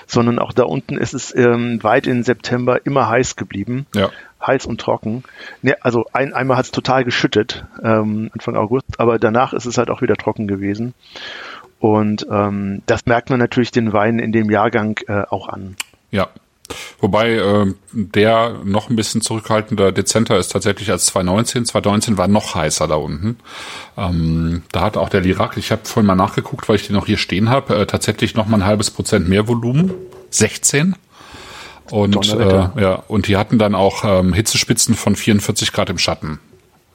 sondern 0.07 0.39
auch 0.39 0.51
da 0.51 0.63
unten 0.63 0.97
ist 0.97 1.13
es 1.13 1.33
ähm, 1.33 1.81
weit 1.83 2.07
in 2.07 2.23
September 2.23 2.78
immer 2.83 3.09
heiß 3.09 3.35
geblieben. 3.35 3.85
Ja. 3.93 4.09
Heiß 4.45 4.65
und 4.65 4.79
trocken. 4.79 5.23
Ne, 5.61 5.75
also 5.81 6.05
ein, 6.13 6.33
einmal 6.33 6.57
hat 6.57 6.65
es 6.65 6.71
total 6.71 7.03
geschüttet, 7.03 7.65
ähm, 7.83 8.29
Anfang 8.33 8.55
August, 8.55 8.99
aber 8.99 9.19
danach 9.19 9.53
ist 9.53 9.65
es 9.65 9.77
halt 9.77 9.89
auch 9.89 10.01
wieder 10.01 10.15
trocken 10.15 10.47
gewesen. 10.47 10.93
Und 11.79 12.25
ähm, 12.29 12.81
das 12.85 13.05
merkt 13.05 13.29
man 13.29 13.39
natürlich 13.39 13.71
den 13.71 13.93
Wein 13.93 14.19
in 14.19 14.31
dem 14.31 14.49
Jahrgang 14.49 14.99
äh, 15.07 15.23
auch 15.29 15.47
an. 15.47 15.75
Ja. 16.11 16.27
Wobei 16.99 17.31
äh, 17.31 17.73
der 17.91 18.59
noch 18.63 18.89
ein 18.89 18.95
bisschen 18.95 19.21
zurückhaltender, 19.21 19.91
dezenter 19.91 20.37
ist 20.37 20.49
tatsächlich 20.49 20.91
als 20.91 21.07
2019. 21.07 21.65
2019 21.65 22.17
war 22.17 22.27
noch 22.27 22.53
heißer 22.53 22.87
da 22.87 22.95
unten. 22.95 23.37
Ähm, 23.97 24.63
da 24.71 24.81
hat 24.81 24.97
auch 24.97 25.09
der 25.09 25.21
Lirac, 25.21 25.57
ich 25.57 25.71
habe 25.71 25.81
vorhin 25.85 26.05
mal 26.05 26.15
nachgeguckt, 26.15 26.69
weil 26.69 26.75
ich 26.75 26.85
den 26.85 26.95
noch 26.95 27.07
hier 27.07 27.17
stehen 27.17 27.49
habe, 27.49 27.75
äh, 27.75 27.85
tatsächlich 27.87 28.35
noch 28.35 28.45
mal 28.45 28.57
ein 28.57 28.65
halbes 28.65 28.91
Prozent 28.91 29.27
mehr 29.27 29.47
Volumen. 29.47 29.93
16. 30.29 30.95
Und, 31.91 32.33
äh, 32.33 32.81
ja, 32.81 33.03
und 33.07 33.27
die 33.27 33.37
hatten 33.37 33.57
dann 33.57 33.75
auch 33.75 34.03
ähm, 34.03 34.33
Hitzespitzen 34.33 34.95
von 34.95 35.15
44 35.15 35.71
Grad 35.71 35.89
im 35.89 35.97
Schatten. 35.97 36.39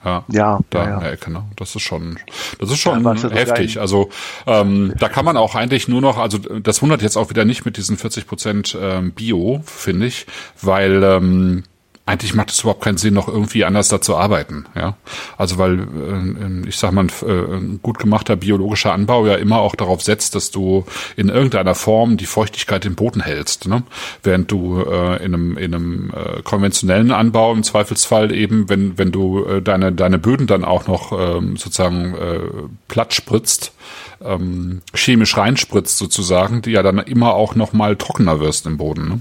Ja, 0.05 0.24
Ja, 0.28 0.61
da 0.70 0.84
ja, 0.84 0.95
in 0.95 1.01
der 1.01 1.12
Ecke, 1.12 1.32
ne? 1.32 1.45
Das 1.57 1.74
ist 1.74 1.82
schon, 1.82 2.18
das 2.59 2.70
ist 2.70 2.78
schon 2.78 3.03
Ja, 3.03 3.30
heftig. 3.30 3.80
Also 3.80 4.11
ähm, 4.47 4.92
da 4.99 5.09
kann 5.09 5.24
man 5.24 5.36
auch 5.36 5.55
eigentlich 5.55 5.88
nur 5.88 6.03
noch, 6.03 6.18
also 6.18 6.38
das 6.38 6.82
wundert 6.82 7.01
jetzt 7.01 7.16
auch 7.16 7.30
wieder 7.30 7.45
nicht 7.45 7.64
mit 7.64 7.78
diesen 7.78 7.97
40 7.97 8.26
Prozent 8.26 8.76
ähm, 8.78 9.12
Bio, 9.12 9.62
finde 9.64 10.07
ich, 10.07 10.26
weil 10.61 11.03
ähm, 11.03 11.64
eigentlich 12.07 12.34
macht 12.34 12.50
es 12.50 12.61
überhaupt 12.61 12.82
keinen 12.82 12.98
Sinn, 12.98 13.14
noch 13.14 13.28
irgendwie 13.28 13.64
anders 13.64 13.88
da 13.88 14.00
zu 14.00 14.16
arbeiten. 14.16 14.66
Ja, 14.74 14.96
also 15.38 15.57
weil 15.57 15.80
äh, 15.80 16.68
ich 16.68 16.76
sag 16.76 16.92
mal, 16.92 17.07
ein, 17.07 17.11
äh, 17.26 17.57
ein 17.57 17.80
gut 17.82 17.98
gemachter 17.98 18.36
biologischer 18.36 18.92
Anbau 18.92 19.26
ja 19.26 19.36
immer 19.36 19.61
auch 19.61 19.74
darauf 19.74 20.02
setzt, 20.02 20.34
dass 20.34 20.50
du 20.50 20.84
in 21.16 21.30
irgendeiner 21.30 21.74
Form 21.74 22.18
die 22.18 22.26
Feuchtigkeit 22.26 22.84
im 22.84 22.94
Boden 22.94 23.22
hältst, 23.22 23.68
ne? 23.68 23.84
während 24.22 24.50
du 24.50 24.82
äh, 24.82 25.24
in 25.24 25.34
einem 25.34 25.57
in 25.57 25.74
einem 25.74 26.11
äh, 26.11 26.42
konventionellen 26.42 27.11
Anbau 27.11 27.52
im 27.55 27.62
Zweifelsfall 27.62 28.32
eben, 28.32 28.68
wenn 28.68 28.98
wenn 28.98 29.11
du 29.11 29.42
äh, 29.46 29.62
deine 29.62 29.90
deine 29.90 30.18
Böden 30.18 30.46
dann 30.46 30.64
auch 30.64 30.86
noch 30.86 31.12
ähm, 31.12 31.57
sozusagen 31.57 32.14
äh, 32.14 32.40
platt 32.86 33.14
spritzt, 33.14 33.72
ähm, 34.22 34.82
chemisch 34.94 35.38
reinspritzt 35.38 35.96
sozusagen, 35.96 36.61
die 36.61 36.72
ja 36.72 36.82
dann 36.82 36.98
immer 36.98 37.32
auch 37.32 37.55
noch 37.55 37.72
mal 37.72 37.96
trockener 37.96 38.40
wirst 38.40 38.66
im 38.66 38.76
Boden. 38.76 39.09
Ne? 39.09 39.20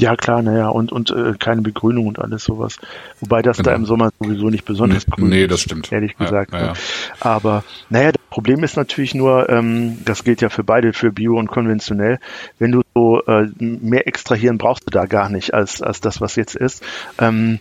Ja, 0.00 0.16
klar, 0.16 0.42
naja, 0.42 0.68
und, 0.68 0.92
und 0.92 1.10
äh, 1.10 1.34
keine 1.38 1.62
Begrünung 1.62 2.06
und 2.06 2.18
alles 2.18 2.44
sowas. 2.44 2.78
Wobei 3.20 3.42
das 3.42 3.58
da 3.58 3.62
Genau. 3.64 3.76
im 3.76 3.84
Sommer 3.86 4.10
sowieso 4.20 4.48
nicht 4.50 4.64
besonders 4.64 5.06
Nee, 5.06 5.14
grün 5.16 5.28
nee, 5.28 5.42
ist, 5.44 5.50
das 5.52 5.60
stimmt. 5.60 5.92
Ehrlich 5.92 6.14
Ja, 6.18 6.24
gesagt. 6.24 6.52
ja, 6.52 6.58
ne? 6.60 6.66
ja. 6.66 6.72
Aber 7.20 7.64
naja, 7.90 8.12
das 8.12 8.22
Problem 8.30 8.64
ist 8.64 8.76
natürlich 8.76 9.14
nur, 9.14 9.48
ähm, 9.48 9.98
das 10.04 10.24
gilt 10.24 10.40
ja 10.40 10.48
für 10.48 10.64
beide, 10.64 10.92
für 10.92 11.12
Bio 11.12 11.36
und 11.38 11.48
konventionell, 11.48 12.18
wenn 12.58 12.72
du 12.72 12.82
so 12.94 13.22
äh, 13.26 13.48
mehr 13.58 14.06
extrahieren 14.06 14.58
brauchst 14.58 14.84
du 14.86 14.90
da 14.90 15.06
gar 15.06 15.28
nicht 15.28 15.52
als, 15.54 15.82
als 15.82 16.00
das, 16.00 16.20
was 16.20 16.36
jetzt 16.36 16.54
ist. 16.56 16.82
Ähm, 17.18 17.58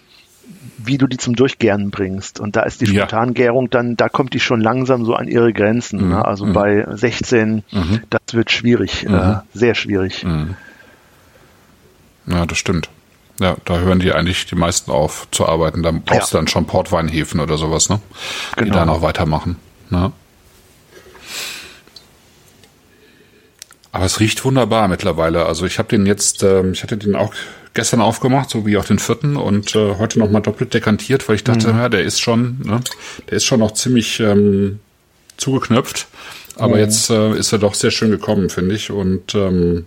wie 0.79 0.97
du 0.97 1.05
die 1.05 1.17
zum 1.17 1.35
Durchgären 1.35 1.91
bringst. 1.91 2.39
Und 2.39 2.55
da 2.55 2.63
ist 2.63 2.81
die 2.81 2.85
Ja. 2.85 3.07
Spontangärung 3.07 3.69
dann, 3.69 3.97
da 3.97 4.09
kommt 4.09 4.33
die 4.33 4.39
schon 4.39 4.61
langsam 4.61 5.05
so 5.05 5.13
an 5.13 5.27
ihre 5.27 5.53
Grenzen. 5.53 6.01
Mhm. 6.05 6.09
Ne? 6.09 6.25
Also 6.25 6.51
bei 6.51 6.87
16, 6.89 7.63
das 8.09 8.21
wird 8.33 8.49
schwierig, 8.49 9.05
äh, 9.07 9.35
sehr 9.53 9.75
schwierig. 9.75 10.25
Mhm. 12.29 12.35
Ja, 12.35 12.45
das 12.45 12.57
stimmt. 12.57 12.89
Ja, 13.41 13.55
da 13.65 13.79
hören 13.79 13.99
die 13.99 14.11
eigentlich 14.13 14.45
die 14.47 14.55
meisten 14.55 14.91
auf 14.91 15.27
zu 15.31 15.45
arbeiten. 15.47 15.81
Da 15.83 15.91
brauchst 15.91 16.33
du 16.33 16.37
Ja. 16.37 16.41
dann 16.41 16.47
schon 16.47 16.65
Portweinhefen 16.67 17.39
oder 17.39 17.57
sowas, 17.57 17.89
ne? 17.89 18.01
Die 18.57 18.63
Genau. 18.65 18.73
da 18.75 18.85
noch 18.85 19.01
weitermachen. 19.01 19.55
Ne? 19.89 20.11
Aber 23.91 24.05
es 24.05 24.19
riecht 24.19 24.43
wunderbar 24.45 24.87
mittlerweile. 24.87 25.45
Also 25.45 25.65
ich 25.65 25.79
habe 25.79 25.89
den 25.89 26.05
jetzt, 26.05 26.43
ähm, 26.43 26.73
ich 26.73 26.83
hatte 26.83 26.97
den 26.97 27.15
auch 27.15 27.33
gestern 27.73 28.01
aufgemacht, 28.01 28.49
so 28.49 28.65
wie 28.65 28.77
auch 28.77 28.85
den 28.85 28.99
vierten 28.99 29.35
und 29.35 29.75
äh, 29.75 29.95
heute 29.95 30.19
noch 30.19 30.29
mal 30.29 30.41
doppelt 30.41 30.73
dekantiert, 30.73 31.27
weil 31.27 31.35
ich 31.37 31.43
dachte, 31.43 31.69
ja, 31.69 31.89
der 31.89 32.01
ist 32.03 32.19
schon, 32.19 32.59
ne, 32.63 32.81
der 33.29 33.37
ist 33.37 33.45
schon 33.45 33.59
noch 33.59 33.73
ziemlich 33.73 34.19
ähm, 34.19 34.79
zugeknöpft. 35.37 36.07
Aber 36.55 36.77
jetzt 36.77 37.09
äh, 37.09 37.31
ist 37.35 37.51
er 37.53 37.59
doch 37.59 37.73
sehr 37.73 37.89
schön 37.91 38.11
gekommen, 38.11 38.49
finde 38.49 38.75
ich. 38.75 38.91
Und 38.91 39.33
ähm, 39.33 39.85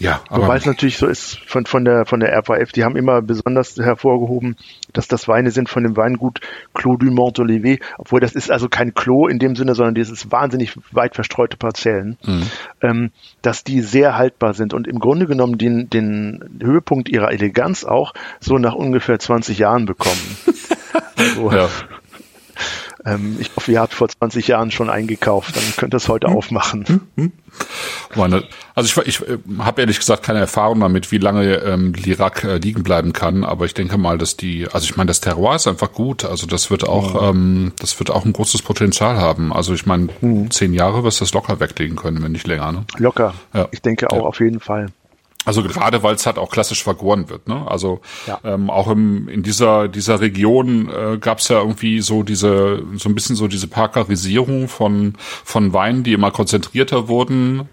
Ja, 0.00 0.20
aber 0.28 0.44
Wobei 0.44 0.56
es 0.56 0.66
natürlich 0.66 0.96
so 0.98 1.06
ist 1.06 1.38
von, 1.46 1.66
von 1.66 1.84
der 1.84 2.06
von 2.06 2.20
der 2.20 2.36
RVF, 2.38 2.70
die 2.72 2.84
haben 2.84 2.96
immer 2.96 3.20
besonders 3.20 3.76
hervorgehoben, 3.76 4.56
dass 4.92 5.08
das 5.08 5.26
Weine 5.26 5.50
sind 5.50 5.68
von 5.68 5.82
dem 5.82 5.96
Weingut 5.96 6.40
Clos 6.72 6.98
du 7.00 7.10
Mont 7.10 7.38
Olivet, 7.40 7.82
obwohl 7.98 8.20
das 8.20 8.32
ist 8.32 8.50
also 8.50 8.68
kein 8.68 8.94
Clos 8.94 9.30
in 9.30 9.38
dem 9.38 9.56
Sinne, 9.56 9.74
sondern 9.74 9.94
dieses 9.94 10.30
wahnsinnig 10.30 10.76
weit 10.92 11.16
verstreute 11.16 11.56
Parzellen, 11.56 12.16
mhm. 12.24 12.42
ähm, 12.80 13.10
dass 13.42 13.64
die 13.64 13.80
sehr 13.80 14.16
haltbar 14.16 14.54
sind 14.54 14.72
und 14.72 14.86
im 14.86 15.00
Grunde 15.00 15.26
genommen 15.26 15.58
den, 15.58 15.90
den 15.90 16.58
Höhepunkt 16.62 17.08
ihrer 17.08 17.32
Eleganz 17.32 17.84
auch 17.84 18.14
so 18.40 18.58
nach 18.58 18.74
ungefähr 18.74 19.18
20 19.18 19.58
Jahren 19.58 19.84
bekommen. 19.84 20.36
also, 21.16 21.52
ja. 21.52 21.68
Ähm, 23.08 23.36
ich 23.38 23.50
hoffe, 23.56 23.72
ihr 23.72 23.80
habt 23.80 23.94
vor 23.94 24.08
20 24.08 24.48
Jahren 24.48 24.70
schon 24.70 24.90
eingekauft, 24.90 25.56
dann 25.56 25.64
könnt 25.76 25.94
ihr 25.94 25.98
es 25.98 26.08
heute 26.08 26.28
hm. 26.28 26.36
aufmachen. 26.36 26.84
Hm. 26.86 27.00
Hm. 27.16 27.32
Also 28.74 29.02
ich, 29.02 29.08
ich 29.08 29.28
äh, 29.28 29.38
habe 29.58 29.80
ehrlich 29.80 29.98
gesagt 29.98 30.22
keine 30.22 30.40
Erfahrung 30.40 30.80
damit, 30.80 31.10
wie 31.10 31.18
lange 31.18 31.56
ähm, 31.56 31.92
Lirac 31.94 32.44
äh, 32.44 32.58
liegen 32.58 32.82
bleiben 32.82 33.12
kann, 33.12 33.44
aber 33.44 33.64
ich 33.64 33.74
denke 33.74 33.98
mal, 33.98 34.18
dass 34.18 34.36
die, 34.36 34.66
also 34.72 34.84
ich 34.84 34.96
meine, 34.96 35.08
das 35.08 35.20
Terroir 35.20 35.56
ist 35.56 35.66
einfach 35.66 35.92
gut, 35.92 36.24
also 36.24 36.46
das 36.46 36.70
wird 36.70 36.86
auch, 36.86 37.32
mhm. 37.32 37.38
ähm, 37.38 37.72
das 37.78 37.98
wird 37.98 38.10
auch 38.10 38.24
ein 38.24 38.32
großes 38.32 38.62
Potenzial 38.62 39.16
haben. 39.16 39.52
Also 39.52 39.74
ich 39.74 39.86
meine, 39.86 40.08
mhm. 40.20 40.50
zehn 40.50 40.74
Jahre 40.74 41.04
wirst 41.04 41.20
du 41.20 41.24
das 41.24 41.34
locker 41.34 41.60
weglegen 41.60 41.96
können, 41.96 42.22
wenn 42.22 42.32
nicht 42.32 42.46
länger. 42.46 42.72
Ne? 42.72 42.84
Locker. 42.98 43.34
Ja. 43.54 43.68
Ich 43.70 43.82
denke 43.82 44.10
auch 44.10 44.16
ja. 44.16 44.22
auf 44.22 44.40
jeden 44.40 44.60
Fall. 44.60 44.88
Also 45.44 45.62
gerade 45.62 46.02
weil 46.02 46.14
es 46.14 46.26
halt 46.26 46.36
auch 46.36 46.50
klassisch 46.50 46.82
vergoren 46.82 47.30
wird. 47.30 47.48
Ne? 47.48 47.64
Also 47.66 48.00
ja. 48.26 48.38
ähm, 48.44 48.68
auch 48.68 48.88
im, 48.88 49.28
in 49.28 49.42
dieser 49.42 49.88
dieser 49.88 50.20
Region 50.20 50.90
äh, 50.90 51.16
gab 51.18 51.38
es 51.38 51.48
ja 51.48 51.60
irgendwie 51.60 52.00
so 52.00 52.22
diese 52.22 52.82
so 52.96 53.08
ein 53.08 53.14
bisschen 53.14 53.36
so 53.36 53.48
diese 53.48 53.66
Parkerisierung 53.66 54.68
von 54.68 55.14
von 55.44 55.72
Weinen, 55.72 56.02
die 56.02 56.12
immer 56.12 56.32
konzentrierter 56.32 57.08
wurden 57.08 57.68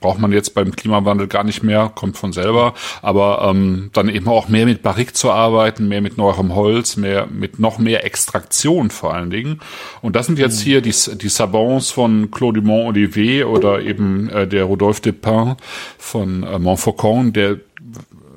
braucht 0.00 0.18
man 0.18 0.32
jetzt 0.32 0.54
beim 0.54 0.74
Klimawandel 0.74 1.26
gar 1.26 1.44
nicht 1.44 1.62
mehr, 1.62 1.90
kommt 1.94 2.16
von 2.16 2.32
selber, 2.32 2.74
aber 3.02 3.48
ähm, 3.50 3.90
dann 3.92 4.08
eben 4.08 4.28
auch 4.28 4.48
mehr 4.48 4.66
mit 4.66 4.82
Barrique 4.82 5.14
zu 5.14 5.30
arbeiten, 5.30 5.88
mehr 5.88 6.00
mit 6.00 6.18
neuerem 6.18 6.54
Holz, 6.54 6.96
mehr 6.96 7.26
mit 7.26 7.58
noch 7.58 7.78
mehr 7.78 8.04
Extraktion 8.04 8.90
vor 8.90 9.14
allen 9.14 9.30
Dingen. 9.30 9.60
Und 10.02 10.16
das 10.16 10.26
sind 10.26 10.38
jetzt 10.38 10.60
mhm. 10.60 10.64
hier 10.64 10.80
die, 10.80 10.94
die 11.16 11.28
Sabons 11.28 11.90
von 11.90 12.30
Claude 12.30 12.60
Dumont 12.60 12.88
Olivier 12.88 13.48
oder 13.48 13.80
eben 13.80 14.28
äh, 14.28 14.46
der 14.46 14.64
Rodolphe 14.64 15.02
Depin 15.02 15.56
von 15.98 16.42
äh, 16.42 16.58
Montfaucon, 16.58 17.32
der 17.32 17.58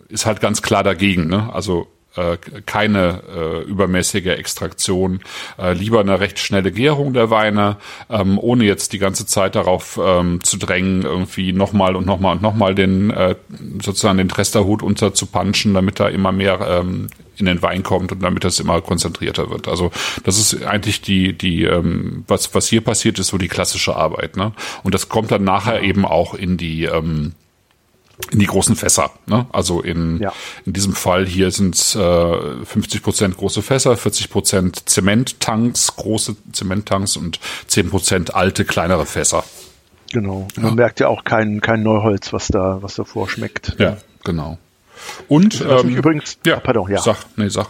ist 0.10 0.26
halt 0.26 0.42
ganz 0.42 0.62
klar 0.62 0.84
dagegen. 0.84 1.28
Ne? 1.28 1.50
Also 1.54 1.88
äh, 2.20 2.38
keine 2.66 3.22
äh, 3.36 3.62
übermäßige 3.64 4.28
Extraktion, 4.28 5.22
äh, 5.58 5.74
lieber 5.74 6.00
eine 6.00 6.20
recht 6.20 6.40
schnelle 6.40 6.72
Gärung 6.72 7.14
der 7.14 7.30
Weine, 7.30 7.78
ähm, 8.10 8.38
ohne 8.40 8.66
jetzt 8.66 8.94
die 8.94 9.00
ganze 9.00 9.26
Zeit 9.26 9.56
darauf 9.56 10.00
ähm, 10.04 10.44
zu 10.44 10.58
drängen, 10.58 11.04
irgendwie 11.04 11.54
nochmal 11.54 11.96
und 11.96 12.06
nochmal 12.06 12.36
und 12.36 12.42
nochmal 12.42 12.76
den 12.76 13.10
äh, 13.12 13.36
sozusagen 13.82 14.18
den 14.18 14.30
Tresterhut 14.30 14.84
unterzupanschen, 14.84 15.74
damit 15.74 16.00
da 16.00 16.08
immer 16.10 16.32
mehr 16.32 16.60
ähm, 16.68 17.08
in 17.40 17.46
den 17.46 17.62
Wein 17.62 17.84
kommt 17.84 18.12
und 18.12 18.22
damit 18.22 18.44
das 18.44 18.60
immer 18.60 18.82
konzentrierter 18.82 19.50
wird. 19.50 19.68
Also 19.68 19.92
das 20.24 20.38
ist 20.38 20.64
eigentlich 20.64 21.02
die, 21.02 21.34
die, 21.34 21.64
ähm, 21.64 22.24
was, 22.28 22.54
was 22.54 22.68
hier 22.68 22.82
passiert, 22.82 23.20
ist 23.20 23.28
so 23.28 23.38
die 23.38 23.48
klassische 23.48 23.96
Arbeit. 23.96 24.36
Ne? 24.36 24.52
Und 24.84 24.94
das 24.94 25.10
kommt 25.10 25.32
dann 25.32 25.44
nachher 25.44 25.82
eben 25.82 26.06
auch 26.06 26.34
in 26.34 26.58
die 26.58 26.84
ähm, 26.84 27.34
in 28.32 28.40
die 28.40 28.46
großen 28.46 28.76
Fässer. 28.76 29.12
Ne? 29.26 29.46
Also 29.52 29.82
in, 29.82 30.20
ja. 30.20 30.34
in 30.66 30.74
diesem 30.74 30.94
Fall 30.94 31.26
hier 31.26 31.52
sind 31.52 31.76
es 31.76 31.96
äh, 31.96 32.66
50 32.66 33.02
Prozent 33.02 33.38
große 33.38 33.62
Fässer, 33.62 33.96
40 33.96 34.30
Prozent 34.30 34.90
Zementtanks, 34.90 35.96
große 35.96 36.36
Zementtanks 36.52 37.18
und 37.18 37.40
10 37.68 37.90
Prozent 37.90 38.36
alte, 38.36 38.66
kleinere 38.66 39.06
Fässer. 39.06 39.44
Genau. 40.12 40.48
Man 40.56 40.66
ja. 40.66 40.76
merkt 40.76 41.00
ja 41.00 41.08
auch 41.08 41.24
kein, 41.24 41.62
kein 41.62 41.84
Neuholz, 41.84 42.34
was 42.34 42.48
da, 42.48 42.80
was 42.82 42.96
davor 42.96 43.30
schmeckt. 43.30 43.76
Ja, 43.80 43.98
genau. 44.24 44.58
Und 45.28 45.62
ähm, 45.62 45.96
übrigens, 45.96 46.38
ja, 46.46 46.58
ah, 46.58 46.60
pardon, 46.60 46.92
ja. 46.92 47.00
Sag, 47.00 47.18
nee, 47.38 47.50
sag. 47.50 47.70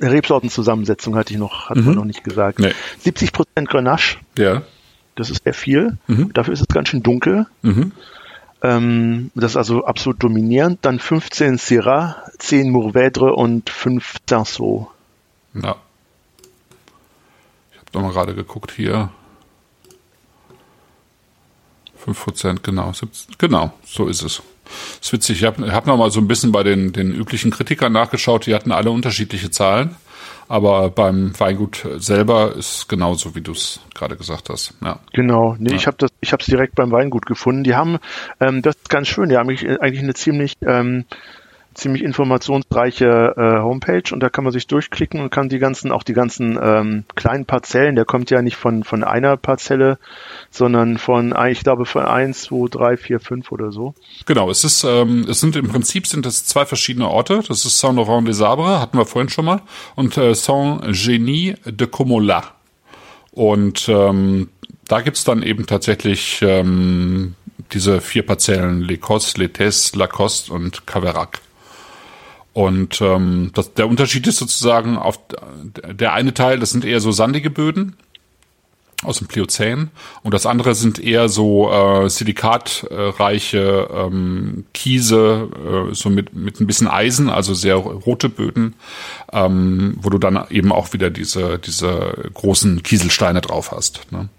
Rebsortenzusammensetzung 0.00 1.16
hatte 1.16 1.34
ich 1.34 1.38
noch, 1.38 1.68
hat 1.68 1.76
mhm. 1.76 1.84
man 1.86 1.94
noch 1.96 2.04
nicht 2.04 2.24
gesagt. 2.24 2.58
Nee. 2.58 2.72
70 3.00 3.32
Prozent 3.32 3.68
Grenache. 3.68 4.18
Ja. 4.38 4.62
Das 5.16 5.30
ist 5.30 5.42
sehr 5.44 5.54
viel. 5.54 5.98
Mhm. 6.06 6.32
Dafür 6.32 6.54
ist 6.54 6.60
es 6.60 6.68
ganz 6.68 6.88
schön 6.88 7.02
dunkel. 7.02 7.46
Mhm. 7.62 7.92
Ähm, 8.62 9.30
das 9.34 9.52
ist 9.52 9.56
also 9.56 9.84
absolut 9.84 10.22
dominierend. 10.22 10.80
Dann 10.82 10.98
15 10.98 11.58
Syrah, 11.58 12.24
10 12.38 12.72
Mourvèdre 12.72 13.30
und 13.30 13.70
5 13.70 14.16
Cinsault. 14.28 14.88
Ja. 15.54 15.76
Ich 17.72 17.78
habe 17.78 17.86
nochmal 17.92 18.12
gerade 18.12 18.34
geguckt 18.34 18.72
hier. 18.72 19.10
5%, 22.04 22.60
genau. 22.62 22.92
17, 22.92 23.34
genau, 23.38 23.72
so 23.84 24.06
ist 24.06 24.22
es. 24.22 24.42
Das 24.98 25.08
ist 25.08 25.12
witzig. 25.12 25.38
Ich 25.38 25.44
habe 25.44 25.72
hab 25.72 25.86
noch 25.86 25.96
mal 25.96 26.10
so 26.10 26.20
ein 26.20 26.28
bisschen 26.28 26.52
bei 26.52 26.62
den, 26.62 26.92
den 26.92 27.12
üblichen 27.12 27.50
Kritikern 27.50 27.92
nachgeschaut. 27.92 28.46
Die 28.46 28.54
hatten 28.54 28.72
alle 28.72 28.90
unterschiedliche 28.90 29.50
Zahlen. 29.50 29.96
Aber 30.48 30.88
beim 30.88 31.38
Weingut 31.38 31.86
selber 31.98 32.54
ist 32.56 32.88
genauso, 32.88 33.34
wie 33.34 33.42
du 33.42 33.52
es 33.52 33.80
gerade 33.94 34.16
gesagt 34.16 34.48
hast. 34.48 34.74
Ja. 34.82 35.00
Genau, 35.12 35.56
nee, 35.58 35.70
ja. 35.70 35.76
ich 35.76 35.86
habe 35.86 35.98
das, 35.98 36.10
ich 36.20 36.32
habe 36.32 36.40
es 36.40 36.46
direkt 36.46 36.74
beim 36.74 36.90
Weingut 36.90 37.26
gefunden. 37.26 37.64
Die 37.64 37.74
haben, 37.74 37.98
ähm, 38.40 38.62
das 38.62 38.76
ist 38.76 38.88
ganz 38.88 39.08
schön, 39.08 39.28
die 39.28 39.36
haben 39.36 39.50
eigentlich 39.50 40.02
eine 40.02 40.14
ziemlich 40.14 40.54
ähm, 40.62 41.04
ziemlich 41.78 42.02
informationsreiche 42.02 43.34
äh, 43.36 43.62
Homepage 43.62 44.12
und 44.12 44.20
da 44.20 44.28
kann 44.28 44.44
man 44.44 44.52
sich 44.52 44.66
durchklicken 44.66 45.20
und 45.20 45.30
kann 45.30 45.48
die 45.48 45.58
ganzen, 45.58 45.92
auch 45.92 46.02
die 46.02 46.12
ganzen 46.12 46.58
ähm, 46.60 47.04
kleinen 47.14 47.46
Parzellen, 47.46 47.94
der 47.94 48.04
kommt 48.04 48.30
ja 48.30 48.42
nicht 48.42 48.56
von, 48.56 48.82
von 48.84 49.04
einer 49.04 49.36
Parzelle, 49.36 49.98
sondern 50.50 50.98
von, 50.98 51.34
ich 51.48 51.60
glaube, 51.60 51.86
von 51.86 52.04
eins, 52.04 52.42
zwei, 52.42 52.66
drei, 52.68 52.96
vier, 52.96 53.20
fünf 53.20 53.52
oder 53.52 53.70
so. 53.70 53.94
Genau, 54.26 54.50
es 54.50 54.64
ist, 54.64 54.84
ähm, 54.84 55.26
es 55.28 55.40
sind 55.40 55.54
im 55.56 55.68
Prinzip 55.68 56.06
sind 56.06 56.26
es 56.26 56.44
zwei 56.44 56.66
verschiedene 56.66 57.08
Orte. 57.08 57.42
Das 57.46 57.64
ist 57.64 57.78
Saint-Laurent-des-Arbres, 57.78 58.80
hatten 58.80 58.98
wir 58.98 59.06
vorhin 59.06 59.28
schon 59.28 59.44
mal, 59.44 59.62
und 59.94 60.16
äh, 60.16 60.34
Saint-Génie 60.34 61.54
de 61.64 61.86
Comola. 61.86 62.42
Und 63.30 63.88
ähm, 63.88 64.48
da 64.88 65.00
gibt's 65.00 65.22
dann 65.22 65.42
eben 65.42 65.66
tatsächlich 65.66 66.40
ähm, 66.42 67.34
diese 67.72 68.00
vier 68.00 68.24
Parzellen, 68.26 68.82
Les 68.82 68.98
Tesses, 69.52 69.94
Lacoste 69.94 70.52
und 70.52 70.86
Caverac. 70.86 71.40
Und 72.58 73.00
ähm, 73.00 73.52
das, 73.54 73.74
der 73.74 73.86
Unterschied 73.86 74.26
ist 74.26 74.38
sozusagen 74.38 74.98
auf 74.98 75.20
der 75.72 76.12
eine 76.12 76.34
Teil, 76.34 76.58
das 76.58 76.70
sind 76.70 76.84
eher 76.84 76.98
so 76.98 77.12
sandige 77.12 77.50
Böden 77.50 77.94
aus 79.04 79.18
dem 79.18 79.28
Pliozän 79.28 79.90
und 80.24 80.34
das 80.34 80.44
andere 80.44 80.74
sind 80.74 80.98
eher 80.98 81.28
so 81.28 81.70
äh, 81.70 82.10
silikatreiche 82.10 83.88
ähm, 83.94 84.64
Kiese, 84.74 85.48
äh, 85.54 85.94
so 85.94 86.10
mit, 86.10 86.34
mit 86.34 86.60
ein 86.60 86.66
bisschen 86.66 86.88
Eisen, 86.88 87.30
also 87.30 87.54
sehr 87.54 87.76
rote 87.76 88.28
Böden, 88.28 88.74
ähm, 89.32 89.96
wo 90.02 90.10
du 90.10 90.18
dann 90.18 90.44
eben 90.50 90.72
auch 90.72 90.92
wieder 90.92 91.10
diese, 91.10 91.60
diese 91.60 92.28
großen 92.34 92.82
Kieselsteine 92.82 93.40
drauf 93.40 93.70
hast. 93.70 94.10
Ne? 94.10 94.30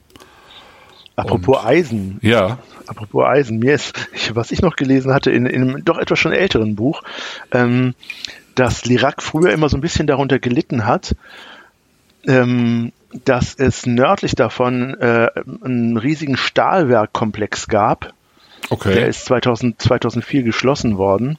Apropos 1.20 1.58
und, 1.58 1.66
Eisen. 1.66 2.20
Ja. 2.22 2.60
Apropos 2.88 3.26
Eisen, 3.26 3.60
mir 3.60 3.74
ist, 3.74 3.94
was 4.34 4.52
ich 4.52 4.62
noch 4.62 4.76
gelesen 4.76 5.14
hatte 5.14 5.32
in, 5.32 5.46
in 5.46 5.62
einem 5.62 5.86
doch 5.86 5.98
etwas 5.98 6.20
schon 6.20 6.32
älteren 6.32 6.76
Buch, 6.76 7.04
ähm, 7.52 7.94
dass 8.56 8.86
Lirac 8.86 9.22
früher 9.22 9.52
immer 9.52 9.70
so 9.70 9.78
ein 9.78 9.82
bisschen 9.82 10.08
darunter 10.08 10.40
gelitten 10.40 10.86
hat, 10.86 11.16
ähm, 12.28 12.92
dass 13.26 13.56
es 13.56 13.86
nördlich 13.86 14.36
davon 14.36 14.96
äh, 15.00 15.30
einen 15.64 15.98
riesigen 15.98 16.38
Stahlwerkkomplex 16.38 17.68
gab. 17.68 18.14
Okay. 18.70 18.94
Der 18.94 19.08
ist 19.08 19.26
2000, 19.26 19.82
2004 19.82 20.44
geschlossen 20.44 20.98
worden. 20.98 21.38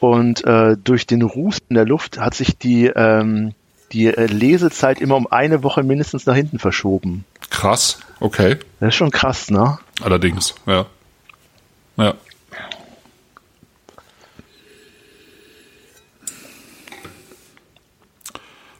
Und 0.00 0.44
äh, 0.44 0.76
durch 0.82 1.06
den 1.06 1.22
Ruß 1.22 1.58
in 1.68 1.76
der 1.76 1.86
Luft 1.86 2.18
hat 2.18 2.34
sich 2.34 2.58
die, 2.58 2.86
ähm, 2.86 3.54
die 3.92 4.06
äh, 4.06 4.26
Lesezeit 4.26 5.00
immer 5.00 5.16
um 5.16 5.26
eine 5.26 5.62
Woche 5.62 5.82
mindestens 5.82 6.26
nach 6.26 6.34
hinten 6.34 6.58
verschoben. 6.58 7.24
Krass, 7.50 7.98
okay. 8.20 8.58
Das 8.80 8.88
ist 8.88 8.94
schon 8.96 9.10
krass, 9.10 9.50
ne? 9.50 9.78
Allerdings, 10.02 10.54
ja. 10.66 10.86
Ja. 11.96 12.14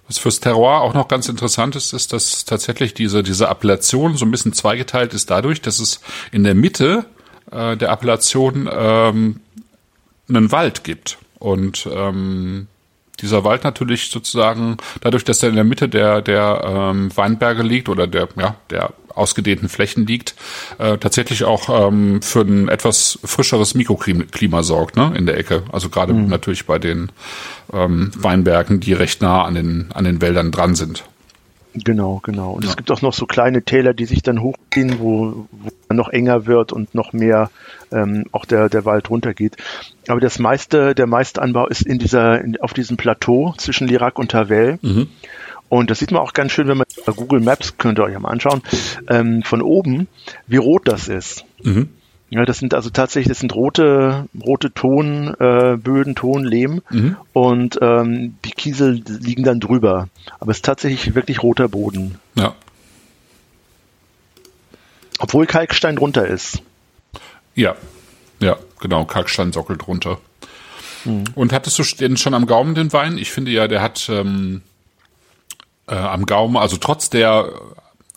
Was 0.09 0.19
fürs 0.19 0.39
Terroir 0.39 0.83
auch 0.83 0.95
noch 0.95 1.09
ganz 1.09 1.29
interessant 1.29 1.75
ist, 1.75 1.93
ist, 1.93 2.13
dass 2.13 2.45
tatsächlich 2.45 2.95
diese, 2.95 3.23
diese 3.23 3.49
Appellation 3.49 4.17
so 4.17 4.25
ein 4.25 4.31
bisschen 4.31 4.53
zweigeteilt 4.53 5.15
ist 5.15 5.31
dadurch, 5.31 5.61
dass 5.63 5.81
es 5.81 6.01
in 6.31 6.45
der 6.45 6.55
Mitte 6.55 7.07
äh, 7.51 7.77
der 7.77 7.91
Appellation 7.91 8.69
ähm, 8.73 9.41
einen 10.29 10.53
Wald 10.53 10.85
gibt. 10.85 11.19
Und 11.39 11.89
ähm, 11.93 12.69
dieser 13.21 13.45
Wald 13.45 13.65
natürlich 13.65 14.11
sozusagen, 14.11 14.77
dadurch, 15.01 15.25
dass 15.25 15.43
er 15.43 15.49
in 15.49 15.55
der 15.55 15.65
Mitte 15.65 15.89
der, 15.89 16.23
der 16.23 16.63
ähm, 16.65 17.17
Weinberge 17.17 17.63
liegt 17.63 17.89
oder 17.89 18.07
der, 18.07 18.29
ja, 18.37 18.57
der 18.71 18.93
ausgedehnten 19.15 19.69
Flächen 19.69 20.07
liegt, 20.07 20.35
äh, 20.79 20.99
tatsächlich 20.99 21.45
auch 21.45 21.89
ähm, 21.89 22.21
für 22.23 22.43
ein 22.43 22.69
etwas 22.69 23.19
frischeres 23.25 23.75
Mikroklima 23.75 24.63
sorgt, 24.63 24.97
ne, 24.97 25.13
in 25.17 25.27
der 25.27 25.39
Ecke. 25.39 25.65
Also 25.73 25.89
gerade 25.89 26.13
mhm. 26.13 26.29
natürlich 26.29 26.67
bei 26.67 26.79
den 26.79 27.11
ähm, 27.73 28.11
Weinbergen, 28.15 28.81
die 28.81 28.93
recht 28.93 29.23
nah 29.23 29.45
an 29.45 29.55
den, 29.55 29.89
an 29.93 30.05
den 30.05 30.21
Wäldern 30.21 30.53
dran 30.53 30.75
sind. 30.75 31.05
Genau, 31.85 32.21
genau. 32.23 32.53
Und 32.53 32.65
ja. 32.65 32.71
es 32.71 32.77
gibt 32.77 32.91
auch 32.91 33.03
noch 33.03 33.13
so 33.13 33.27
kleine 33.27 33.63
Täler, 33.63 33.93
die 33.93 34.07
sich 34.07 34.23
dann 34.23 34.41
hochgehen, 34.41 34.99
wo, 34.99 35.47
wo 35.51 35.95
noch 35.95 36.09
enger 36.09 36.47
wird 36.47 36.73
und 36.73 36.95
noch 36.95 37.13
mehr 37.13 37.51
ähm, 37.93 38.25
auch 38.33 38.45
der, 38.45 38.69
der 38.69 38.85
Wald 38.85 39.11
runtergeht. 39.11 39.57
Aber 40.09 40.21
das 40.21 40.39
meiste, 40.39 40.95
der 40.95 41.07
meiste 41.07 41.43
Anbau 41.43 41.67
ist 41.67 41.83
in 41.83 41.99
dieser, 41.99 42.41
in, 42.41 42.61
auf 42.61 42.73
diesem 42.73 42.97
Plateau 42.97 43.55
zwischen 43.59 43.89
Lirac 43.89 44.19
und 44.19 44.31
Tavel. 44.31 44.79
Mhm. 44.83 45.09
Und 45.69 45.91
das 45.91 45.99
sieht 45.99 46.13
man 46.13 46.23
auch 46.23 46.33
ganz 46.33 46.53
schön, 46.53 46.69
wenn 46.69 46.79
man 46.79 46.87
Google 47.17 47.41
Maps, 47.41 47.77
könnt 47.77 47.99
ihr 47.99 48.05
euch 48.05 48.19
mal 48.19 48.31
anschauen, 48.31 48.63
ähm, 49.09 49.43
von 49.43 49.63
oben, 49.63 50.07
wie 50.47 50.59
rot 50.59 50.83
das 50.87 51.09
ist. 51.09 51.45
Mhm. 51.63 51.89
Ja, 52.29 52.45
das 52.45 52.59
sind 52.59 52.75
also 52.75 52.91
tatsächlich, 52.91 53.29
das 53.29 53.39
sind 53.39 53.55
rote, 53.55 54.27
rote 54.41 54.73
Tonböden, 54.73 56.13
äh, 56.13 56.15
Tonlehm 56.15 56.83
mhm. 56.91 57.17
und 57.33 57.79
ähm, 57.81 58.37
die 58.45 58.51
Kiesel 58.51 59.01
liegen 59.07 59.45
dann 59.45 59.61
drüber. 59.61 60.09
Aber 60.41 60.51
es 60.51 60.59
ist 60.59 60.65
tatsächlich 60.65 61.15
wirklich 61.15 61.43
roter 61.43 61.69
Boden. 61.69 62.19
Ja. 62.35 62.55
Obwohl 65.19 65.47
Kalkstein 65.47 65.97
drunter 65.97 66.27
ist. 66.27 66.63
Ja, 67.55 67.77
ja, 68.41 68.57
genau, 68.81 69.05
Kalksteinsockel 69.05 69.77
drunter. 69.77 70.19
Mhm. 71.05 71.25
Und 71.37 71.53
hattest 71.53 71.79
du 71.79 71.85
denn 71.85 72.17
schon 72.17 72.35
am 72.35 72.47
Gaumen 72.47 72.75
den 72.75 72.93
Wein? 72.93 73.19
Ich 73.19 73.31
finde 73.31 73.53
ja, 73.53 73.69
der 73.69 73.83
hat 73.83 74.09
ähm, 74.11 74.63
äh, 75.87 75.95
am 75.95 76.27
Gaumen, 76.27 76.57
also 76.57 76.77
trotz 76.77 77.09
der 77.09 77.53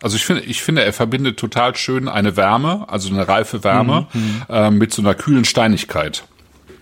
also 0.01 0.15
ich 0.15 0.25
finde, 0.25 0.43
ich 0.43 0.61
finde, 0.61 0.83
er 0.83 0.93
verbindet 0.93 1.37
total 1.37 1.75
schön 1.75 2.07
eine 2.07 2.37
Wärme, 2.37 2.85
also 2.87 3.09
eine 3.09 3.27
reife 3.27 3.63
Wärme, 3.63 4.07
mhm. 4.13 4.43
äh, 4.49 4.71
mit 4.71 4.93
so 4.93 5.01
einer 5.01 5.13
kühlen 5.13 5.45
Steinigkeit. 5.45 6.23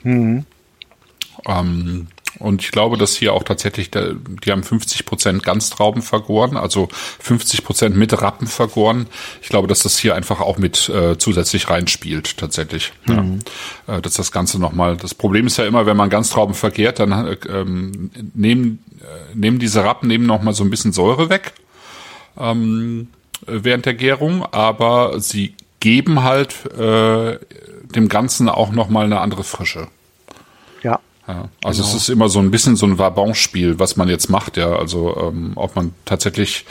Mhm. 0.04 0.46
Ähm, 1.48 2.08
und 2.40 2.62
ich 2.62 2.72
glaube, 2.72 2.98
dass 2.98 3.16
hier 3.16 3.34
auch 3.34 3.42
tatsächlich, 3.44 3.90
die 3.90 4.52
haben 4.52 4.62
50 4.62 5.06
Prozent 5.06 5.42
Ganztrauben 5.42 6.04
vergoren, 6.04 6.56
also 6.56 6.88
50 6.92 7.64
Prozent 7.64 7.96
mit 7.96 8.22
Rappen 8.22 8.46
vergoren. 8.46 9.08
Ich 9.42 9.50
glaube, 9.50 9.68
dass 9.68 9.82
das 9.82 9.98
hier 9.98 10.14
einfach 10.14 10.40
auch 10.40 10.60
mit 10.60 10.88
äh, 10.90 11.18
zusätzlich 11.18 11.70
reinspielt, 11.70 12.38
tatsächlich. 12.38 12.94
Mhm. 13.06 13.40
Ja. 13.88 13.98
Äh, 13.98 14.02
dass 14.02 14.14
das 14.14 14.32
Ganze 14.32 14.60
nochmal, 14.60 14.98
das 14.98 15.16
Problem 15.16 15.48
ist 15.48 15.58
ja 15.58 15.66
immer, 15.66 15.88
wenn 15.88 15.98
man 15.98 16.12
Ganztrauben 16.12 16.54
vergehrt, 16.54 17.00
dann 17.00 17.12
äh, 17.12 17.38
ähm, 17.50 18.12
nehmen, 18.36 18.84
äh, 19.00 19.36
nehmen 19.36 19.58
diese 19.58 19.84
Rappen 19.84 20.08
nehmen 20.08 20.28
nochmal 20.28 20.54
so 20.54 20.64
ein 20.64 20.70
bisschen 20.70 20.94
Säure 20.94 21.30
weg 21.30 21.54
ähm, 22.40 23.10
während 23.46 23.86
der 23.86 23.94
Gärung, 23.94 24.46
aber 24.52 25.20
sie 25.20 25.56
geben 25.80 26.24
halt 26.24 26.66
äh, 26.78 27.38
dem 27.96 28.10
Ganzen 28.10 28.50
auch 28.50 28.72
nochmal 28.72 29.06
eine 29.06 29.20
andere 29.20 29.44
Frische. 29.44 29.88
Ja. 30.82 31.00
ja. 31.28 31.50
Also 31.64 31.84
genau. 31.84 31.96
es 31.96 32.02
ist 32.02 32.10
immer 32.10 32.30
so 32.30 32.40
ein 32.40 32.52
bisschen 32.52 32.76
so 32.76 32.86
ein 32.86 32.98
Vabon-Spiel, 32.98 33.80
was 33.80 33.96
man 33.96 34.10
jetzt 34.10 34.30
macht, 34.30 34.58
ja. 34.58 34.76
Also 34.76 35.16
ähm, 35.30 35.54
ob 35.56 35.76
man 35.76 35.94
tatsächlich 36.06 36.66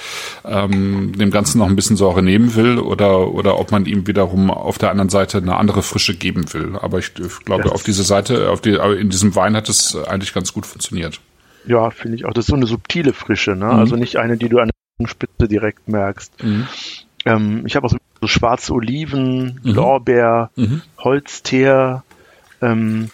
ähm, 0.44 1.12
dem 1.16 1.30
Ganzen 1.30 1.58
noch 1.58 1.68
ein 1.68 1.76
bisschen 1.76 1.96
Säure 1.96 2.22
nehmen 2.22 2.54
will 2.54 2.78
oder 2.78 3.32
oder 3.32 3.58
ob 3.58 3.70
man 3.70 3.86
ihm 3.86 4.06
wiederum 4.06 4.50
auf 4.50 4.78
der 4.78 4.90
anderen 4.90 5.08
Seite 5.08 5.38
eine 5.38 5.56
andere 5.56 5.82
Frische 5.82 6.16
geben 6.16 6.52
will. 6.52 6.76
Aber 6.80 6.98
ich, 6.98 7.12
ich 7.18 7.44
glaube, 7.44 7.64
das 7.64 7.72
auf 7.72 7.82
diese 7.82 8.02
Seite, 8.02 8.50
auf 8.50 8.60
die, 8.60 8.74
in 8.74 9.10
diesem 9.10 9.34
Wein 9.34 9.56
hat 9.56 9.68
es 9.68 9.96
eigentlich 9.96 10.34
ganz 10.34 10.52
gut 10.52 10.66
funktioniert. 10.66 11.20
Ja, 11.66 11.90
finde 11.90 12.16
ich 12.16 12.24
auch. 12.24 12.32
Das 12.32 12.44
ist 12.44 12.50
so 12.50 12.56
eine 12.56 12.66
subtile 12.66 13.12
Frische, 13.12 13.56
ne? 13.56 13.66
Mhm. 13.66 13.70
Also 13.72 13.96
nicht 13.96 14.16
eine, 14.16 14.36
die 14.36 14.48
du 14.48 14.58
an 14.58 14.70
Spitze 15.05 15.49
direkt 15.49 15.88
merkst. 15.88 16.42
Mhm. 16.42 16.66
Ähm, 17.26 17.62
ich 17.66 17.76
habe 17.76 17.86
auch 17.86 17.90
so, 17.90 17.99
so, 18.20 18.26
schwarze 18.26 18.72
Oliven, 18.72 19.61
mhm. 19.62 19.74
Lorbeer, 19.74 20.51
mhm. 20.57 20.80
Holzteer. 20.99 22.03
Ähm, 22.62 23.11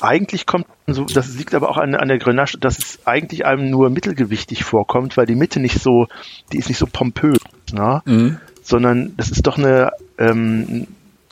eigentlich 0.00 0.46
kommt 0.46 0.66
so, 0.86 1.04
das 1.04 1.34
liegt 1.34 1.54
aber 1.54 1.68
auch 1.68 1.76
an, 1.76 1.94
an 1.94 2.08
der 2.08 2.18
Grenache, 2.18 2.58
dass 2.58 2.78
es 2.78 3.06
eigentlich 3.06 3.44
einem 3.44 3.70
nur 3.70 3.90
mittelgewichtig 3.90 4.64
vorkommt, 4.64 5.16
weil 5.16 5.26
die 5.26 5.34
Mitte 5.34 5.60
nicht 5.60 5.80
so, 5.80 6.06
die 6.52 6.58
ist 6.58 6.68
nicht 6.68 6.78
so 6.78 6.86
pompös, 6.86 7.38
ne? 7.72 8.02
Mhm. 8.04 8.38
sondern 8.62 9.16
das 9.16 9.30
ist 9.30 9.46
doch 9.46 9.58
eine, 9.58 9.92
ähm, 10.18 10.86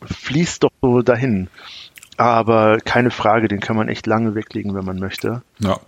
fließt 0.05 0.65
doch 0.65 0.71
so 0.83 1.03
dahin. 1.03 1.49
Aber 2.17 2.79
keine 2.79 3.11
Frage, 3.11 3.49
den 3.49 3.61
kann 3.61 3.77
man 3.77 3.89
echt 3.89 4.07
lange 4.07 4.35
weglegen, 4.35 4.75
wenn 4.75 4.85
man 4.85 4.99
möchte. 4.99 5.43
Ja. 5.59 5.81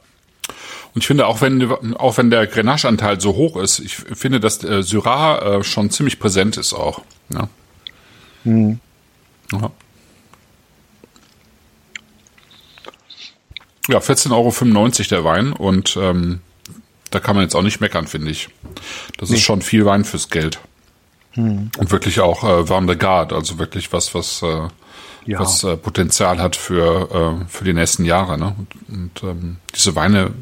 Und 0.96 1.02
ich 1.02 1.08
finde, 1.08 1.26
auch 1.26 1.42
wenn, 1.42 1.94
auch 1.98 2.16
wenn 2.16 2.30
der 2.30 2.46
Grenache-Anteil 2.46 3.20
so 3.20 3.34
hoch 3.34 3.58
ist, 3.58 3.80
ich 3.80 3.96
finde, 3.96 4.40
dass 4.40 4.64
äh, 4.64 4.82
Syrah 4.82 5.58
äh, 5.58 5.62
schon 5.62 5.90
ziemlich 5.90 6.18
präsent 6.18 6.56
ist 6.56 6.72
auch. 6.72 7.02
Ja. 7.28 7.50
Hm. 8.44 8.80
Ja. 9.52 9.70
Ja, 13.88 13.98
14,95 13.98 14.30
Euro 14.32 15.08
der 15.10 15.24
Wein 15.24 15.52
und 15.52 15.98
ähm, 16.00 16.40
da 17.10 17.20
kann 17.20 17.36
man 17.36 17.44
jetzt 17.44 17.54
auch 17.54 17.62
nicht 17.62 17.82
meckern, 17.82 18.06
finde 18.06 18.30
ich. 18.30 18.48
Das 19.18 19.28
nee. 19.28 19.36
ist 19.36 19.42
schon 19.42 19.60
viel 19.60 19.84
Wein 19.84 20.02
fürs 20.02 20.30
Geld. 20.30 20.60
Hm. 21.32 21.72
Und 21.76 21.90
wirklich 21.90 22.20
auch 22.20 22.42
äh, 22.42 22.70
Van 22.70 22.86
de 22.86 22.96
Garde, 22.96 23.34
also 23.34 23.58
wirklich 23.58 23.92
was, 23.92 24.14
was, 24.14 24.40
äh, 24.40 24.68
ja. 25.26 25.40
was 25.40 25.62
äh, 25.62 25.76
Potenzial 25.76 26.38
hat 26.38 26.56
für, 26.56 27.42
äh, 27.42 27.48
für 27.50 27.64
die 27.64 27.74
nächsten 27.74 28.06
Jahre. 28.06 28.38
Ne? 28.38 28.56
Und, 28.56 29.22
und 29.22 29.22
ähm, 29.24 29.56
diese 29.74 29.94
Weine 29.94 30.32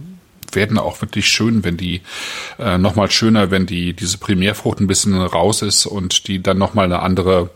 werden 0.55 0.79
auch 0.79 1.01
wirklich 1.01 1.29
schön, 1.29 1.65
wenn 1.65 1.77
die 1.77 2.03
äh, 2.59 2.79
nochmal 2.79 3.11
schöner, 3.11 3.51
wenn 3.51 3.67
die 3.67 3.93
diese 3.93 4.19
Primärfrucht 4.19 4.81
ein 4.81 4.87
bisschen 4.87 5.15
raus 5.15 5.63
ist 5.63 5.87
und 5.87 6.29
die 6.29 6.43
dann 6.43 6.59
nochmal 6.59 6.87
eine 6.87 7.01
andere 7.01 7.51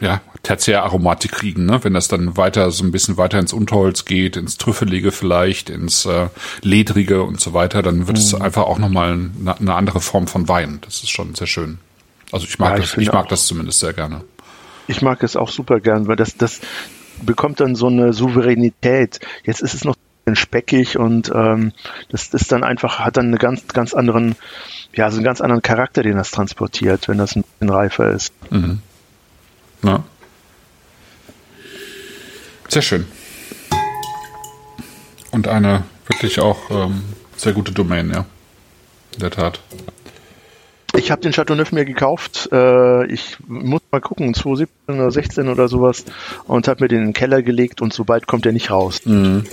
ja, 0.00 0.20
Tertiäraromatik 0.42 1.32
kriegen, 1.32 1.66
ne? 1.66 1.82
wenn 1.82 1.94
das 1.94 2.08
dann 2.08 2.36
weiter 2.36 2.70
so 2.70 2.84
ein 2.84 2.92
bisschen 2.92 3.16
weiter 3.16 3.38
ins 3.38 3.52
Unterholz 3.52 4.04
geht, 4.04 4.36
ins 4.36 4.58
Trüffelige 4.58 5.10
vielleicht, 5.10 5.70
ins 5.70 6.06
äh, 6.06 6.28
Ledrige 6.62 7.22
und 7.22 7.40
so 7.40 7.52
weiter, 7.52 7.82
dann 7.82 8.06
wird 8.06 8.16
mhm. 8.16 8.22
es 8.22 8.34
einfach 8.34 8.64
auch 8.64 8.78
nochmal 8.78 9.12
eine, 9.12 9.56
eine 9.58 9.74
andere 9.74 10.00
Form 10.00 10.28
von 10.28 10.48
Wein. 10.48 10.78
Das 10.82 11.02
ist 11.02 11.10
schon 11.10 11.34
sehr 11.34 11.46
schön. 11.46 11.78
Also 12.32 12.46
ich 12.46 12.58
mag 12.58 12.76
ja, 12.78 12.84
ich 12.84 12.90
das, 12.90 13.02
ich 13.02 13.12
mag 13.12 13.24
auch. 13.24 13.28
das 13.28 13.46
zumindest 13.46 13.80
sehr 13.80 13.92
gerne. 13.92 14.22
Ich 14.88 15.02
mag 15.02 15.22
es 15.22 15.36
auch 15.36 15.48
super 15.48 15.80
gern, 15.80 16.06
weil 16.06 16.16
das, 16.16 16.36
das 16.36 16.60
bekommt 17.22 17.60
dann 17.60 17.74
so 17.74 17.88
eine 17.88 18.12
Souveränität. 18.12 19.20
Jetzt 19.44 19.62
ist 19.62 19.74
es 19.74 19.84
noch 19.84 19.96
speckig 20.34 20.98
und 20.98 21.30
ähm, 21.32 21.72
das 22.10 22.28
ist 22.28 22.50
dann 22.50 22.64
einfach, 22.64 22.98
hat 22.98 23.16
dann 23.16 23.26
einen 23.26 23.38
ganz, 23.38 23.68
ganz 23.68 23.94
anderen, 23.94 24.34
ja, 24.92 25.08
so 25.10 25.18
einen 25.18 25.24
ganz 25.24 25.40
anderen 25.40 25.62
Charakter, 25.62 26.02
den 26.02 26.16
das 26.16 26.32
transportiert, 26.32 27.06
wenn 27.06 27.18
das 27.18 27.36
ein 27.36 27.44
bisschen 27.44 27.70
reifer 27.70 28.10
ist. 28.10 28.32
Mhm. 28.50 28.80
Ja. 29.84 30.02
Sehr 32.68 32.82
schön. 32.82 33.06
Und 35.30 35.46
eine 35.46 35.84
wirklich 36.06 36.40
auch 36.40 36.70
ähm, 36.70 37.02
sehr 37.36 37.52
gute 37.52 37.70
Domain, 37.70 38.10
ja. 38.10 38.24
In 39.14 39.20
der 39.20 39.30
Tat. 39.30 39.60
Ich 40.96 41.10
habe 41.10 41.20
den 41.20 41.32
Chateauneuf 41.32 41.72
mir 41.72 41.84
gekauft. 41.84 42.48
Äh, 42.50 43.06
ich 43.06 43.36
muss 43.46 43.82
mal 43.92 44.00
gucken, 44.00 44.32
2017 44.34 44.94
oder 44.98 45.10
16 45.10 45.48
oder 45.48 45.68
sowas. 45.68 46.04
Und 46.46 46.68
habe 46.68 46.84
mir 46.84 46.88
den 46.88 46.98
in 46.98 47.04
den 47.08 47.12
Keller 47.12 47.42
gelegt 47.42 47.80
und 47.80 47.92
sobald 47.92 48.26
kommt 48.26 48.46
er 48.46 48.52
nicht 48.52 48.70
raus. 48.70 49.02
Mhm. 49.04 49.44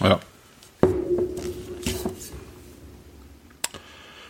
Ja. 0.00 0.20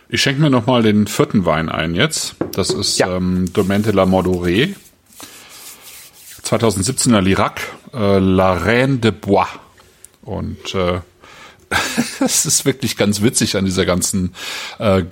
Ich 0.07 0.21
schenke 0.21 0.41
mir 0.41 0.49
noch 0.49 0.65
mal 0.65 0.83
den 0.83 1.07
vierten 1.07 1.45
Wein 1.45 1.69
ein 1.69 1.95
jetzt. 1.95 2.35
Das 2.51 2.69
ist 2.69 2.99
ja. 2.99 3.15
ähm, 3.15 3.51
Domaine 3.51 3.83
de 3.83 3.93
la 3.93 4.03
Mordoré. 4.03 4.75
2017er 6.43 7.21
Lirac, 7.21 7.61
äh, 7.93 8.19
La 8.19 8.53
Reine 8.53 8.97
de 8.97 9.11
Bois. 9.11 9.47
Und 10.21 10.75
äh, 10.75 11.01
es 12.19 12.45
ist 12.45 12.65
wirklich 12.65 12.97
ganz 12.97 13.21
witzig 13.21 13.57
an 13.57 13.65
dieser 13.65 13.85
ganzen 13.85 14.33
äh, 14.79 15.03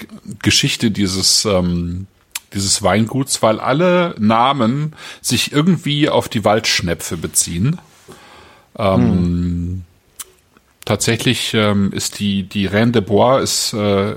Geschichte 0.42 0.92
dieses 0.92 1.46
ähm, 1.46 2.08
dieses 2.54 2.84
Weinguts, 2.84 3.42
weil 3.42 3.60
alle 3.60 4.16
Namen 4.20 4.94
sich 5.22 5.52
irgendwie 5.52 6.08
auf 6.08 6.30
die 6.30 6.46
Waldschnepfe 6.46 7.18
beziehen. 7.18 7.80
Ähm, 8.78 9.02
hm. 9.02 9.84
Tatsächlich 10.86 11.54
ähm, 11.54 11.94
ist 11.94 12.20
die 12.20 12.44
die 12.44 12.66
Reine 12.66 12.92
de 12.92 13.02
Bois 13.02 13.40
ist 13.40 13.74
äh, 13.74 14.16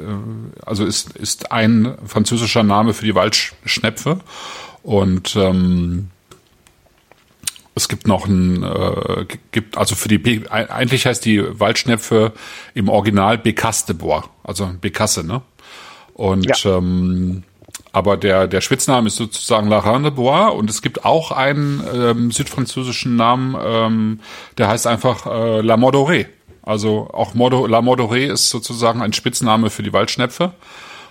also 0.64 0.85
ist 0.85 1.17
ist 1.17 1.53
ein 1.53 1.97
französischer 2.05 2.64
Name 2.64 2.93
für 2.93 3.05
die 3.05 3.14
Waldschnepfe 3.14 4.19
und 4.83 5.37
ähm, 5.37 6.09
es 7.77 7.89
gibt 7.89 8.09
noch 8.09 8.27
ein 8.27 8.64
äh, 8.64 9.27
gibt 9.53 9.79
also 9.79 9.95
für 9.95 10.09
die 10.09 10.49
eigentlich 10.51 11.07
heißt 11.07 11.25
die 11.25 11.41
Waldschnepfe 11.61 12.33
im 12.75 12.89
Original 12.89 13.37
Bécasse 13.37 13.87
de 13.87 13.95
Bois, 13.95 14.25
also 14.43 14.64
Bécasse, 14.64 15.23
ne? 15.23 15.43
Und 16.14 16.47
ja. 16.47 16.79
ähm, 16.79 17.45
aber 17.93 18.17
der, 18.17 18.49
der 18.49 18.61
Spitzname 18.61 19.07
ist 19.07 19.17
sozusagen 19.17 19.69
La 19.69 19.79
Reine 19.79 20.05
de 20.05 20.11
Bois 20.11 20.49
und 20.49 20.69
es 20.69 20.83
gibt 20.83 21.05
auch 21.05 21.31
einen 21.31 21.83
ähm, 21.95 22.31
südfranzösischen 22.31 23.14
Namen, 23.14 23.57
ähm, 23.62 24.21
der 24.59 24.69
heißt 24.69 24.87
einfach 24.87 25.27
äh, 25.27 25.61
La 25.61 25.77
Mordoré. 25.77 26.27
Also 26.67 27.09
auch 27.12 27.33
Mordo, 27.33 27.67
La 27.67 27.79
Mordoré 27.79 28.31
ist 28.31 28.51
sozusagen 28.51 29.01
ein 29.01 29.12
Spitzname 29.12 29.71
für 29.71 29.85
die 29.85 29.93
Waldschnepfe. 29.93 30.53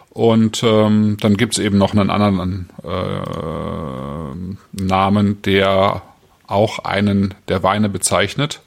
Und 0.10 0.62
ähm, 0.64 1.18
dann 1.20 1.38
gibt's 1.38 1.58
eben 1.58 1.78
noch 1.78 1.94
einen 1.94 2.10
anderen 2.10 2.70
äh, 2.84 4.84
Namen, 4.84 5.42
der 5.42 6.02
auch 6.48 6.80
einen 6.80 7.34
der 7.48 7.64
Weine 7.64 7.90
bezeichnet. 7.90 8.62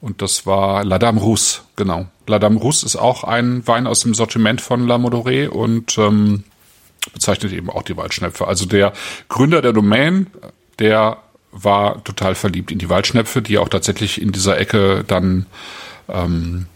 Und 0.00 0.22
das 0.22 0.46
war 0.46 0.84
La 0.84 0.98
Dame 0.98 1.20
Rousse, 1.20 1.60
genau. 1.76 2.06
La 2.26 2.38
Dame 2.38 2.58
Rousse 2.58 2.86
ist 2.86 2.96
auch 2.96 3.24
ein 3.24 3.66
Wein 3.66 3.86
aus 3.86 4.00
dem 4.00 4.14
Sortiment 4.14 4.60
von 4.60 4.86
La 4.86 4.96
Modoré 4.96 5.48
und 5.48 5.96
ähm, 5.98 6.44
bezeichnet 7.12 7.52
eben 7.52 7.70
auch 7.70 7.82
die 7.82 7.96
Waldschnepfe. 7.96 8.46
Also 8.46 8.66
der 8.66 8.92
Gründer 9.28 9.62
der 9.62 9.72
Domain, 9.72 10.26
der 10.78 11.18
war 11.52 12.02
total 12.04 12.34
verliebt 12.34 12.70
in 12.70 12.78
die 12.78 12.88
Waldschnepfe, 12.88 13.42
die 13.42 13.58
auch 13.58 13.68
tatsächlich 13.68 14.20
in 14.20 14.32
dieser 14.32 14.58
Ecke 14.58 15.04
dann 15.06 15.46
ähm, 16.08 16.66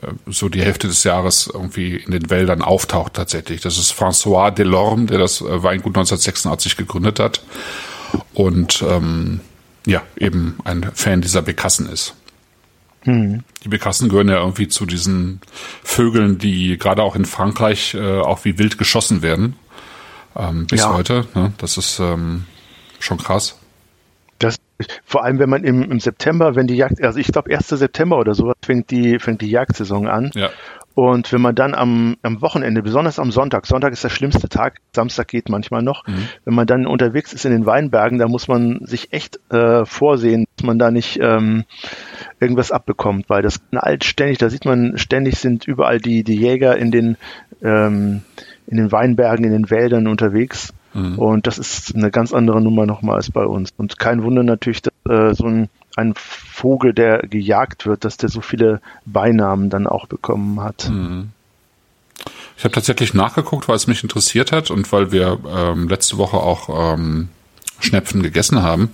äh, 0.00 0.08
so 0.26 0.48
die 0.48 0.62
Hälfte 0.62 0.88
des 0.88 1.04
Jahres 1.04 1.50
irgendwie 1.52 1.96
in 1.96 2.12
den 2.12 2.30
Wäldern 2.30 2.62
auftaucht 2.62 3.14
tatsächlich. 3.14 3.60
Das 3.60 3.78
ist 3.78 3.92
François 3.92 4.50
Delorme, 4.50 5.06
der 5.06 5.18
das 5.18 5.40
äh, 5.40 5.62
Weingut 5.62 5.96
1986 5.96 6.76
gegründet 6.76 7.20
hat 7.20 7.42
und 8.34 8.82
ähm, 8.86 9.40
ja, 9.86 10.02
eben 10.16 10.58
ein 10.64 10.90
Fan 10.94 11.20
dieser 11.20 11.42
Bekassen 11.42 11.88
ist. 11.88 12.14
Mhm. 13.04 13.44
Die 13.64 13.68
Bekassen 13.68 14.08
gehören 14.08 14.28
ja 14.28 14.38
irgendwie 14.38 14.68
zu 14.68 14.86
diesen 14.86 15.40
Vögeln, 15.82 16.38
die 16.38 16.76
gerade 16.78 17.02
auch 17.02 17.16
in 17.16 17.24
Frankreich 17.24 17.94
äh, 17.94 18.20
auch 18.20 18.44
wie 18.44 18.58
wild 18.58 18.78
geschossen 18.78 19.22
werden. 19.22 19.56
Ähm, 20.36 20.66
bis 20.66 20.80
ja. 20.80 20.92
heute. 20.92 21.26
Ne? 21.34 21.52
Das 21.58 21.78
ist 21.78 21.98
ähm, 22.00 22.44
schon 22.98 23.18
krass. 23.18 23.56
Das, 24.38 24.56
vor 25.04 25.24
allem, 25.24 25.38
wenn 25.38 25.50
man 25.50 25.64
im, 25.64 25.82
im 25.82 26.00
September, 26.00 26.54
wenn 26.54 26.66
die 26.66 26.76
Jagd, 26.76 27.02
also 27.02 27.18
ich 27.18 27.28
glaube 27.28 27.52
1. 27.52 27.68
September 27.68 28.18
oder 28.18 28.34
sowas 28.34 28.54
fängt 28.64 28.90
die, 28.90 29.18
fängt 29.18 29.40
die 29.40 29.50
Jagdsaison 29.50 30.06
an. 30.06 30.30
Ja. 30.34 30.50
Und 30.98 31.32
wenn 31.32 31.40
man 31.40 31.54
dann 31.54 31.74
am, 31.74 32.16
am 32.22 32.42
Wochenende, 32.42 32.82
besonders 32.82 33.20
am 33.20 33.30
Sonntag, 33.30 33.66
Sonntag 33.66 33.92
ist 33.92 34.02
der 34.02 34.08
schlimmste 34.08 34.48
Tag, 34.48 34.80
Samstag 34.92 35.28
geht 35.28 35.48
manchmal 35.48 35.80
noch, 35.80 36.04
mhm. 36.08 36.28
wenn 36.44 36.54
man 36.54 36.66
dann 36.66 36.88
unterwegs 36.88 37.32
ist 37.32 37.44
in 37.44 37.52
den 37.52 37.66
Weinbergen, 37.66 38.18
da 38.18 38.26
muss 38.26 38.48
man 38.48 38.80
sich 38.84 39.12
echt 39.12 39.38
äh, 39.52 39.84
vorsehen, 39.84 40.46
dass 40.56 40.66
man 40.66 40.80
da 40.80 40.90
nicht 40.90 41.20
ähm, 41.22 41.64
irgendwas 42.40 42.72
abbekommt, 42.72 43.30
weil 43.30 43.42
das 43.42 43.60
knallt 43.70 44.02
ständig, 44.02 44.38
da 44.38 44.50
sieht 44.50 44.64
man 44.64 44.98
ständig 44.98 45.38
sind 45.38 45.68
überall 45.68 46.00
die, 46.00 46.24
die 46.24 46.36
Jäger 46.36 46.76
in 46.76 46.90
den, 46.90 47.16
ähm, 47.62 48.22
in 48.66 48.78
den 48.78 48.90
Weinbergen, 48.90 49.44
in 49.44 49.52
den 49.52 49.70
Wäldern 49.70 50.08
unterwegs. 50.08 50.74
Mhm. 50.98 51.18
Und 51.18 51.46
das 51.46 51.58
ist 51.58 51.94
eine 51.94 52.10
ganz 52.10 52.32
andere 52.32 52.60
Nummer 52.60 52.86
nochmal 52.86 53.16
als 53.16 53.30
bei 53.30 53.44
uns. 53.44 53.72
Und 53.76 53.98
kein 53.98 54.22
Wunder 54.22 54.42
natürlich, 54.42 54.82
dass 54.82 54.92
äh, 55.08 55.34
so 55.34 55.46
ein 55.46 55.68
ein 55.96 56.14
Vogel, 56.14 56.94
der 56.94 57.26
gejagt 57.26 57.84
wird, 57.84 58.04
dass 58.04 58.16
der 58.16 58.28
so 58.28 58.40
viele 58.40 58.80
Beinamen 59.04 59.68
dann 59.68 59.88
auch 59.88 60.06
bekommen 60.06 60.62
hat. 60.62 60.88
Mhm. 60.88 61.30
Ich 62.56 62.64
habe 62.64 62.72
tatsächlich 62.72 63.14
nachgeguckt, 63.14 63.68
weil 63.68 63.76
es 63.76 63.88
mich 63.88 64.02
interessiert 64.02 64.52
hat 64.52 64.70
und 64.70 64.90
weil 64.92 65.12
wir 65.12 65.38
ähm, 65.48 65.88
letzte 65.88 66.16
Woche 66.16 66.36
auch 66.36 66.94
ähm, 66.94 67.28
Schnepfen 67.80 68.22
gegessen 68.22 68.62
haben 68.62 68.90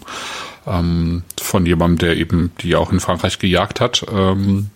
ähm, 0.66 1.22
von 1.40 1.66
jemandem, 1.66 1.98
der 1.98 2.16
eben 2.16 2.52
die 2.61 2.74
auch 2.74 2.92
in 2.92 3.00
Frankreich 3.00 3.38
gejagt 3.38 3.80
hat. 3.80 4.05
Ähm, 4.11 4.70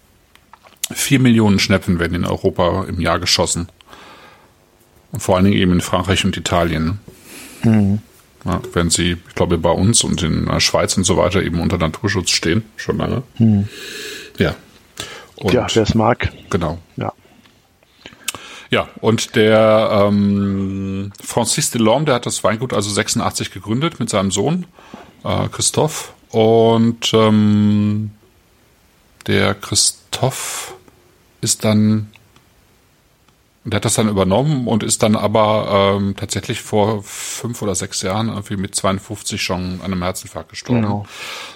vier 0.90 1.20
Millionen 1.20 1.58
Schnepfen 1.58 1.98
werden 1.98 2.14
in 2.14 2.24
Europa 2.24 2.84
im 2.88 3.00
Jahr 3.00 3.18
geschossen. 3.18 3.68
Und 5.12 5.20
vor 5.20 5.36
allen 5.36 5.46
Dingen 5.46 5.56
eben 5.56 5.72
in 5.72 5.80
Frankreich 5.80 6.24
und 6.24 6.36
Italien. 6.36 6.98
Mhm. 7.62 8.00
Ja, 8.44 8.60
wenn 8.72 8.88
sie, 8.90 9.16
ich 9.28 9.34
glaube, 9.34 9.58
bei 9.58 9.70
uns 9.70 10.04
und 10.04 10.22
in 10.22 10.46
der 10.46 10.60
Schweiz 10.60 10.96
und 10.96 11.04
so 11.04 11.16
weiter 11.16 11.42
eben 11.42 11.60
unter 11.60 11.76
Naturschutz 11.76 12.30
stehen, 12.30 12.64
schon 12.76 12.98
lange. 12.98 13.22
Hm. 13.36 13.68
Ja. 14.38 14.54
Und, 15.36 15.52
ja, 15.52 15.66
wer 15.72 15.82
es 15.82 15.94
mag. 15.94 16.32
Genau. 16.48 16.78
Ja. 16.96 17.12
Ja, 18.70 18.88
und 19.00 19.34
der 19.34 20.06
ähm, 20.08 21.10
Francis 21.22 21.70
Delorme, 21.70 22.04
der 22.04 22.16
hat 22.16 22.26
das 22.26 22.44
Weingut 22.44 22.74
also 22.74 22.90
86 22.90 23.50
gegründet 23.50 23.98
mit 23.98 24.10
seinem 24.10 24.30
Sohn 24.30 24.66
äh, 25.24 25.48
Christoph. 25.48 26.12
Und 26.30 27.12
ähm, 27.14 28.10
der 29.26 29.54
Christoph 29.54 30.74
ist 31.40 31.64
dann 31.64 32.10
der 33.64 33.76
hat 33.76 33.84
das 33.84 33.94
dann 33.94 34.08
übernommen 34.08 34.66
und 34.66 34.82
ist 34.82 35.02
dann 35.02 35.16
aber 35.16 35.96
ähm, 35.98 36.14
tatsächlich 36.16 36.62
vor 36.62 37.02
fünf 37.02 37.60
oder 37.62 37.74
sechs 37.74 38.02
Jahren 38.02 38.28
irgendwie 38.28 38.56
mit 38.56 38.74
52 38.74 39.42
schon 39.42 39.80
an 39.82 39.92
einem 39.92 40.02
Herzinfarkt 40.02 40.50
gestorben. 40.50 40.82
Genau. 40.82 41.06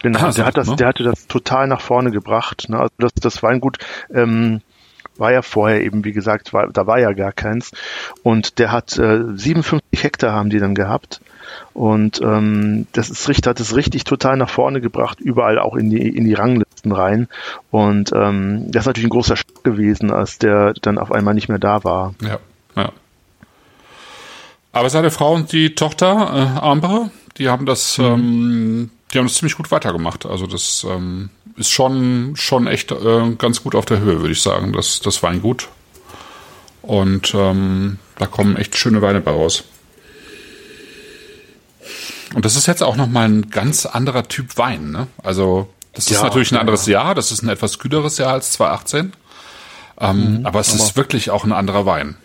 genau. 0.02 0.18
Also, 0.22 0.36
der, 0.36 0.46
hat 0.46 0.56
das, 0.56 0.68
ne? 0.68 0.76
der 0.76 0.88
hatte 0.88 1.04
das 1.04 1.26
total 1.26 1.66
nach 1.66 1.80
vorne 1.80 2.10
gebracht. 2.10 2.68
Ne? 2.68 2.78
Also 2.78 2.92
das, 2.98 3.12
das 3.14 3.42
Weingut 3.42 3.78
ähm, 4.12 4.60
war 5.16 5.32
ja 5.32 5.42
vorher 5.42 5.82
eben, 5.82 6.04
wie 6.04 6.12
gesagt, 6.12 6.52
war, 6.52 6.68
da 6.70 6.86
war 6.86 6.98
ja 6.98 7.12
gar 7.12 7.32
keins. 7.32 7.72
Und 8.22 8.58
der 8.58 8.72
hat 8.72 8.98
äh, 8.98 9.20
57 9.34 9.82
Hektar 10.02 10.32
haben 10.32 10.50
die 10.50 10.58
dann 10.58 10.74
gehabt. 10.74 11.20
Und 11.74 12.20
ähm, 12.22 12.86
das 12.92 13.10
ist 13.10 13.28
richtig, 13.28 13.48
hat 13.48 13.60
es 13.60 13.74
richtig 13.74 14.04
total 14.04 14.36
nach 14.36 14.50
vorne 14.50 14.80
gebracht, 14.80 15.20
überall 15.20 15.58
auch 15.58 15.76
in 15.76 15.90
die, 15.90 16.08
in 16.08 16.24
die 16.24 16.34
Ranglisten 16.34 16.92
rein. 16.92 17.28
Und 17.70 18.12
ähm, 18.14 18.70
das 18.70 18.82
ist 18.82 18.86
natürlich 18.86 19.06
ein 19.06 19.10
großer 19.10 19.36
Schock 19.36 19.64
gewesen, 19.64 20.10
als 20.10 20.38
der 20.38 20.74
dann 20.82 20.98
auf 20.98 21.12
einmal 21.12 21.34
nicht 21.34 21.48
mehr 21.48 21.58
da 21.58 21.84
war. 21.84 22.14
Ja, 22.22 22.38
ja. 22.76 22.92
Aber 24.72 24.88
seine 24.88 25.10
Frau 25.10 25.34
und 25.34 25.52
die 25.52 25.74
Tochter, 25.74 26.56
äh, 26.56 26.60
Amber, 26.60 27.10
die 27.38 27.48
haben 27.48 27.66
das, 27.66 27.98
mhm. 27.98 28.04
ähm, 28.04 28.90
die 29.12 29.18
haben 29.18 29.26
das 29.26 29.34
ziemlich 29.34 29.56
gut 29.56 29.70
weitergemacht. 29.70 30.26
Also 30.26 30.46
das 30.46 30.86
ähm, 30.88 31.30
ist 31.56 31.70
schon, 31.70 32.32
schon 32.36 32.66
echt 32.66 32.90
äh, 32.92 33.34
ganz 33.36 33.62
gut 33.62 33.74
auf 33.74 33.84
der 33.84 34.00
Höhe, 34.00 34.20
würde 34.20 34.32
ich 34.32 34.42
sagen. 34.42 34.72
Das, 34.72 35.00
das 35.00 35.22
Weingut. 35.22 35.68
Und 36.82 37.34
ähm, 37.34 37.98
da 38.18 38.26
kommen 38.26 38.56
echt 38.56 38.76
schöne 38.76 39.02
Weine 39.02 39.20
bei 39.20 39.30
raus. 39.30 39.64
Und 42.34 42.44
das 42.44 42.56
ist 42.56 42.66
jetzt 42.66 42.82
auch 42.82 42.96
nochmal 42.96 43.28
ein 43.28 43.50
ganz 43.50 43.86
anderer 43.86 44.24
Typ 44.24 44.56
Wein, 44.56 44.90
ne? 44.90 45.06
Also, 45.22 45.68
das 45.92 46.08
ja, 46.08 46.16
ist 46.16 46.22
natürlich 46.22 46.52
ein 46.52 46.58
anderes 46.58 46.86
ja. 46.86 47.04
Jahr, 47.04 47.14
das 47.14 47.32
ist 47.32 47.42
ein 47.42 47.48
etwas 47.48 47.78
kühleres 47.78 48.18
Jahr 48.18 48.32
als 48.32 48.52
2018. 48.52 49.12
Ähm, 50.00 50.38
mhm, 50.38 50.46
aber 50.46 50.60
es 50.60 50.72
aber 50.72 50.82
ist 50.82 50.96
wirklich 50.96 51.30
auch 51.30 51.44
ein 51.44 51.52
anderer 51.52 51.86
Wein. 51.86 52.16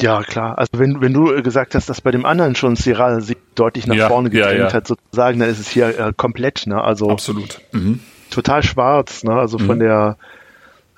Ja, 0.00 0.22
klar. 0.22 0.58
Also 0.58 0.70
wenn, 0.74 1.00
wenn 1.00 1.12
du 1.12 1.42
gesagt 1.42 1.74
hast, 1.74 1.88
dass 1.88 2.00
bei 2.00 2.10
dem 2.10 2.26
anderen 2.26 2.56
schon 2.56 2.74
Syrah 2.74 3.20
sich 3.20 3.36
deutlich 3.54 3.86
nach 3.86 3.94
ja, 3.94 4.08
vorne 4.08 4.30
gedrängt 4.30 4.58
ja, 4.58 4.72
hat, 4.72 4.88
sozusagen, 4.88 5.38
dann 5.38 5.48
ist 5.48 5.60
es 5.60 5.68
hier 5.68 5.98
äh, 5.98 6.12
komplett, 6.16 6.66
ne? 6.66 6.82
Also 6.82 7.08
absolut. 7.08 7.60
Mhm. 7.70 8.00
Total 8.30 8.62
schwarz, 8.64 9.22
ne? 9.22 9.32
Also 9.32 9.58
von 9.58 9.76
mhm. 9.76 9.80
der 9.80 10.16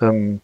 ähm, 0.01 0.41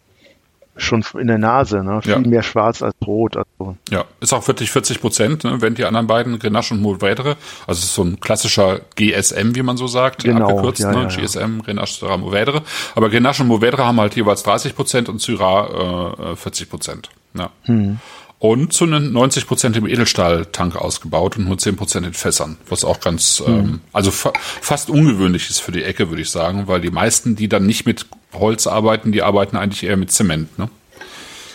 schon 0.77 1.03
in 1.19 1.27
der 1.27 1.37
Nase, 1.37 1.83
ne? 1.83 2.01
Viel 2.01 2.11
ja. 2.11 2.19
mehr 2.19 2.43
schwarz 2.43 2.81
als 2.81 2.95
rot. 3.05 3.37
Also. 3.37 3.75
Ja, 3.89 4.05
ist 4.19 4.33
auch 4.33 4.47
wirklich 4.47 4.71
40 4.71 5.01
Prozent, 5.01 5.43
ne? 5.43 5.61
wenn 5.61 5.75
die 5.75 5.85
anderen 5.85 6.07
beiden, 6.07 6.39
Grenache 6.39 6.73
und 6.73 6.81
Mourvedre, 6.81 7.35
also 7.67 7.79
es 7.79 7.85
ist 7.85 7.95
so 7.95 8.03
ein 8.03 8.19
klassischer 8.19 8.81
GSM, 8.95 9.55
wie 9.55 9.63
man 9.63 9.77
so 9.77 9.87
sagt, 9.87 10.23
genau, 10.23 10.49
abgekürzt, 10.49 10.81
ja, 10.81 10.91
ne? 10.91 11.03
Ja, 11.03 11.07
GSM, 11.07 11.61
Grenache, 11.63 11.93
Syrah, 11.93 12.17
Mourvedre. 12.17 12.61
Aber 12.95 13.09
Grenache 13.09 13.43
und 13.43 13.49
Mourvedre 13.49 13.85
haben 13.85 13.99
halt 13.99 14.15
jeweils 14.15 14.43
30 14.43 14.75
Prozent 14.75 15.09
und 15.09 15.21
Syrah 15.21 16.31
äh, 16.31 16.35
40 16.35 16.69
Prozent. 16.69 17.09
Ja. 17.33 17.49
Hm. 17.63 17.99
Und 18.41 18.73
zu 18.73 18.87
90 18.87 19.45
Prozent 19.45 19.77
im 19.77 19.85
Edelstahltank 19.85 20.75
ausgebaut 20.75 21.37
und 21.37 21.45
nur 21.45 21.59
10 21.59 21.75
Prozent 21.75 22.07
in 22.07 22.13
Fässern, 22.13 22.57
was 22.67 22.83
auch 22.83 22.99
ganz, 22.99 23.39
hm. 23.45 23.53
ähm, 23.53 23.81
also 23.93 24.09
fa 24.09 24.33
fast 24.39 24.89
ungewöhnlich 24.89 25.51
ist 25.51 25.59
für 25.59 25.71
die 25.71 25.83
Ecke, 25.83 26.09
würde 26.09 26.23
ich 26.23 26.31
sagen, 26.31 26.63
weil 26.65 26.81
die 26.81 26.89
meisten, 26.89 27.35
die 27.35 27.47
dann 27.47 27.67
nicht 27.67 27.85
mit 27.85 28.07
Holz 28.33 28.65
arbeiten, 28.65 29.11
die 29.11 29.21
arbeiten 29.21 29.57
eigentlich 29.57 29.83
eher 29.83 29.95
mit 29.95 30.11
Zement, 30.11 30.57
ne? 30.57 30.71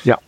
Ja. 0.04 0.18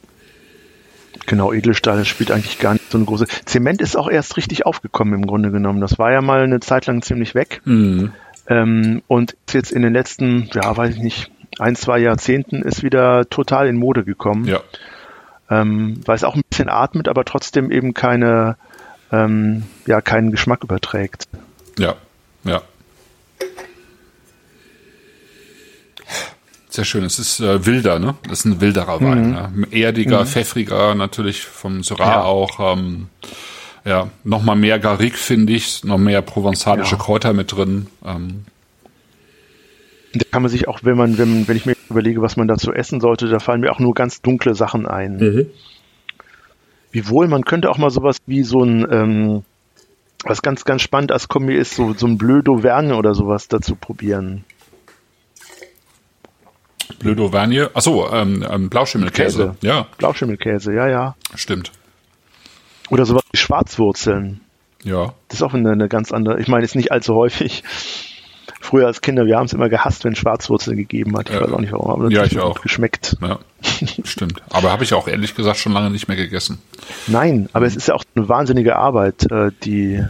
Genau, 1.26 1.52
Edelstahl 1.52 2.04
spielt 2.04 2.32
eigentlich 2.32 2.58
gar 2.58 2.72
nicht 2.72 2.90
so 2.90 2.98
eine 2.98 3.04
große. 3.04 3.28
Zement 3.44 3.80
ist 3.80 3.96
auch 3.96 4.10
erst 4.10 4.36
richtig 4.36 4.66
aufgekommen 4.66 5.14
im 5.14 5.28
Grunde 5.28 5.52
genommen. 5.52 5.80
Das 5.80 5.96
war 6.00 6.10
ja 6.10 6.22
mal 6.22 6.42
eine 6.42 6.58
Zeit 6.58 6.86
lang 6.86 7.02
ziemlich 7.02 7.36
weg. 7.36 7.60
Mhm. 7.66 8.10
Ähm, 8.48 9.02
und 9.06 9.36
jetzt 9.52 9.70
in 9.70 9.82
den 9.82 9.92
letzten, 9.92 10.50
ja, 10.52 10.76
weiß 10.76 10.96
ich 10.96 11.02
nicht, 11.02 11.30
ein, 11.60 11.76
zwei 11.76 12.00
Jahrzehnten 12.00 12.62
ist 12.62 12.82
wieder 12.82 13.30
total 13.30 13.68
in 13.68 13.76
Mode 13.76 14.02
gekommen. 14.02 14.44
Ja. 14.46 14.60
Ähm, 15.50 16.00
weil 16.04 16.16
es 16.16 16.24
auch 16.24 16.34
ein 16.34 16.42
bisschen 16.48 16.68
atmet, 16.68 17.08
aber 17.08 17.24
trotzdem 17.24 17.70
eben 17.70 17.94
keine, 17.94 18.56
ähm, 19.10 19.62
ja, 19.86 20.00
keinen 20.00 20.30
Geschmack 20.30 20.62
überträgt. 20.62 21.26
Ja, 21.78 21.94
ja. 22.44 22.62
Sehr 26.68 26.84
schön. 26.84 27.02
Es 27.04 27.18
ist 27.18 27.40
äh, 27.40 27.64
wilder, 27.66 27.98
ne? 27.98 28.14
Das 28.28 28.40
ist 28.40 28.44
ein 28.44 28.60
wilderer 28.60 29.00
Wein. 29.00 29.30
Mhm. 29.30 29.66
Ja. 29.70 29.78
Erdiger, 29.86 30.20
mhm. 30.20 30.26
pfeffriger, 30.26 30.94
natürlich 30.94 31.44
vom 31.44 31.82
Syrah 31.82 32.04
ja. 32.04 32.22
auch. 32.22 32.76
Ähm, 32.76 33.08
ja, 33.84 34.08
noch 34.22 34.42
mal 34.42 34.54
mehr 34.54 34.78
Garrigue 34.78 35.16
finde 35.16 35.54
ich, 35.54 35.82
noch 35.84 35.98
mehr 35.98 36.20
provenzalische 36.20 36.96
ja. 36.96 37.02
Kräuter 37.02 37.32
mit 37.32 37.52
drin. 37.52 37.86
Ähm. 38.04 38.44
Da 40.12 40.24
kann 40.30 40.42
man 40.42 40.50
sich 40.50 40.68
auch, 40.68 40.80
wenn 40.82 40.96
man, 40.96 41.16
wenn, 41.16 41.48
wenn 41.48 41.56
ich 41.56 41.64
mir 41.64 41.74
überlege, 41.90 42.22
was 42.22 42.36
man 42.36 42.48
dazu 42.48 42.72
essen 42.72 43.00
sollte, 43.00 43.28
da 43.28 43.38
fallen 43.38 43.60
mir 43.60 43.72
auch 43.72 43.78
nur 43.78 43.94
ganz 43.94 44.22
dunkle 44.22 44.54
Sachen 44.54 44.86
ein. 44.86 45.16
Mhm. 45.16 45.46
Wiewohl, 46.90 47.28
man 47.28 47.44
könnte 47.44 47.70
auch 47.70 47.78
mal 47.78 47.90
sowas 47.90 48.18
wie 48.26 48.42
so 48.42 48.62
ein, 48.62 48.86
ähm, 48.90 49.44
was 50.24 50.42
ganz, 50.42 50.64
ganz 50.64 50.82
spannend 50.82 51.12
als 51.12 51.28
Kombi 51.28 51.54
ist, 51.54 51.74
so, 51.74 51.92
so 51.94 52.06
ein 52.06 52.18
Bleu 52.18 52.38
d'Auvergne 52.38 52.94
oder 52.94 53.14
sowas 53.14 53.48
dazu 53.48 53.76
probieren. 53.76 54.44
Bleu 56.98 57.12
d'Auvergne. 57.12 57.70
Achso, 57.74 58.10
ähm, 58.12 58.44
ähm, 58.48 58.70
Blauschimmelkäse. 58.70 59.38
Käse. 59.38 59.56
Ja. 59.60 59.86
Blauschimmelkäse, 59.98 60.72
ja, 60.72 60.88
ja. 60.88 61.14
Stimmt. 61.34 61.72
Oder 62.90 63.04
sowas 63.04 63.22
wie 63.30 63.36
Schwarzwurzeln. 63.36 64.40
Ja. 64.82 65.14
Das 65.28 65.38
ist 65.38 65.42
auch 65.42 65.54
eine, 65.54 65.72
eine 65.72 65.88
ganz 65.88 66.12
andere, 66.12 66.40
ich 66.40 66.48
meine, 66.48 66.64
ist 66.64 66.74
nicht 66.74 66.92
allzu 66.92 67.14
häufig. 67.14 67.62
Früher 68.60 68.86
als 68.86 69.00
Kinder, 69.00 69.26
wir 69.26 69.36
haben 69.36 69.46
es 69.46 69.52
immer 69.52 69.68
gehasst, 69.68 70.04
wenn 70.04 70.14
Schwarzwurzel 70.14 70.74
gegeben 70.76 71.16
hat. 71.16 71.28
Ich 71.28 71.34
Ja. 71.34 71.42
weiß 71.42 71.52
auch 71.52 71.60
nicht 71.60 71.72
warum, 71.72 71.90
aber 71.90 72.10
Ja, 72.10 72.22
das 72.22 72.32
ich 72.32 72.38
hat 72.38 72.44
auch. 72.44 72.60
geschmeckt. 72.60 73.16
Ja, 73.20 73.38
stimmt. 74.04 74.42
Aber 74.50 74.70
habe 74.72 74.84
ich 74.84 74.92
auch 74.94 75.08
ehrlich 75.08 75.34
gesagt 75.34 75.58
schon 75.58 75.72
lange 75.72 75.90
nicht 75.90 76.08
mehr 76.08 76.16
gegessen. 76.16 76.58
Nein, 77.06 77.48
aber 77.52 77.66
es 77.66 77.76
ist 77.76 77.88
ja 77.88 77.94
auch 77.94 78.04
eine 78.14 78.28
wahnsinnige 78.28 78.76
Arbeit, 78.76 79.30
äh, 79.30 79.50
die 79.64 80.02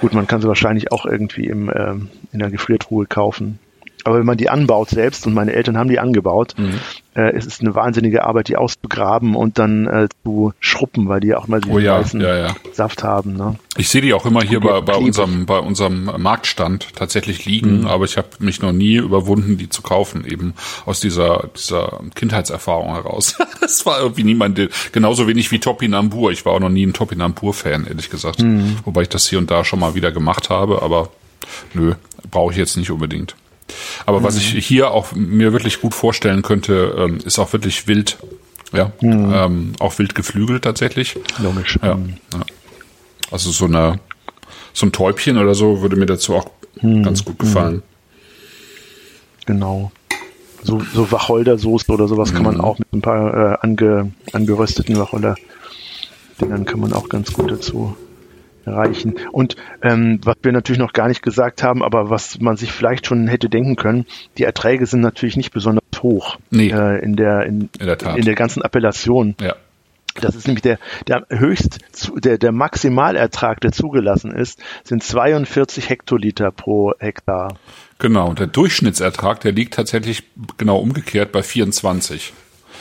gut, 0.00 0.12
man 0.12 0.26
kann 0.26 0.40
sie 0.42 0.48
wahrscheinlich 0.48 0.92
auch 0.92 1.06
irgendwie 1.06 1.46
im, 1.46 1.70
ähm, 1.74 2.08
in 2.32 2.38
der 2.40 2.50
Gefriertruhe 2.50 3.06
kaufen. 3.06 3.58
Aber 4.04 4.18
wenn 4.18 4.26
man 4.26 4.36
die 4.36 4.50
anbaut 4.50 4.90
selbst, 4.90 5.26
und 5.26 5.32
meine 5.34 5.52
Eltern 5.54 5.78
haben 5.78 5.88
die 5.88 5.98
angebaut, 5.98 6.54
Mhm. 6.58 6.78
Äh, 7.14 7.32
es 7.36 7.46
ist 7.46 7.60
eine 7.60 7.74
wahnsinnige 7.74 8.24
Arbeit, 8.24 8.48
die 8.48 8.56
auszugraben 8.56 9.34
und 9.36 9.58
dann 9.58 9.86
äh, 9.86 10.08
zu 10.24 10.52
schruppen, 10.60 11.08
weil 11.08 11.20
die 11.20 11.28
ja 11.28 11.38
auch 11.38 11.46
mal 11.48 11.60
diesen 11.60 11.74
Oh 11.74 11.78
ja, 11.78 11.98
weißen 12.00 12.20
ja, 12.20 12.36
ja. 12.36 12.56
Saft 12.72 13.02
haben. 13.02 13.34
Ne? 13.36 13.56
Ich 13.76 13.88
sehe 13.88 14.00
die 14.02 14.14
auch 14.14 14.26
immer 14.26 14.42
hier 14.42 14.60
bei, 14.60 14.80
bei, 14.80 14.94
unserem, 14.94 15.46
bei 15.46 15.58
unserem 15.58 16.10
Marktstand 16.18 16.94
tatsächlich 16.94 17.44
liegen, 17.44 17.80
Mhm. 17.80 17.86
aber 17.86 18.04
ich 18.04 18.16
habe 18.16 18.28
mich 18.38 18.60
noch 18.62 18.72
nie 18.72 18.96
überwunden, 18.96 19.56
die 19.56 19.68
zu 19.68 19.82
kaufen, 19.82 20.24
eben 20.24 20.54
aus 20.86 21.00
dieser, 21.00 21.48
dieser 21.56 22.00
Kindheitserfahrung 22.14 22.94
heraus. 22.94 23.36
Es 23.64 23.86
war 23.86 23.98
irgendwie 24.00 24.24
niemand, 24.24 24.60
genauso 24.92 25.26
wenig 25.26 25.50
wie 25.50 25.58
Topinambur. 25.58 26.30
Ich 26.32 26.44
war 26.44 26.52
auch 26.52 26.60
noch 26.60 26.68
nie 26.68 26.84
ein 26.86 26.92
Topinambur-Fan, 26.92 27.86
ehrlich 27.86 28.10
gesagt. 28.10 28.42
Mhm. 28.42 28.76
Wobei 28.84 29.02
ich 29.02 29.08
das 29.08 29.26
hier 29.28 29.38
und 29.38 29.50
da 29.50 29.64
schon 29.64 29.80
mal 29.80 29.94
wieder 29.94 30.12
gemacht 30.12 30.50
habe, 30.50 30.82
aber 30.82 31.08
nö, 31.72 31.94
brauche 32.30 32.52
ich 32.52 32.58
jetzt 32.58 32.76
nicht 32.76 32.90
unbedingt. 32.90 33.34
Aber 34.06 34.22
was 34.22 34.36
ich 34.36 34.48
hier 34.66 34.90
auch 34.90 35.12
mir 35.12 35.52
wirklich 35.52 35.80
gut 35.80 35.94
vorstellen 35.94 36.42
könnte, 36.42 36.94
ähm, 36.98 37.18
ist 37.24 37.38
auch 37.38 37.52
wirklich 37.52 37.86
wild. 37.88 38.18
Ja, 38.72 38.90
ähm, 39.00 39.72
auch 39.78 39.98
wild 39.98 40.14
geflügelt 40.14 40.64
tatsächlich. 40.64 41.16
Logisch. 41.38 41.78
Ja, 41.82 41.90
ja. 42.32 42.40
Also 43.30 43.50
so 43.52 43.66
eine 43.66 44.00
so 44.72 44.86
ein 44.86 44.92
Täubchen 44.92 45.38
oder 45.38 45.54
so 45.54 45.80
würde 45.80 45.94
mir 45.96 46.06
dazu 46.06 46.34
auch 46.34 46.50
ganz 46.82 47.24
gut 47.24 47.38
gefallen. 47.38 47.82
Genau. 49.46 49.92
So, 50.62 50.80
so 50.94 51.10
Wacholdersoße 51.12 51.92
oder 51.92 52.08
sowas 52.08 52.32
kann 52.32 52.42
Mhm. 52.42 52.48
man 52.48 52.60
auch 52.60 52.78
mit 52.78 52.92
ein 52.92 53.02
paar 53.02 53.52
äh, 53.52 53.56
ange, 53.60 54.12
angerösteten 54.32 54.98
Wacholder, 54.98 55.36
dann 56.38 56.64
kann 56.64 56.80
man 56.80 56.92
auch 56.92 57.08
ganz 57.08 57.32
gut 57.32 57.50
dazu 57.50 57.96
erreichen. 58.66 59.14
Und 59.32 59.56
ähm, 59.82 60.20
was 60.24 60.36
wir 60.42 60.52
natürlich 60.52 60.78
noch 60.78 60.92
gar 60.92 61.08
nicht 61.08 61.22
gesagt 61.22 61.62
haben, 61.62 61.82
aber 61.82 62.10
was 62.10 62.40
man 62.40 62.56
sich 62.56 62.72
vielleicht 62.72 63.06
schon 63.06 63.28
hätte 63.28 63.48
denken 63.48 63.76
können, 63.76 64.06
die 64.38 64.44
Erträge 64.44 64.86
sind 64.86 65.00
natürlich 65.00 65.36
nicht 65.36 65.52
besonders 65.52 65.84
hoch 66.00 66.38
Nee. 66.50 66.70
äh, 66.70 67.02
in 67.02 67.16
der 67.16 67.46
in, 67.46 67.70
In 67.78 67.86
der 67.86 67.98
Tat. 67.98 68.16
in 68.18 68.24
der 68.24 68.34
ganzen 68.34 68.62
Appellation. 68.62 69.34
Ja. 69.40 69.54
Das 70.20 70.36
ist 70.36 70.46
nämlich 70.46 70.62
der, 70.62 70.78
der 71.08 71.26
höchst, 71.28 71.80
der, 72.16 72.38
der 72.38 72.52
Maximalertrag, 72.52 73.60
der 73.60 73.72
zugelassen 73.72 74.30
ist, 74.30 74.60
sind 74.84 75.02
42 75.02 75.88
Hektoliter 75.88 76.52
pro 76.52 76.92
Hektar. 77.00 77.56
Genau, 77.98 78.32
der 78.32 78.46
Durchschnittsertrag, 78.46 79.40
der 79.40 79.50
liegt 79.52 79.74
tatsächlich 79.74 80.22
genau 80.56 80.76
umgekehrt 80.78 81.32
bei 81.32 81.42
24. 81.42 82.32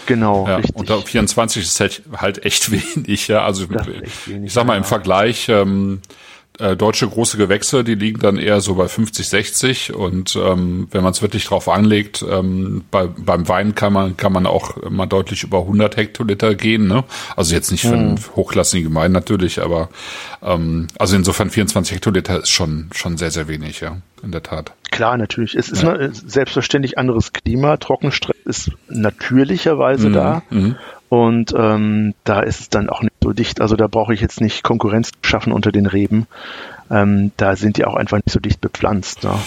Genau, 0.05 0.47
Ja, 0.47 0.57
richtig. 0.57 0.75
und 0.75 0.89
da 0.89 0.99
24 0.99 1.63
ist 1.63 1.79
halt, 1.79 2.01
halt 2.15 2.45
echt 2.45 2.71
wenig. 2.97 3.27
Ja, 3.27 3.43
also 3.43 3.69
wenig, 3.69 4.45
ich 4.45 4.53
sag 4.53 4.65
mal 4.65 4.75
im 4.75 4.83
ja. 4.83 4.87
Vergleich 4.87 5.49
ähm, 5.49 6.01
äh, 6.59 6.75
deutsche 6.75 7.07
große 7.07 7.37
Gewächse, 7.37 7.83
die 7.83 7.95
liegen 7.95 8.19
dann 8.19 8.37
eher 8.37 8.61
so 8.61 8.75
bei 8.75 8.87
50, 8.87 9.27
60 9.27 9.93
und 9.93 10.35
ähm, 10.35 10.87
wenn 10.91 11.01
man 11.03 11.11
es 11.11 11.21
wirklich 11.21 11.45
drauf 11.45 11.67
anlegt, 11.67 12.23
ähm, 12.29 12.83
bei, 12.91 13.07
beim 13.07 13.47
Wein 13.49 13.73
kann 13.73 13.93
man 13.93 14.17
kann 14.17 14.31
man 14.33 14.45
auch 14.45 14.77
mal 14.89 15.07
deutlich 15.07 15.43
über 15.43 15.59
100 15.61 15.97
Hektoliter 15.97 16.53
gehen. 16.53 16.87
Ne? 16.87 17.03
Also 17.35 17.55
jetzt 17.55 17.71
nicht 17.71 17.81
für 17.81 17.93
einen 17.93 18.19
hochklassigen 18.35 18.93
Wein 18.93 19.11
natürlich, 19.11 19.61
aber 19.61 19.89
ähm, 20.43 20.87
also 20.99 21.15
insofern 21.15 21.49
24 21.49 21.95
Hektoliter 21.95 22.41
ist 22.43 22.49
schon 22.49 22.89
schon 22.93 23.17
sehr 23.17 23.31
sehr 23.31 23.47
wenig, 23.47 23.81
ja, 23.81 23.97
in 24.21 24.31
der 24.31 24.43
Tat. 24.43 24.73
Klar, 24.91 25.17
natürlich. 25.17 25.55
Es 25.55 25.69
ist 25.69 25.81
ne, 25.83 26.11
selbstverständlich 26.13 26.99
anderes 26.99 27.33
Klima. 27.33 27.77
Trockenstress 27.77 28.32
ist 28.45 28.71
natürlicherweise 28.89 30.11
da. 30.11 30.41
Und 31.09 31.53
ähm, 31.55 32.15
da 32.23 32.39
ist 32.41 32.59
es 32.59 32.69
dann 32.69 32.89
auch 32.89 33.03
nicht 33.03 33.13
so 33.21 33.33
dicht. 33.33 33.61
Also 33.61 33.75
da 33.75 33.85
brauche 33.87 34.15
ich 34.15 34.21
jetzt 34.21 34.41
nicht 34.41 34.63
Konkurrenz 34.63 35.11
schaffen 35.21 35.53
unter 35.53 35.71
den 35.71 35.85
Reben. 35.85 36.25
Ähm, 36.89 37.31
da 37.37 37.55
sind 37.55 37.77
die 37.77 37.85
auch 37.85 37.95
einfach 37.95 38.17
nicht 38.17 38.31
so 38.31 38.39
dicht 38.39 38.61
bepflanzt. 38.61 39.23
Ne? 39.23 39.37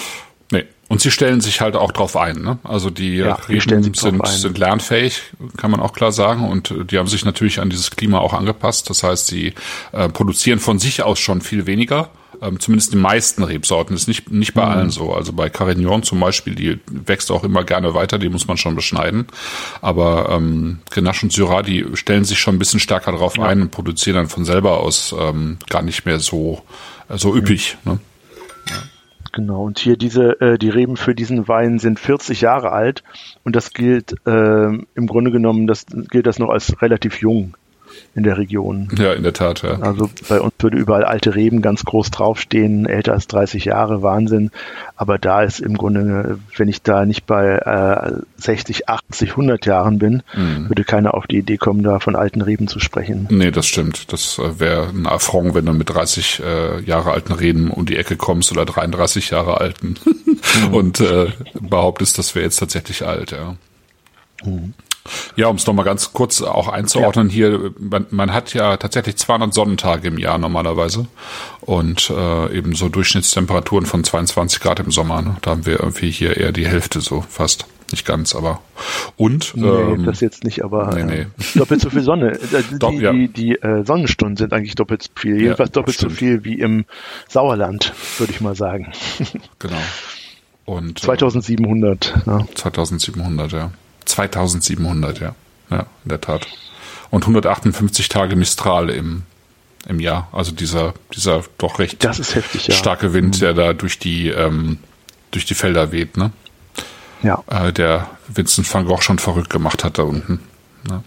Nee. 0.52 0.64
Und 0.88 1.00
sie 1.00 1.10
stellen 1.10 1.40
sich 1.40 1.60
halt 1.60 1.74
auch 1.74 1.90
drauf 1.90 2.16
ein. 2.16 2.40
Ne? 2.40 2.58
Also 2.62 2.90
die 2.90 3.16
Ja, 3.16 3.38
die 3.48 3.58
Reben 3.58 3.92
drauf 3.92 4.00
sind, 4.00 4.26
sind 4.28 4.58
lernfähig, 4.58 5.22
kann 5.56 5.72
man 5.72 5.80
auch 5.80 5.92
klar 5.92 6.12
sagen. 6.12 6.48
Und 6.48 6.72
die 6.92 6.98
haben 6.98 7.08
sich 7.08 7.24
natürlich 7.24 7.60
an 7.60 7.68
dieses 7.68 7.90
Klima 7.90 8.20
auch 8.20 8.32
angepasst. 8.32 8.88
Das 8.88 9.02
heißt, 9.02 9.26
sie 9.26 9.54
äh, 9.90 10.08
produzieren 10.08 10.60
von 10.60 10.78
sich 10.78 11.02
aus 11.02 11.18
schon 11.18 11.40
viel 11.40 11.66
weniger. 11.66 12.10
Ähm, 12.42 12.60
zumindest 12.60 12.92
die 12.92 12.98
meisten 12.98 13.42
Rebsorten. 13.42 13.94
Das 13.94 14.02
ist 14.02 14.08
nicht, 14.08 14.30
nicht 14.30 14.54
bei 14.54 14.64
allen 14.64 14.90
so. 14.90 15.12
Also 15.12 15.32
bei 15.32 15.48
Carignan 15.48 16.02
zum 16.02 16.20
Beispiel, 16.20 16.54
die 16.54 16.78
wächst 16.90 17.30
auch 17.30 17.44
immer 17.44 17.64
gerne 17.64 17.94
weiter, 17.94 18.18
die 18.18 18.28
muss 18.28 18.46
man 18.46 18.56
schon 18.56 18.74
beschneiden. 18.74 19.26
Aber 19.80 20.30
ähm, 20.30 20.80
Grenache 20.90 21.26
und 21.26 21.32
Syrah, 21.32 21.62
die 21.62 21.86
stellen 21.94 22.24
sich 22.24 22.38
schon 22.38 22.56
ein 22.56 22.58
bisschen 22.58 22.80
stärker 22.80 23.12
drauf 23.12 23.38
ein 23.38 23.62
und 23.62 23.70
produzieren 23.70 24.16
dann 24.16 24.28
von 24.28 24.44
selber 24.44 24.80
aus 24.80 25.14
ähm, 25.18 25.58
gar 25.68 25.82
nicht 25.82 26.04
mehr 26.06 26.18
so, 26.18 26.62
äh, 27.08 27.18
so 27.18 27.34
üppig. 27.34 27.76
Ne? 27.84 27.98
Genau. 29.32 29.64
Und 29.64 29.78
hier 29.78 29.96
diese, 29.96 30.40
äh, 30.40 30.58
die 30.58 30.70
Reben 30.70 30.96
für 30.96 31.14
diesen 31.14 31.46
Wein 31.46 31.78
sind 31.78 32.00
40 32.00 32.40
Jahre 32.40 32.72
alt. 32.72 33.02
Und 33.44 33.54
das 33.54 33.72
gilt 33.72 34.14
äh, 34.26 34.66
im 34.66 35.06
Grunde 35.06 35.30
genommen, 35.30 35.66
das 35.66 35.86
gilt 35.86 36.26
das 36.26 36.38
noch 36.38 36.48
als 36.48 36.80
relativ 36.80 37.20
jung 37.20 37.54
in 38.16 38.22
der 38.22 38.38
Region. 38.38 38.88
Ja, 38.98 39.12
in 39.12 39.22
der 39.22 39.34
Tat, 39.34 39.62
ja. 39.62 39.78
Also 39.80 40.08
bei 40.28 40.40
uns 40.40 40.54
würde 40.58 40.78
überall 40.78 41.04
alte 41.04 41.34
Reben 41.34 41.60
ganz 41.60 41.84
groß 41.84 42.10
draufstehen, 42.10 42.86
älter 42.86 43.12
als 43.12 43.26
30 43.26 43.66
Jahre, 43.66 44.02
Wahnsinn. 44.02 44.50
Aber 44.96 45.18
da 45.18 45.42
ist 45.42 45.60
im 45.60 45.76
Grunde, 45.76 46.38
wenn 46.56 46.68
ich 46.68 46.80
da 46.80 47.04
nicht 47.04 47.26
bei 47.26 47.58
äh, 47.58 48.22
60, 48.38 48.88
80, 48.88 49.32
100 49.32 49.66
Jahren 49.66 49.98
bin, 49.98 50.22
würde 50.68 50.84
keiner 50.84 51.12
auf 51.12 51.26
die 51.26 51.36
Idee 51.36 51.58
kommen, 51.58 51.82
da 51.82 51.98
von 52.00 52.16
alten 52.16 52.40
Reben 52.40 52.68
zu 52.68 52.80
sprechen. 52.80 53.26
Nee, 53.30 53.50
das 53.50 53.66
stimmt. 53.66 54.10
Das 54.12 54.38
äh, 54.38 54.58
wäre 54.58 54.88
ein 54.88 55.06
Affront, 55.06 55.54
wenn 55.54 55.66
du 55.66 55.74
mit 55.74 55.90
30 55.90 56.42
äh, 56.42 56.80
Jahre 56.80 57.10
alten 57.10 57.32
Reden 57.32 57.70
um 57.70 57.84
die 57.84 57.96
Ecke 57.96 58.16
kommst 58.16 58.50
oder 58.50 58.64
33 58.64 59.30
Jahre 59.30 59.60
alten 59.60 59.96
und 60.72 61.00
äh, 61.00 61.26
behauptest, 61.60 62.18
das 62.18 62.34
wäre 62.34 62.46
jetzt 62.46 62.56
tatsächlich 62.56 63.04
alt, 63.04 63.32
ja. 63.32 63.56
Ja, 65.36 65.48
um 65.48 65.56
es 65.56 65.66
nochmal 65.66 65.84
ganz 65.84 66.12
kurz 66.12 66.42
auch 66.42 66.68
einzuordnen 66.68 67.28
hier, 67.28 67.72
man, 67.78 68.06
man 68.10 68.32
hat 68.32 68.54
ja 68.54 68.76
tatsächlich 68.76 69.16
200 69.16 69.52
Sonnentage 69.54 70.08
im 70.08 70.18
Jahr 70.18 70.38
normalerweise 70.38 71.06
und 71.60 72.10
äh, 72.10 72.56
eben 72.56 72.74
so 72.74 72.88
Durchschnittstemperaturen 72.88 73.86
von 73.86 74.04
22 74.04 74.60
Grad 74.60 74.80
im 74.80 74.90
Sommer. 74.90 75.22
Ne? 75.22 75.36
Da 75.42 75.50
haben 75.52 75.66
wir 75.66 75.80
irgendwie 75.80 76.10
hier 76.10 76.36
eher 76.36 76.52
die 76.52 76.66
Hälfte 76.66 77.00
so 77.00 77.22
fast. 77.28 77.66
Nicht 77.92 78.04
ganz, 78.04 78.34
aber 78.34 78.60
und 79.16 79.52
Nee, 79.54 79.64
ähm, 79.68 80.04
das 80.06 80.18
jetzt 80.20 80.42
nicht, 80.42 80.64
aber 80.64 80.92
nee, 80.92 81.02
äh, 81.02 81.04
nee. 81.04 81.26
doppelt 81.54 81.80
so 81.80 81.88
viel 81.88 82.02
Sonne. 82.02 82.32
Äh, 82.52 82.62
Die, 82.72 82.74
Dopp- 82.80 83.00
ja. 83.00 83.12
die, 83.12 83.28
die 83.28 83.52
äh, 83.62 83.84
Sonnenstunden 83.84 84.36
sind 84.36 84.52
eigentlich 84.52 84.74
doppelt 84.74 85.04
so 85.04 85.10
viel. 85.14 85.40
Jedenfalls 85.40 85.70
doppelt 85.70 85.96
so 85.96 86.08
viel 86.10 86.42
wie 86.44 86.58
im 86.58 86.84
Sauerland, 87.28 87.92
würde 88.18 88.32
ich 88.32 88.40
mal 88.40 88.56
sagen. 88.56 88.90
genau. 89.60 89.76
Und 90.64 90.98
äh, 91.04 91.06
2700. 91.06 92.22
Ja. 92.26 92.44
2700, 92.56 93.52
ja. 93.52 93.70
2700, 94.06 95.20
ja. 95.20 95.34
Ja, 95.70 95.86
in 96.04 96.08
der 96.08 96.20
Tat. 96.20 96.46
Und 97.10 97.22
158 97.22 98.08
Tage 98.08 98.36
Mistral 98.36 98.90
im, 98.90 99.22
im 99.88 100.00
Jahr. 100.00 100.28
Also 100.32 100.52
dieser, 100.52 100.94
dieser 101.14 101.42
doch 101.58 101.78
recht 101.78 102.04
Das 102.04 102.18
ist 102.18 102.34
heftig, 102.34 102.68
ja. 102.68 102.74
starke 102.74 103.12
Wind, 103.12 103.40
der 103.40 103.52
da 103.54 103.72
durch 103.72 103.98
die, 103.98 104.28
ähm, 104.28 104.78
durch 105.30 105.44
die 105.44 105.54
Felder 105.54 105.92
weht, 105.92 106.16
ne? 106.16 106.30
Ja. 107.22 107.42
Äh, 107.48 107.72
der 107.72 108.08
Vincent 108.28 108.72
van 108.72 108.84
Gogh 108.86 109.02
schon 109.02 109.18
verrückt 109.18 109.50
gemacht 109.50 109.82
hat 109.84 109.98
da 109.98 110.02
unten. 110.02 110.40
Ne? 110.88 111.02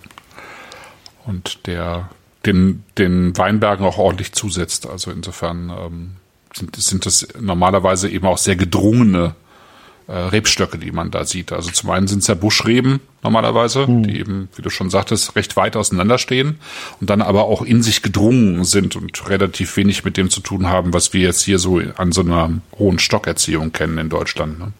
Und 1.25 1.67
der 1.67 2.09
den, 2.45 2.83
den 2.97 3.37
Weinbergen 3.37 3.85
auch 3.85 3.97
ordentlich 3.97 4.33
zusetzt. 4.33 4.87
Also 4.87 5.11
insofern 5.11 5.69
ähm, 5.69 6.11
sind, 6.53 6.75
sind 6.75 7.05
das 7.05 7.27
normalerweise 7.39 8.09
eben 8.09 8.27
auch 8.27 8.37
sehr 8.37 8.55
gedrungene 8.55 9.35
äh, 10.10 10.16
Rebstöcke, 10.16 10.80
die 10.80 10.91
man 10.91 11.12
da 11.12 11.24
sieht. 11.24 11.51
Also 11.51 11.70
zum 11.70 11.91
einen 11.91 12.07
sind 12.07 12.20
es 12.20 12.28
ja 12.28 12.34
Buschreben 12.34 12.99
normalerweise, 13.22 13.86
die 13.88 14.20
eben, 14.20 14.49
wie 14.55 14.62
du 14.62 14.70
schon 14.70 14.89
sagtest, 14.89 15.36
recht 15.36 15.55
weit 15.55 15.76
auseinander 15.76 16.18
stehen 16.18 16.57
und 16.99 17.10
dann 17.10 17.22
aber 17.22 17.43
auch 17.43 17.62
in 17.62 17.84
sich 17.84 18.01
gedrungen 18.01 18.64
sind 18.64 18.95
und 18.95 19.30
relativ 19.30 19.78
wenig 19.78 20.03
mit 20.03 20.18
dem 20.18 20.30
zu 20.30 20.41
tun 20.41 20.68
haben, 20.68 20.93
was 20.93 21.14
wir 21.14 21.22
jetzt 21.22 21.43
hier 21.43 21.60
so 21.60 21.80
an 21.97 22.12
so 22.12 22.22
einer 22.22 22.49
hohen 22.78 22.97
Stockerziehung 22.97 23.72
kennen 23.72 23.97
in 23.99 24.10
Deutschland. 24.10 24.60
Ne? 24.60 24.72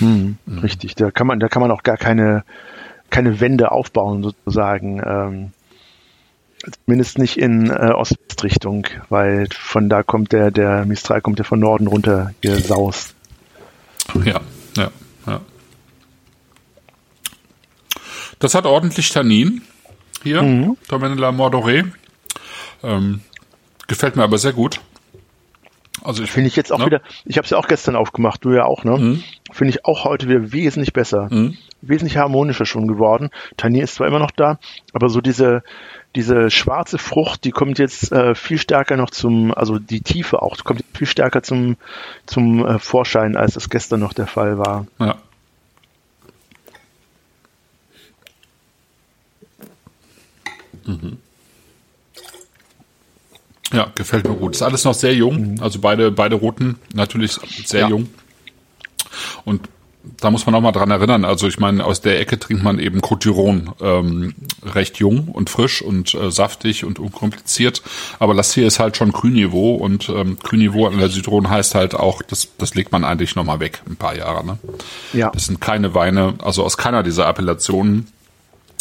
Mhm. 0.00 0.36
Richtig, 0.62 0.96
da 0.96 1.10
kann 1.10 1.26
man, 1.26 1.40
da 1.40 1.48
kann 1.48 1.62
man 1.62 1.70
auch 1.70 1.82
gar 1.82 1.96
keine, 1.96 2.44
keine 3.08 3.40
Wände 3.40 3.72
aufbauen 3.72 4.22
sozusagen. 4.22 5.00
Ähm, 5.04 5.52
zumindest 6.84 7.18
nicht 7.18 7.38
in 7.38 7.70
äh, 7.70 7.92
Ostrichtung, 7.92 8.86
weil 9.08 9.48
von 9.50 9.88
da 9.88 10.02
kommt 10.02 10.32
der, 10.32 10.50
der 10.50 10.84
Mistral 10.84 11.20
kommt 11.22 11.38
ja 11.38 11.44
von 11.44 11.60
Norden 11.60 11.86
runter 11.86 12.32
gesaust. 12.40 13.14
Ja, 14.24 14.40
ja, 14.76 14.90
ja. 15.26 15.40
Das 18.38 18.54
hat 18.54 18.66
ordentlich 18.66 19.10
Tannin 19.10 19.62
hier, 20.22 20.42
mhm. 20.42 20.76
Domaine 20.88 21.14
la 21.14 21.30
Mordoré. 21.30 21.90
Ähm, 22.82 23.20
gefällt 23.86 24.16
mir 24.16 24.24
aber 24.24 24.38
sehr 24.38 24.52
gut. 24.52 24.80
Also 26.04 26.22
ich 26.24 26.32
finde 26.32 26.48
ich 26.48 26.56
jetzt 26.56 26.72
auch 26.72 26.78
ne? 26.78 26.86
wieder, 26.86 27.00
ich 27.24 27.36
habe 27.36 27.44
es 27.44 27.50
ja 27.50 27.58
auch 27.58 27.68
gestern 27.68 27.94
aufgemacht, 27.94 28.44
du 28.44 28.52
ja 28.52 28.64
auch, 28.64 28.84
ne? 28.84 28.98
Mhm. 28.98 29.24
Finde 29.52 29.70
ich 29.70 29.84
auch 29.84 30.04
heute 30.04 30.28
wieder 30.28 30.52
wesentlich 30.52 30.92
besser, 30.92 31.28
mhm. 31.30 31.56
wesentlich 31.80 32.16
harmonischer 32.16 32.66
schon 32.66 32.88
geworden. 32.88 33.30
Tannier 33.56 33.84
ist 33.84 33.94
zwar 33.94 34.08
immer 34.08 34.18
noch 34.18 34.32
da, 34.32 34.58
aber 34.92 35.08
so 35.08 35.20
diese 35.20 35.62
diese 36.14 36.50
schwarze 36.50 36.98
Frucht, 36.98 37.44
die 37.44 37.50
kommt 37.50 37.78
jetzt 37.78 38.12
äh, 38.12 38.34
viel 38.34 38.58
stärker 38.58 38.96
noch 38.96 39.10
zum, 39.10 39.52
also 39.52 39.78
die 39.78 40.02
Tiefe 40.02 40.42
auch, 40.42 40.62
kommt 40.64 40.84
viel 40.92 41.06
stärker 41.06 41.42
zum 41.42 41.76
zum 42.26 42.66
äh, 42.66 42.78
Vorschein, 42.78 43.36
als 43.36 43.56
es 43.56 43.70
gestern 43.70 44.00
noch 44.00 44.12
der 44.12 44.26
Fall 44.26 44.58
war. 44.58 44.86
Ja. 44.98 45.16
Mhm. 50.84 51.18
Ja, 53.72 53.90
gefällt 53.94 54.28
mir 54.28 54.34
gut. 54.34 54.54
Ist 54.54 54.62
alles 54.62 54.84
noch 54.84 54.94
sehr 54.94 55.14
jung. 55.14 55.54
Mhm. 55.54 55.62
Also 55.62 55.78
beide, 55.80 56.10
beide 56.10 56.36
Roten 56.36 56.78
natürlich 56.92 57.32
sehr 57.64 57.82
ja. 57.82 57.88
jung. 57.88 58.10
Und 59.44 59.68
da 60.20 60.30
muss 60.30 60.46
man 60.46 60.54
auch 60.54 60.60
mal 60.60 60.72
dran 60.72 60.90
erinnern. 60.90 61.24
Also 61.24 61.46
ich 61.46 61.58
meine, 61.58 61.84
aus 61.84 62.00
der 62.00 62.20
Ecke 62.20 62.38
trinkt 62.38 62.62
man 62.62 62.78
eben 62.78 63.00
Cotiron 63.00 63.70
ähm, 63.80 64.34
recht 64.64 64.98
jung 64.98 65.28
und 65.28 65.50
frisch 65.50 65.82
und 65.82 66.14
äh, 66.14 66.30
saftig 66.30 66.84
und 66.84 66.98
unkompliziert. 66.98 67.82
Aber 68.18 68.34
das 68.34 68.52
hier 68.52 68.66
ist 68.66 68.80
halt 68.80 68.96
schon 68.96 69.12
Grünniveau 69.12 69.74
und 69.74 70.08
ähm, 70.08 70.38
Grünniveau 70.42 70.86
an 70.86 70.98
der 70.98 71.08
Südron 71.08 71.48
heißt 71.48 71.74
halt 71.74 71.94
auch, 71.94 72.22
das, 72.22 72.48
das 72.58 72.74
legt 72.74 72.92
man 72.92 73.04
eigentlich 73.04 73.36
nochmal 73.36 73.60
weg, 73.60 73.82
ein 73.88 73.96
paar 73.96 74.16
Jahre. 74.16 74.44
Ne? 74.44 74.58
Ja. 75.12 75.30
Das 75.30 75.46
sind 75.46 75.60
keine 75.60 75.94
Weine, 75.94 76.34
also 76.42 76.64
aus 76.64 76.76
keiner 76.76 77.02
dieser 77.02 77.26
Appellationen 77.26 78.08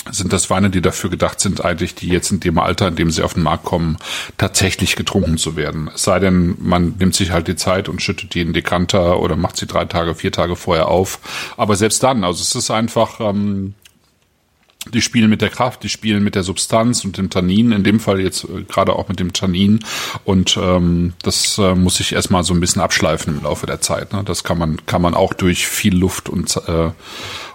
sind 0.10 0.34
das 0.34 0.50
Weine, 0.50 0.70
die 0.70 0.82
dafür 0.82 1.10
gedacht 1.10 1.40
sind, 1.40 1.64
eigentlich, 1.64 1.94
die 1.94 2.08
jetzt 2.08 2.32
in 2.32 2.40
dem 2.40 2.58
Alter, 2.58 2.88
in 2.88 2.96
dem 2.96 3.12
sie 3.12 3.22
auf 3.22 3.36
den 3.36 3.44
Markt 3.44 3.66
kommen, 3.66 3.98
tatsächlich 4.38 4.96
getrunken 4.96 5.38
zu 5.38 5.56
werden. 5.56 5.92
Es 5.94 6.04
sei 6.04 6.20
denn, 6.20 6.56
man 6.60 6.96
nimmt 6.98 7.14
sich 7.14 7.32
halt 7.32 7.48
die 7.48 7.56
Zeit 7.56 7.88
und 7.88 8.02
schüttet 8.02 8.34
die 8.34 8.42
in 8.42 8.54
Dekanter 8.54 9.20
oder 9.20 9.36
macht 9.36 9.58
sie 9.58 9.68
drei 9.68 9.86
Tage, 9.86 10.16
vier 10.16 10.32
Tage 10.32 10.56
vorher 10.56 10.88
auf. 10.88 11.20
Aber 11.58 11.76
selbst 11.76 12.02
dann, 12.04 12.24
also 12.24 12.42
es 12.42 12.56
ist 12.56 12.72
einfach, 12.72 13.20
ähm, 13.20 13.76
die 14.90 15.02
spielen 15.02 15.30
mit 15.30 15.42
der 15.42 15.50
Kraft, 15.50 15.84
die 15.84 15.90
spielen 15.90 16.24
mit 16.24 16.34
der 16.34 16.44
Substanz 16.44 17.06
und 17.06 17.18
dem 17.18 17.30
Tannin, 17.30 17.72
in 17.72 17.84
dem 17.84 18.00
Fall 18.00 18.20
jetzt 18.20 18.46
äh, 18.46 18.64
gerade 18.68 18.94
auch 18.94 19.08
mit 19.08 19.20
dem 19.20 19.32
Tannin. 19.32 19.80
Und 20.26 20.58
ähm, 20.62 21.14
das 21.22 21.58
äh, 21.60 21.76
muss 21.76 21.98
sich 21.98 22.14
erstmal 22.14 22.44
so 22.44 22.54
ein 22.54 22.60
bisschen 22.60 22.82
abschleifen 22.82 23.38
im 23.38 23.44
Laufe 23.44 23.68
der 23.68 23.82
Zeit. 23.82 24.12
Ne? 24.12 24.24
Das 24.24 24.44
kann 24.44 24.58
man, 24.58 24.86
kann 24.86 25.02
man 25.02 25.14
auch 25.14 25.34
durch 25.34 25.68
viel 25.68 25.96
Luft 25.96 26.30
und, 26.30 26.58
äh, 26.68 26.90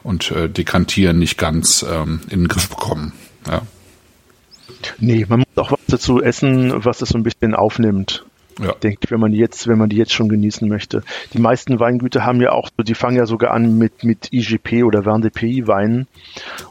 und 0.05 0.31
äh, 0.31 0.49
Dekantieren 0.49 1.19
nicht 1.19 1.37
ganz 1.37 1.85
ähm, 1.89 2.21
in 2.31 2.41
den 2.41 2.49
Griff 2.49 2.69
bekommen. 2.69 3.13
Ja. 3.49 3.63
Nee, 4.99 5.27
man 5.29 5.41
muss 5.41 5.49
auch 5.57 5.73
was 5.73 5.81
dazu 5.89 6.23
essen, 6.23 6.85
was 6.85 7.03
es 7.03 7.09
so 7.09 7.19
ein 7.19 7.23
bisschen 7.23 7.55
aufnimmt. 7.55 8.25
Ja. 8.59 8.73
Denke 8.73 9.01
ich, 9.05 9.11
wenn 9.11 9.21
man 9.21 9.33
die 9.33 9.39
jetzt, 9.39 9.69
wenn 9.69 9.79
man 9.79 9.91
die 9.91 9.97
jetzt 9.97 10.13
schon 10.13 10.29
genießen 10.29 10.67
möchte. 10.67 11.03
Die 11.35 11.39
meisten 11.39 11.79
Weingüter 11.79 12.25
haben 12.25 12.41
ja 12.41 12.53
auch, 12.53 12.71
die 12.79 12.95
fangen 12.95 13.17
ja 13.17 13.27
sogar 13.27 13.51
an 13.51 13.77
mit, 13.77 14.03
mit 14.03 14.33
IGP 14.33 14.83
oder 14.85 15.05
Vin 15.05 15.21
de 15.21 15.31
Pays 15.31 15.67
Weinen 15.67 16.07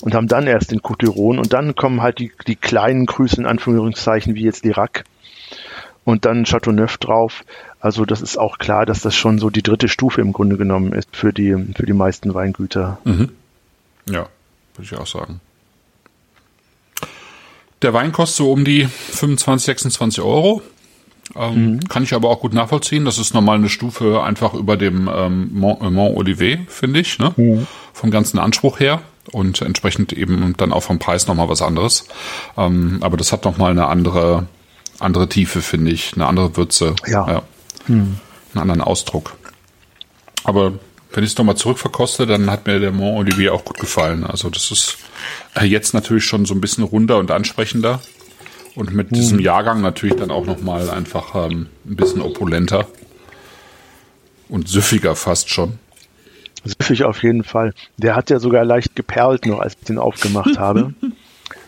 und 0.02 0.16
haben 0.16 0.28
dann 0.28 0.48
erst 0.48 0.72
den 0.72 0.82
Coteron 0.82 1.38
und 1.38 1.54
dann 1.54 1.76
kommen 1.76 2.02
halt 2.02 2.20
die, 2.20 2.32
die 2.48 2.56
kleinen 2.56 3.06
Grüße 3.06 3.38
in 3.38 3.46
Anführungszeichen 3.46 4.34
wie 4.34 4.44
jetzt 4.44 4.66
Lirac 4.66 5.04
und 6.06 6.26
dann 6.26 6.46
Chateauneuf 6.46 6.98
drauf. 6.98 7.44
Also 7.80 8.06
das 8.06 8.22
ist 8.22 8.38
auch 8.38 8.58
klar, 8.58 8.86
dass 8.86 9.02
das 9.02 9.16
schon 9.16 9.38
so 9.38 9.50
die 9.52 9.62
dritte 9.62 9.88
Stufe 9.88 10.22
im 10.22 10.34
Grunde 10.34 10.58
genommen 10.58 10.92
ist 10.92 11.16
für 11.16 11.34
die, 11.34 11.56
für 11.76 11.86
die 11.86 11.94
meisten 11.94 12.34
Weingüter. 12.34 12.98
Mhm. 13.04 13.30
Ja, 14.10 14.28
würde 14.76 14.84
ich 14.84 14.96
auch 14.96 15.08
sagen. 15.08 15.40
Der 17.82 17.94
Wein 17.94 18.12
kostet 18.12 18.38
so 18.38 18.52
um 18.52 18.66
die 18.66 18.86
25, 18.86 19.66
26 19.66 20.24
Euro. 20.24 20.62
Ähm, 21.36 21.66
mhm. 21.66 21.80
Kann 21.88 22.04
ich 22.04 22.14
aber 22.14 22.30
auch 22.30 22.40
gut 22.40 22.54
nachvollziehen. 22.54 23.06
Das 23.06 23.18
ist 23.18 23.34
normal 23.34 23.58
eine 23.58 23.70
Stufe 23.70 24.22
einfach 24.22 24.54
über 24.54 24.78
dem 24.78 25.10
ähm, 25.14 25.50
Mont, 25.54 25.82
äh, 25.82 25.90
Mont 25.90 26.16
Olivet, 26.18 26.60
finde 26.70 27.00
ich, 27.00 27.18
ne? 27.18 27.34
Mhm. 27.36 27.68
Vom 27.94 28.12
ganzen 28.12 28.40
Anspruch 28.40 28.80
her 28.80 29.02
und 29.32 29.62
entsprechend 29.62 30.14
eben 30.14 30.54
dann 30.58 30.72
auch 30.72 30.84
vom 30.84 31.00
Preis 31.00 31.28
nochmal 31.28 31.50
was 31.50 31.62
anderes. 31.62 32.08
Ähm, 32.58 33.00
aber 33.02 33.18
das 33.18 33.32
hat 33.32 33.46
nochmal 33.46 33.72
eine 33.72 33.88
andere, 33.88 34.48
andere 35.00 35.28
Tiefe, 35.28 35.62
finde 35.62 35.92
ich, 35.92 36.14
eine 36.14 36.28
andere 36.28 36.56
Würze. 36.58 36.96
Ja. 37.08 37.28
ja. 37.28 37.42
Mhm. 37.88 38.18
Einen 38.54 38.62
anderen 38.62 38.82
Ausdruck. 38.82 39.36
Aber 40.44 40.74
wenn 41.12 41.24
ich 41.24 41.32
es 41.32 41.38
nochmal 41.38 41.56
zurückverkoste, 41.56 42.28
dann 42.28 42.52
hat 42.52 42.68
mir 42.68 42.80
der 42.80 42.92
Mont 42.92 43.18
Olivier 43.18 43.54
auch 43.54 43.66
gut 43.66 43.80
gefallen. 43.80 44.26
Also 44.26 44.50
das 44.50 44.70
ist 44.72 44.98
äh, 45.56 45.66
jetzt 45.66 45.94
natürlich 45.94 46.26
schon 46.26 46.46
so 46.46 46.54
ein 46.54 46.62
bisschen 46.62 46.84
runder 46.84 47.18
und 47.18 47.32
ansprechender. 47.32 48.02
Und 48.76 48.94
mit 48.94 49.10
hm. 49.10 49.16
diesem 49.16 49.40
Jahrgang 49.40 49.82
natürlich 49.82 50.16
dann 50.18 50.32
auch 50.32 50.46
nochmal 50.46 50.90
einfach 50.90 51.50
ähm, 51.50 51.68
ein 51.86 51.96
bisschen 51.96 52.22
opulenter 52.22 52.88
und 54.50 54.68
süffiger 54.68 55.16
fast 55.16 55.50
schon. 55.50 55.80
Süffig 56.66 57.04
auf 57.04 57.24
jeden 57.24 57.44
Fall. 57.44 57.74
Der 57.98 58.16
hat 58.16 58.30
ja 58.30 58.40
sogar 58.40 58.66
leicht 58.66 58.96
geperlt 58.96 59.46
noch, 59.46 59.60
als 59.60 59.76
ich 59.80 59.86
den 59.86 59.98
aufgemacht 59.98 60.58
habe. 60.58 60.94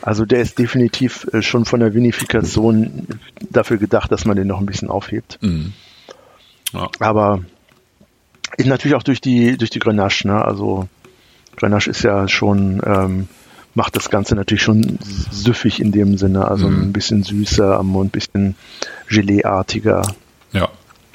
Also 0.01 0.25
der 0.25 0.39
ist 0.39 0.57
definitiv 0.57 1.27
äh, 1.33 1.41
schon 1.41 1.65
von 1.65 1.79
der 1.79 1.93
Vinifikation 1.93 3.19
dafür 3.49 3.77
gedacht, 3.77 4.11
dass 4.11 4.25
man 4.25 4.37
den 4.37 4.47
noch 4.47 4.59
ein 4.59 4.65
bisschen 4.65 4.89
aufhebt. 4.89 5.37
Mhm. 5.41 5.73
Ja. 6.71 6.89
Aber 6.99 7.43
ist 8.57 8.67
natürlich 8.67 8.95
auch 8.95 9.03
durch 9.03 9.21
die 9.21 9.57
durch 9.57 9.69
die 9.69 9.79
Grenache. 9.79 10.27
Ne? 10.27 10.43
Also 10.43 10.87
Grenache 11.57 11.89
ist 11.89 12.03
ja 12.03 12.27
schon 12.27 12.81
ähm, 12.85 13.27
macht 13.77 13.95
das 13.95 14.09
Ganze 14.09 14.35
natürlich 14.35 14.63
schon 14.63 14.97
süffig 15.31 15.79
in 15.79 15.91
dem 15.91 16.17
Sinne, 16.17 16.47
also 16.47 16.67
mhm. 16.67 16.81
ein 16.81 16.93
bisschen 16.93 17.21
süßer 17.23 17.77
am 17.77 17.87
Mund, 17.87 18.09
ein 18.09 18.11
bisschen 18.11 18.55
Gelee-artiger. 19.07 20.15
Ja, 20.51 20.67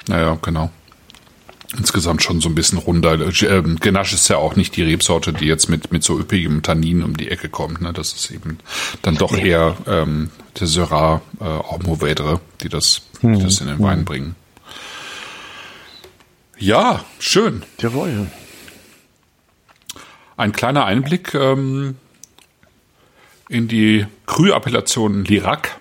naja, 0.07 0.37
genau. 0.41 0.71
Insgesamt 1.77 2.23
schon 2.23 2.39
so 2.39 2.47
ein 2.47 2.55
bisschen 2.55 2.77
runder. 2.77 3.19
Ähm, 3.41 3.79
Grenache 3.79 4.15
ist 4.15 4.29
ja 4.29 4.37
auch 4.37 4.55
nicht 4.55 4.77
die 4.77 4.83
Rebsorte, 4.83 5.33
die 5.33 5.45
jetzt 5.45 5.69
mit, 5.69 5.91
mit 5.91 6.03
so 6.03 6.17
üppigem 6.17 6.61
Tannin 6.61 7.03
um 7.03 7.17
die 7.17 7.29
Ecke 7.29 7.49
kommt. 7.49 7.81
Ne? 7.81 7.91
Das 7.91 8.13
ist 8.13 8.31
eben 8.31 8.59
dann 9.01 9.15
doch 9.15 9.35
eher 9.35 9.75
ähm, 9.85 10.29
der 10.57 10.67
Syrah, 10.67 11.21
äh, 11.41 11.43
auch 11.43 11.79
Mourvedre, 11.79 12.39
die 12.61 12.69
das, 12.69 13.01
mhm. 13.21 13.39
die 13.39 13.43
das 13.43 13.59
in 13.59 13.67
den 13.67 13.79
Wein 13.79 13.99
mhm. 13.99 14.05
bringen. 14.05 14.35
Ja, 16.57 17.03
schön. 17.19 17.63
Jawohl. 17.79 18.27
Ein 20.37 20.53
kleiner 20.53 20.85
Einblick 20.85 21.33
ähm, 21.33 21.97
in 23.53 23.67
die 23.67 24.05
Krü-Appellation 24.25 25.23
Lirac 25.25 25.79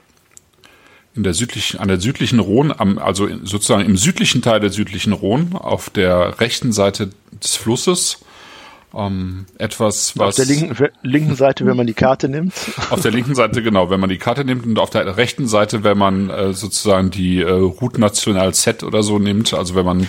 in 1.15 1.23
der 1.23 1.35
südlichen, 1.35 1.79
an 1.79 1.89
der 1.89 2.01
südlichen 2.01 2.39
Rhone, 2.39 2.75
also 3.01 3.29
sozusagen 3.43 3.85
im 3.85 3.97
südlichen 3.97 4.41
Teil 4.43 4.61
der 4.61 4.71
südlichen 4.71 5.13
Rhone, 5.13 5.49
auf 5.53 5.91
der 5.91 6.41
rechten 6.41 6.73
Seite 6.73 7.11
des 7.43 7.57
Flusses. 7.57 8.25
Ähm, 8.95 9.47
etwas, 9.57 10.19
was. 10.19 10.39
Auf 10.39 10.47
der 10.47 10.55
linken, 10.55 10.89
linken 11.03 11.35
Seite, 11.35 11.65
wenn 11.65 11.79
man 11.79 11.87
die 11.87 11.95
Karte 11.95 12.29
nimmt. 12.29 12.53
Auf 12.91 13.01
der 13.01 13.11
linken 13.11 13.35
Seite, 13.35 13.63
genau, 13.63 13.89
wenn 13.89 14.01
man 14.01 14.11
die 14.11 14.19
Karte 14.19 14.45
nimmt 14.45 14.67
und 14.67 14.79
auf 14.79 14.91
der 14.91 15.17
rechten 15.17 15.49
Seite, 15.49 15.83
wenn 15.83 15.97
man 15.97 16.29
äh, 16.29 16.53
sozusagen 16.53 17.11
die 17.11 17.41
äh, 17.41 17.51
Route 17.51 17.99
National 17.99 18.53
Set 18.53 18.83
oder 18.83 19.03
so 19.03 19.19
nimmt, 19.19 19.55
also 19.55 19.75
wenn 19.75 19.87
man, 19.87 20.07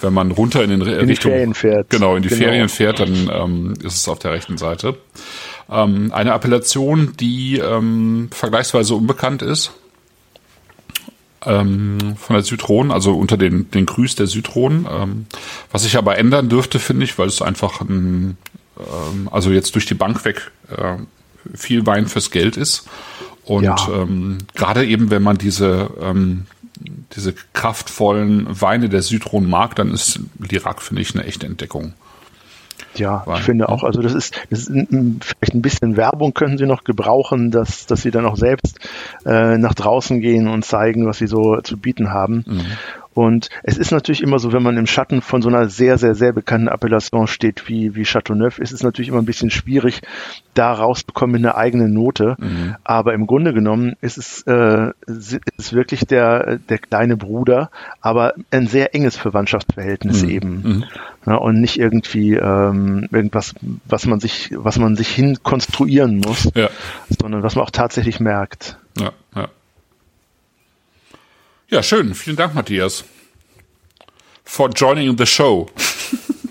wenn 0.00 0.14
man 0.14 0.30
runter 0.30 0.64
in 0.64 0.70
den 0.70 0.80
in 0.80 0.86
Richtung. 0.86 1.30
Die 1.30 1.36
Ferien 1.36 1.54
fährt. 1.54 1.90
Genau, 1.90 2.16
in 2.16 2.22
die 2.22 2.30
genau. 2.30 2.42
Ferien 2.42 2.68
fährt, 2.70 3.00
dann 3.00 3.30
ähm, 3.30 3.74
ist 3.84 3.96
es 3.96 4.08
auf 4.08 4.18
der 4.18 4.32
rechten 4.32 4.56
Seite. 4.56 4.96
Ähm, 5.72 6.12
eine 6.12 6.32
Appellation, 6.32 7.14
die 7.18 7.58
ähm, 7.58 8.28
vergleichsweise 8.30 8.94
unbekannt 8.94 9.42
ist 9.42 9.72
ähm, 11.46 12.16
von 12.16 12.34
der 12.34 12.44
Südron, 12.44 12.90
also 12.90 13.14
unter 13.14 13.36
den, 13.36 13.70
den 13.70 13.86
Grüß 13.86 14.16
der 14.16 14.26
Südron. 14.26 14.86
Ähm, 14.90 15.26
was 15.70 15.82
sich 15.82 15.96
aber 15.96 16.18
ändern 16.18 16.48
dürfte, 16.48 16.78
finde 16.78 17.04
ich, 17.04 17.18
weil 17.18 17.28
es 17.28 17.42
einfach 17.42 17.80
ein, 17.80 18.36
ähm, 18.78 19.28
also 19.30 19.50
jetzt 19.50 19.74
durch 19.74 19.86
die 19.86 19.94
Bank 19.94 20.24
weg 20.24 20.50
äh, 20.70 20.96
viel 21.54 21.86
Wein 21.86 22.06
fürs 22.06 22.30
Geld 22.30 22.56
ist. 22.56 22.86
Und 23.44 23.64
ja. 23.64 23.76
ähm, 23.92 24.38
gerade 24.54 24.86
eben, 24.86 25.10
wenn 25.10 25.22
man 25.22 25.38
diese, 25.38 25.90
ähm, 26.00 26.46
diese 27.16 27.34
kraftvollen 27.52 28.46
Weine 28.60 28.88
der 28.88 29.02
Südron 29.02 29.48
mag, 29.48 29.74
dann 29.74 29.92
ist 29.92 30.20
Lirac, 30.38 30.80
finde 30.80 31.02
ich, 31.02 31.14
eine 31.14 31.24
echte 31.24 31.46
Entdeckung. 31.46 31.94
Ja, 32.94 33.24
ich 33.34 33.42
finde 33.42 33.68
auch, 33.68 33.84
also 33.84 34.02
das 34.02 34.14
ist, 34.14 34.34
das 34.50 34.60
ist 34.60 34.70
ein, 34.70 35.20
vielleicht 35.20 35.54
ein 35.54 35.62
bisschen 35.62 35.96
Werbung 35.96 36.34
können 36.34 36.58
sie 36.58 36.66
noch 36.66 36.84
gebrauchen, 36.84 37.50
dass, 37.50 37.86
dass 37.86 38.02
sie 38.02 38.10
dann 38.10 38.26
auch 38.26 38.36
selbst 38.36 38.78
äh, 39.24 39.58
nach 39.58 39.74
draußen 39.74 40.20
gehen 40.20 40.48
und 40.48 40.64
zeigen, 40.64 41.06
was 41.06 41.18
sie 41.18 41.26
so 41.26 41.60
zu 41.62 41.76
bieten 41.76 42.10
haben. 42.10 42.44
Mhm. 42.46 42.66
Und 43.14 43.50
es 43.62 43.76
ist 43.76 43.90
natürlich 43.90 44.22
immer 44.22 44.38
so, 44.38 44.52
wenn 44.52 44.62
man 44.62 44.76
im 44.76 44.86
Schatten 44.86 45.20
von 45.20 45.42
so 45.42 45.48
einer 45.48 45.68
sehr, 45.68 45.98
sehr, 45.98 46.14
sehr 46.14 46.32
bekannten 46.32 46.68
Appellation 46.68 47.26
steht 47.26 47.68
wie, 47.68 47.94
wie 47.94 48.04
Chateauneuf, 48.04 48.58
ist 48.58 48.72
es 48.72 48.82
natürlich 48.82 49.08
immer 49.08 49.18
ein 49.18 49.26
bisschen 49.26 49.50
schwierig, 49.50 50.00
da 50.54 50.72
rausbekommen 50.72 51.36
eine 51.36 51.54
eigene 51.56 51.88
Note. 51.88 52.36
Mhm. 52.38 52.76
Aber 52.84 53.14
im 53.14 53.26
Grunde 53.26 53.52
genommen 53.52 53.94
ist 54.00 54.18
es, 54.18 54.42
äh, 54.42 54.92
ist 55.06 55.72
wirklich 55.72 56.06
der, 56.06 56.58
der 56.58 56.78
kleine 56.78 57.16
Bruder, 57.16 57.70
aber 58.00 58.34
ein 58.50 58.66
sehr 58.66 58.94
enges 58.94 59.16
Verwandtschaftsverhältnis 59.16 60.22
mhm. 60.22 60.28
eben. 60.30 60.48
Mhm. 60.62 60.84
Ja, 61.26 61.36
und 61.36 61.60
nicht 61.60 61.78
irgendwie 61.78 62.34
ähm, 62.34 63.08
irgendwas, 63.12 63.54
was 63.84 64.06
man 64.06 64.20
sich, 64.20 64.50
was 64.54 64.78
man 64.78 64.96
sich 64.96 65.08
hin 65.08 65.38
konstruieren 65.42 66.18
muss, 66.18 66.50
ja. 66.54 66.68
sondern 67.20 67.42
was 67.42 67.54
man 67.54 67.64
auch 67.64 67.70
tatsächlich 67.70 68.18
merkt. 68.18 68.78
Ja, 68.98 69.12
ja. 69.36 69.48
Ja, 71.72 71.82
schön. 71.82 72.14
Vielen 72.14 72.36
Dank, 72.36 72.54
Matthias. 72.54 73.02
for 74.44 74.68
joining 74.68 75.16
the 75.16 75.24
show. 75.24 75.70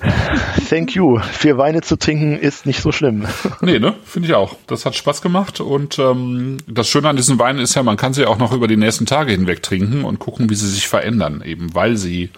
Thank 0.67 0.95
you. 0.95 1.19
Vier 1.19 1.59
Weine 1.59 1.81
zu 1.81 1.95
trinken 1.95 2.39
ist 2.39 2.65
nicht 2.65 2.81
so 2.81 2.91
schlimm. 2.91 3.27
Nee, 3.61 3.77
ne? 3.77 3.93
Finde 4.03 4.27
ich 4.27 4.33
auch. 4.33 4.55
Das 4.65 4.87
hat 4.87 4.95
Spaß 4.95 5.21
gemacht 5.21 5.59
und 5.61 5.99
ähm, 5.99 6.57
das 6.65 6.89
Schöne 6.89 7.09
an 7.09 7.17
diesen 7.17 7.37
Weinen 7.37 7.59
ist 7.59 7.75
ja, 7.75 7.83
man 7.83 7.97
kann 7.97 8.13
sie 8.13 8.25
auch 8.25 8.39
noch 8.39 8.51
über 8.51 8.67
die 8.67 8.77
nächsten 8.77 9.05
Tage 9.05 9.31
hinweg 9.31 9.61
trinken 9.61 10.03
und 10.03 10.17
gucken, 10.17 10.49
wie 10.49 10.55
sie 10.55 10.67
sich 10.67 10.87
verändern, 10.87 11.43
eben 11.45 11.75
weil 11.75 11.97
sie 11.97 12.31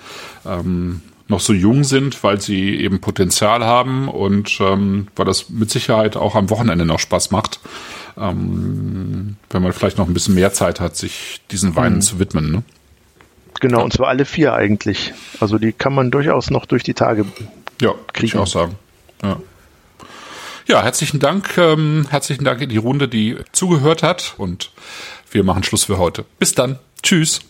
ähm, 0.45 1.01
noch 1.29 1.39
so 1.39 1.53
jung 1.53 1.85
sind, 1.85 2.21
weil 2.21 2.41
sie 2.41 2.75
eben 2.75 2.99
Potenzial 2.99 3.63
haben 3.63 4.09
und 4.09 4.57
ähm, 4.59 5.07
weil 5.15 5.25
das 5.25 5.49
mit 5.49 5.71
Sicherheit 5.71 6.17
auch 6.17 6.35
am 6.35 6.49
Wochenende 6.49 6.85
noch 6.85 6.99
Spaß 6.99 7.31
macht, 7.31 7.61
ähm, 8.17 9.37
wenn 9.49 9.61
man 9.61 9.73
vielleicht 9.73 9.97
noch 9.97 10.07
ein 10.07 10.13
bisschen 10.13 10.35
mehr 10.35 10.53
Zeit 10.53 10.79
hat, 10.79 10.95
sich 10.95 11.41
diesen 11.51 11.75
Weinen 11.75 11.95
mhm. 11.95 12.01
zu 12.01 12.19
widmen. 12.19 12.51
Ne? 12.51 12.63
Genau, 13.59 13.79
ja. 13.79 13.83
und 13.83 13.93
zwar 13.93 14.09
alle 14.09 14.25
vier 14.25 14.53
eigentlich. 14.53 15.13
Also 15.39 15.57
die 15.57 15.71
kann 15.71 15.93
man 15.93 16.11
durchaus 16.11 16.49
noch 16.49 16.65
durch 16.65 16.83
die 16.83 16.93
Tage 16.93 17.25
ja, 17.81 17.93
kriegen. 18.13 18.27
ich 18.27 18.37
auch 18.37 18.47
sagen. 18.47 18.75
Ja. 19.21 19.37
Ja, 20.65 20.81
herzlichen 20.81 21.19
Dank, 21.19 21.57
ähm, 21.57 22.07
herzlichen 22.09 22.45
Dank 22.45 22.61
in 22.61 22.69
die 22.69 22.77
Runde, 22.77 23.09
die 23.09 23.37
zugehört 23.51 24.01
hat 24.01 24.35
und 24.37 24.71
wir 25.29 25.43
machen 25.43 25.63
Schluss 25.63 25.83
für 25.83 25.97
heute. 25.97 26.23
Bis 26.39 26.55
dann. 26.55 26.79
Tschüss. 27.01 27.41